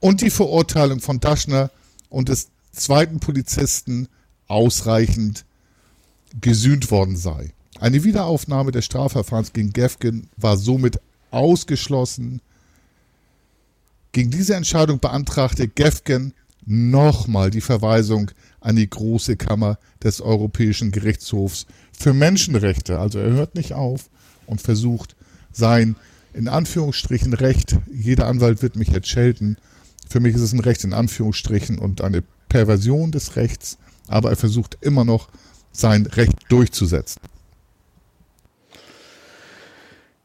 und 0.00 0.22
die 0.22 0.30
Verurteilung 0.30 1.00
von 1.00 1.20
Daschner 1.20 1.70
und 2.08 2.30
des 2.30 2.48
zweiten 2.72 3.20
Polizisten 3.20 4.08
ausreichend 4.46 5.44
gesühnt 6.40 6.90
worden 6.90 7.16
sei. 7.16 7.52
Eine 7.78 8.02
Wiederaufnahme 8.04 8.72
des 8.72 8.86
Strafverfahrens 8.86 9.52
gegen 9.52 9.72
Gefgen 9.72 10.28
war 10.36 10.56
somit 10.56 10.98
ausgeschlossen. 11.30 12.40
Gegen 14.12 14.30
diese 14.30 14.54
Entscheidung 14.54 14.98
beantragte 14.98 15.68
Gefgen 15.68 16.32
nochmal 16.68 17.50
die 17.50 17.62
Verweisung 17.62 18.30
an 18.60 18.76
die 18.76 18.88
große 18.88 19.36
Kammer 19.36 19.78
des 20.02 20.20
Europäischen 20.20 20.90
Gerichtshofs 20.90 21.66
für 21.92 22.12
Menschenrechte. 22.12 22.98
Also 22.98 23.18
er 23.18 23.30
hört 23.30 23.54
nicht 23.54 23.72
auf 23.72 24.10
und 24.46 24.60
versucht 24.60 25.16
sein 25.50 25.96
in 26.34 26.46
Anführungsstrichen 26.46 27.32
Recht. 27.32 27.78
Jeder 27.90 28.26
Anwalt 28.26 28.62
wird 28.62 28.76
mich 28.76 28.88
jetzt 28.88 29.08
schelten. 29.08 29.56
Für 30.08 30.20
mich 30.20 30.34
ist 30.34 30.42
es 30.42 30.52
ein 30.52 30.60
Recht 30.60 30.84
in 30.84 30.92
Anführungsstrichen 30.92 31.78
und 31.78 32.02
eine 32.02 32.22
Perversion 32.48 33.12
des 33.12 33.36
Rechts, 33.36 33.78
aber 34.06 34.30
er 34.30 34.36
versucht 34.36 34.78
immer 34.82 35.04
noch 35.04 35.28
sein 35.72 36.06
Recht 36.06 36.34
durchzusetzen. 36.50 37.20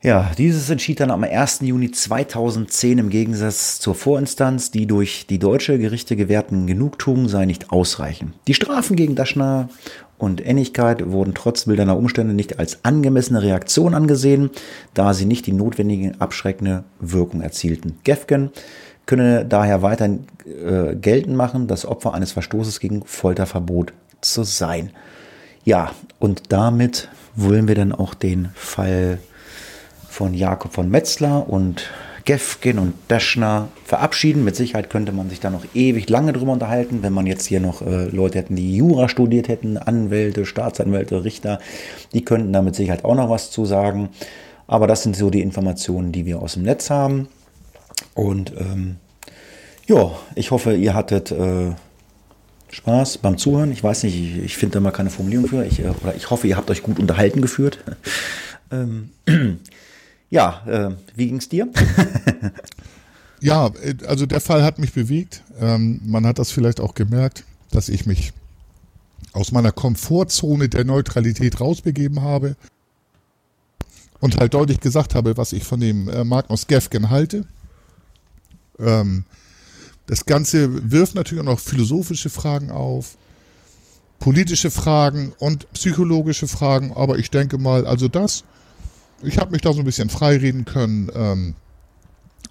Ja, 0.04 0.32
dieses 0.38 0.70
entschied 0.70 1.00
dann 1.00 1.12
am 1.12 1.24
1. 1.24 1.62
Juni 1.62 1.90
2010 1.90 2.98
im 2.98 3.10
Gegensatz 3.10 3.80
zur 3.80 3.96
Vorinstanz, 3.96 4.70
die 4.70 4.86
durch 4.86 5.28
die 5.28 5.40
deutsche 5.40 5.80
Gerichte 5.80 6.18
gewährten 6.18 6.68
Genugtuung 6.68 7.30
sei 7.30 7.46
nicht 7.46 7.72
ausreichend. 7.72 8.34
Die 8.48 8.54
Strafen 8.54 8.98
gegen 8.98 9.16
Daschner 9.16 9.70
und 10.18 10.46
Ähnlichkeit 10.46 11.10
wurden 11.10 11.34
trotz 11.34 11.68
wilderner 11.68 11.96
Umstände 11.96 12.34
nicht 12.34 12.60
als 12.60 12.84
angemessene 12.84 13.42
Reaktion 13.42 13.96
angesehen, 13.96 14.50
da 14.94 15.14
sie 15.14 15.24
nicht 15.24 15.48
die 15.48 15.54
notwendige 15.54 16.12
abschreckende 16.20 16.84
Wirkung 17.00 17.40
erzielten. 17.40 17.98
Gefgen 18.04 18.52
könne 19.06 19.46
daher 19.46 19.84
weiter 19.84 20.10
äh, 20.46 20.96
geltend 20.96 21.38
machen, 21.38 21.68
das 21.68 21.86
Opfer 21.86 22.14
eines 22.14 22.34
Verstoßes 22.34 22.82
gegen 22.82 23.06
Folterverbot 23.06 23.94
zu 24.20 24.44
sein. 24.44 24.90
Ja, 25.64 25.92
und 26.20 26.52
damit 26.52 27.08
wollen 27.38 27.70
wir 27.70 27.76
dann 27.76 27.94
auch 27.94 28.14
den 28.14 28.50
Fall 28.54 29.20
von 30.14 30.36
Jakob 30.36 30.74
von 30.74 30.90
Metzler 30.90 31.50
und 31.50 31.90
Gefgen 32.24 32.78
und 32.78 32.94
Deschner 33.10 33.70
verabschieden. 33.84 34.44
Mit 34.44 34.56
Sicherheit 34.56 34.92
könnte 34.92 35.12
man 35.12 35.30
sich 35.32 35.40
da 35.40 35.50
noch 35.50 35.66
ewig 35.74 36.08
lange 36.08 36.34
drüber 36.34 36.52
unterhalten, 36.52 37.00
wenn 37.02 37.14
man 37.14 37.26
jetzt 37.26 37.48
hier 37.48 37.60
noch 37.60 37.82
äh, 37.82 38.06
Leute 38.10 38.38
hätten, 38.38 38.56
die 38.56 38.78
Jura 38.78 39.10
studiert 39.10 39.48
hätten, 39.48 39.76
Anwälte, 39.78 40.46
Staatsanwälte, 40.46 41.24
Richter, 41.24 41.60
die 42.14 42.24
könnten 42.24 42.54
da 42.54 42.62
mit 42.62 42.76
Sicherheit 42.76 43.04
auch 43.04 43.16
noch 43.16 43.32
was 43.32 43.50
zu 43.50 43.66
sagen. 43.66 44.10
Aber 44.68 44.86
das 44.86 45.02
sind 45.02 45.16
so 45.16 45.32
die 45.32 45.42
Informationen, 45.42 46.12
die 46.12 46.28
wir 46.28 46.42
aus 46.44 46.54
dem 46.54 46.64
Netz 46.64 46.92
haben. 46.92 47.28
Und 48.14 48.54
ähm, 48.56 48.98
ja, 49.88 50.12
ich 50.36 50.52
hoffe, 50.52 50.76
ihr 50.76 50.94
hattet 50.94 51.32
äh, 51.32 51.72
Spaß 52.70 53.18
beim 53.18 53.40
Zuhören. 53.40 53.72
Ich 53.72 53.84
weiß 53.84 54.04
nicht, 54.04 54.16
ich, 54.16 54.44
ich 54.44 54.58
finde 54.58 54.76
da 54.76 54.80
mal 54.80 54.92
keine 54.92 55.10
Formulierung 55.10 55.48
für. 55.48 55.66
Ich, 55.66 55.80
äh, 55.80 55.90
oder 56.04 56.16
ich 56.16 56.30
hoffe, 56.30 56.48
ihr 56.48 56.56
habt 56.56 56.70
euch 56.70 56.84
gut 56.84 57.00
unterhalten 57.00 57.42
geführt. 57.42 57.80
ähm, 58.72 59.10
ja, 60.34 60.64
äh, 60.66 60.96
wie 61.16 61.28
ging's 61.28 61.48
dir? 61.48 61.68
ja, 63.40 63.72
also 64.08 64.26
der 64.26 64.42
Fall 64.42 64.64
hat 64.64 64.80
mich 64.80 64.92
bewegt. 64.92 65.44
Ähm, 65.60 66.02
man 66.04 66.26
hat 66.26 66.40
das 66.40 66.50
vielleicht 66.50 66.82
auch 66.82 66.96
gemerkt, 66.96 67.44
dass 67.70 67.88
ich 67.88 68.08
mich 68.08 68.34
aus 69.34 69.52
meiner 69.52 69.72
Komfortzone 69.72 70.70
der 70.70 70.86
Neutralität 70.86 71.62
rausbegeben 71.62 72.24
habe 72.24 72.56
und 74.22 74.38
halt 74.38 74.56
deutlich 74.56 74.80
gesagt 74.80 75.14
habe, 75.14 75.38
was 75.38 75.54
ich 75.54 75.66
von 75.66 75.80
dem 75.80 76.10
äh, 76.10 76.24
Magnus 76.24 76.66
Gefgen 76.66 77.12
halte. 77.12 77.46
Ähm, 78.80 79.26
das 80.08 80.26
Ganze 80.26 80.92
wirft 80.92 81.14
natürlich 81.14 81.44
auch 81.44 81.52
noch 81.52 81.60
philosophische 81.60 82.32
Fragen 82.32 82.72
auf, 82.72 83.18
politische 84.18 84.72
Fragen 84.72 85.32
und 85.38 85.72
psychologische 85.74 86.48
Fragen, 86.48 86.92
aber 86.92 87.20
ich 87.20 87.30
denke 87.30 87.60
mal, 87.60 87.86
also 87.86 88.08
das, 88.08 88.44
ich 89.24 89.38
habe 89.38 89.52
mich 89.52 89.62
da 89.62 89.74
so 89.74 89.80
ein 89.80 89.86
bisschen 89.86 90.10
freireden 90.10 90.66
können 90.66 91.10
ähm, 91.14 91.56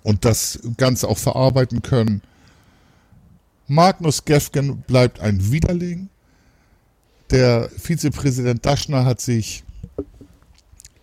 und 0.03 0.25
das 0.25 0.61
Ganze 0.77 1.09
auch 1.09 1.19
verarbeiten 1.19 1.83
können. 1.83 2.23
Magnus 3.69 4.25
Gefgen 4.25 4.83
bleibt 4.87 5.21
ein 5.21 5.51
Widerling. 5.51 6.09
Der 7.31 7.71
Vizepräsident 7.79 8.65
Daschner 8.67 9.05
hat 9.05 9.21
sich 9.21 9.65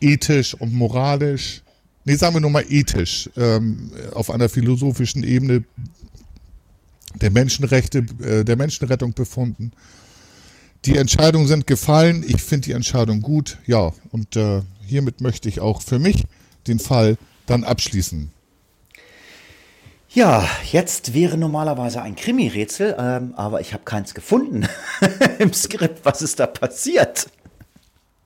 ethisch 0.01 0.53
und 0.53 0.73
moralisch, 0.73 1.63
nee, 2.05 2.15
sagen 2.15 2.35
wir 2.35 2.41
nur 2.41 2.51
mal 2.51 2.65
ethisch, 2.69 3.29
ähm, 3.35 3.91
auf 4.13 4.29
einer 4.29 4.49
philosophischen 4.49 5.23
Ebene 5.23 5.63
der 7.15 7.31
Menschenrechte, 7.31 8.05
äh, 8.21 8.45
der 8.45 8.55
Menschenrettung 8.55 9.13
befunden. 9.13 9.71
Die 10.85 10.95
Entscheidungen 10.95 11.47
sind 11.47 11.67
gefallen. 11.67 12.23
Ich 12.25 12.41
finde 12.41 12.65
die 12.65 12.73
Entscheidung 12.73 13.21
gut. 13.21 13.57
Ja, 13.65 13.91
und 14.11 14.35
äh, 14.35 14.61
hiermit 14.89 15.21
möchte 15.21 15.47
ich 15.47 15.59
auch 15.59 15.81
für 15.81 15.99
mich 15.99 16.25
den 16.67 16.79
Fall 16.79 17.17
dann 17.45 17.63
abschließen. 17.63 18.31
Ja, 20.11 20.47
jetzt 20.71 21.13
wäre 21.13 21.37
normalerweise 21.37 22.01
ein 22.01 22.15
Krimi-Rätsel, 22.15 22.95
ähm, 22.97 23.33
aber 23.35 23.61
ich 23.61 23.73
habe 23.73 23.83
keins 23.83 24.15
gefunden 24.15 24.67
im 25.39 25.53
Skript. 25.53 26.03
Was 26.03 26.23
ist 26.23 26.39
da 26.39 26.47
passiert? 26.47 27.29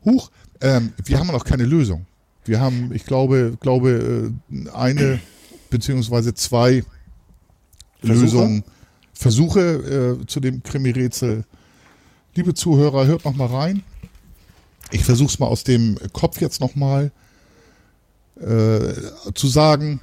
Huch, 0.05 0.31
ähm, 0.61 0.93
wir 1.03 1.19
haben 1.19 1.27
noch 1.27 1.43
keine 1.43 1.65
Lösung. 1.65 2.05
Wir 2.45 2.61
haben, 2.61 2.91
ich 2.93 3.05
glaube, 3.05 3.57
glaube 3.59 4.33
äh, 4.49 4.69
eine 4.69 5.19
beziehungsweise 5.69 6.33
zwei 6.33 6.83
Versuche? 7.99 8.23
Lösungen, 8.23 8.63
Versuche 9.13 10.19
äh, 10.21 10.25
zu 10.25 10.39
dem 10.39 10.63
Krimi-Rätsel. 10.63 11.43
Liebe 12.35 12.53
Zuhörer, 12.53 13.05
hört 13.05 13.25
noch 13.25 13.35
mal 13.35 13.47
rein. 13.47 13.83
Ich 14.93 15.03
versuche 15.03 15.29
es 15.29 15.39
mal 15.39 15.47
aus 15.47 15.63
dem 15.63 15.97
Kopf 16.13 16.39
jetzt 16.39 16.61
noch 16.61 16.75
mal 16.75 17.11
äh, 18.39 18.93
zu 19.33 19.47
sagen. 19.47 20.01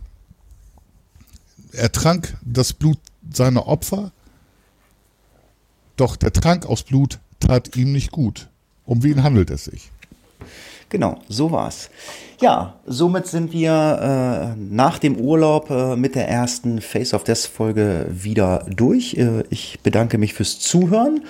Er 1.72 1.92
trank 1.92 2.36
das 2.42 2.72
Blut 2.72 2.98
seiner 3.32 3.68
Opfer, 3.68 4.10
doch 5.96 6.16
der 6.16 6.32
Trank 6.32 6.66
aus 6.66 6.82
Blut 6.82 7.20
tat 7.38 7.76
ihm 7.76 7.92
nicht 7.92 8.10
gut. 8.10 8.48
Um 8.84 9.04
wen 9.04 9.22
handelt 9.22 9.50
es 9.50 9.66
sich? 9.66 9.92
Genau, 10.88 11.20
so 11.28 11.52
war's. 11.52 11.88
Ja, 12.40 12.80
somit 12.84 13.28
sind 13.28 13.52
wir 13.52 14.56
äh, 14.56 14.58
nach 14.58 14.98
dem 14.98 15.16
Urlaub 15.16 15.70
äh, 15.70 15.94
mit 15.94 16.16
der 16.16 16.28
ersten 16.28 16.80
Face 16.80 17.14
of 17.14 17.22
Death 17.22 17.48
Folge 17.54 18.08
wieder 18.10 18.66
durch. 18.68 19.14
Äh, 19.14 19.44
ich 19.50 19.78
bedanke 19.84 20.18
mich 20.18 20.34
fürs 20.34 20.58
Zuhören 20.58 21.22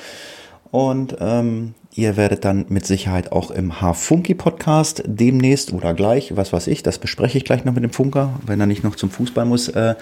und 0.70 1.16
ähm, 1.20 1.74
ihr 1.94 2.16
werdet 2.16 2.44
dann 2.44 2.66
mit 2.68 2.86
Sicherheit 2.86 3.32
auch 3.32 3.50
im 3.50 3.80
H-Funky 3.80 4.34
Podcast 4.34 5.02
demnächst 5.06 5.72
oder 5.72 5.94
gleich, 5.94 6.36
was 6.36 6.52
weiß 6.52 6.68
ich, 6.68 6.82
das 6.82 6.98
bespreche 6.98 7.38
ich 7.38 7.44
gleich 7.44 7.64
noch 7.64 7.74
mit 7.74 7.82
dem 7.82 7.92
Funker, 7.92 8.38
wenn 8.46 8.60
er 8.60 8.66
nicht 8.66 8.84
noch 8.84 8.94
zum 8.94 9.10
Fußball 9.10 9.44
muss, 9.44 9.68
äh, 9.68 9.96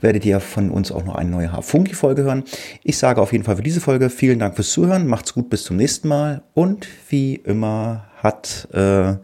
werdet 0.00 0.24
ihr 0.24 0.40
von 0.40 0.70
uns 0.70 0.92
auch 0.92 1.04
noch 1.04 1.16
eine 1.16 1.30
neue 1.30 1.52
H-Funky 1.52 1.94
Folge 1.94 2.22
hören. 2.22 2.44
Ich 2.82 2.98
sage 2.98 3.20
auf 3.20 3.32
jeden 3.32 3.44
Fall 3.44 3.56
für 3.56 3.62
diese 3.62 3.80
Folge 3.80 4.10
vielen 4.10 4.38
Dank 4.38 4.54
fürs 4.54 4.70
Zuhören, 4.70 5.06
macht's 5.06 5.34
gut, 5.34 5.50
bis 5.50 5.64
zum 5.64 5.76
nächsten 5.76 6.08
Mal 6.08 6.42
und 6.54 6.86
wie 7.08 7.34
immer 7.34 8.06
hat 8.22 8.68
äh, 8.72 9.16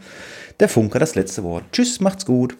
der 0.58 0.68
Funker 0.68 0.98
das 0.98 1.14
letzte 1.14 1.42
Wort. 1.44 1.64
Tschüss, 1.72 2.00
macht's 2.00 2.26
gut. 2.26 2.56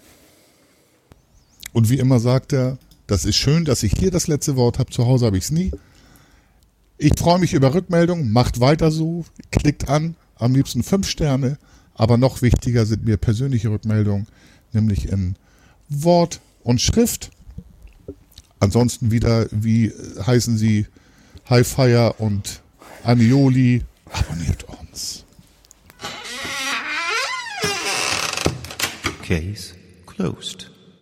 Und 1.73 1.91
wie 1.91 1.99
immer 1.99 2.19
sagt 2.19 2.53
er, 2.53 2.79
das 3.07 3.25
ist 3.25 3.37
schön, 3.37 3.65
dass 3.65 3.83
ich 3.83 3.93
hier 3.99 4.11
das 4.11 4.29
letzte 4.29 4.57
Wort 4.57 4.79
habe. 4.79 4.91
Zu 4.91 5.07
Hause 5.07 5.27
habe 5.27 5.37
ich 5.37 5.45
es 5.45 5.51
nie. 5.51 5.73
Ich 7.03 7.19
freue 7.19 7.39
mich 7.39 7.55
über 7.55 7.73
Rückmeldungen. 7.73 8.31
Macht 8.31 8.61
weiter 8.61 8.91
so. 8.91 9.25
Klickt 9.51 9.89
an. 9.89 10.17
Am 10.37 10.55
liebsten 10.55 10.83
fünf 10.83 11.09
Sterne. 11.09 11.57
Aber 11.95 12.19
noch 12.19 12.43
wichtiger 12.43 12.85
sind 12.85 13.07
mir 13.07 13.17
persönliche 13.17 13.71
Rückmeldungen, 13.71 14.27
nämlich 14.73 15.09
in 15.09 15.35
Wort 15.89 16.41
und 16.63 16.83
Schrift. 16.83 17.31
Ansonsten 18.59 19.11
wieder, 19.11 19.47
wie 19.51 19.95
heißen 20.27 20.59
sie, 20.59 20.89
Highfire 21.49 22.17
und 22.19 22.61
Anioli. 23.03 23.83
Abonniert 24.13 24.65
uns. 24.65 25.25
Case 29.27 29.75
closed. 30.05 30.70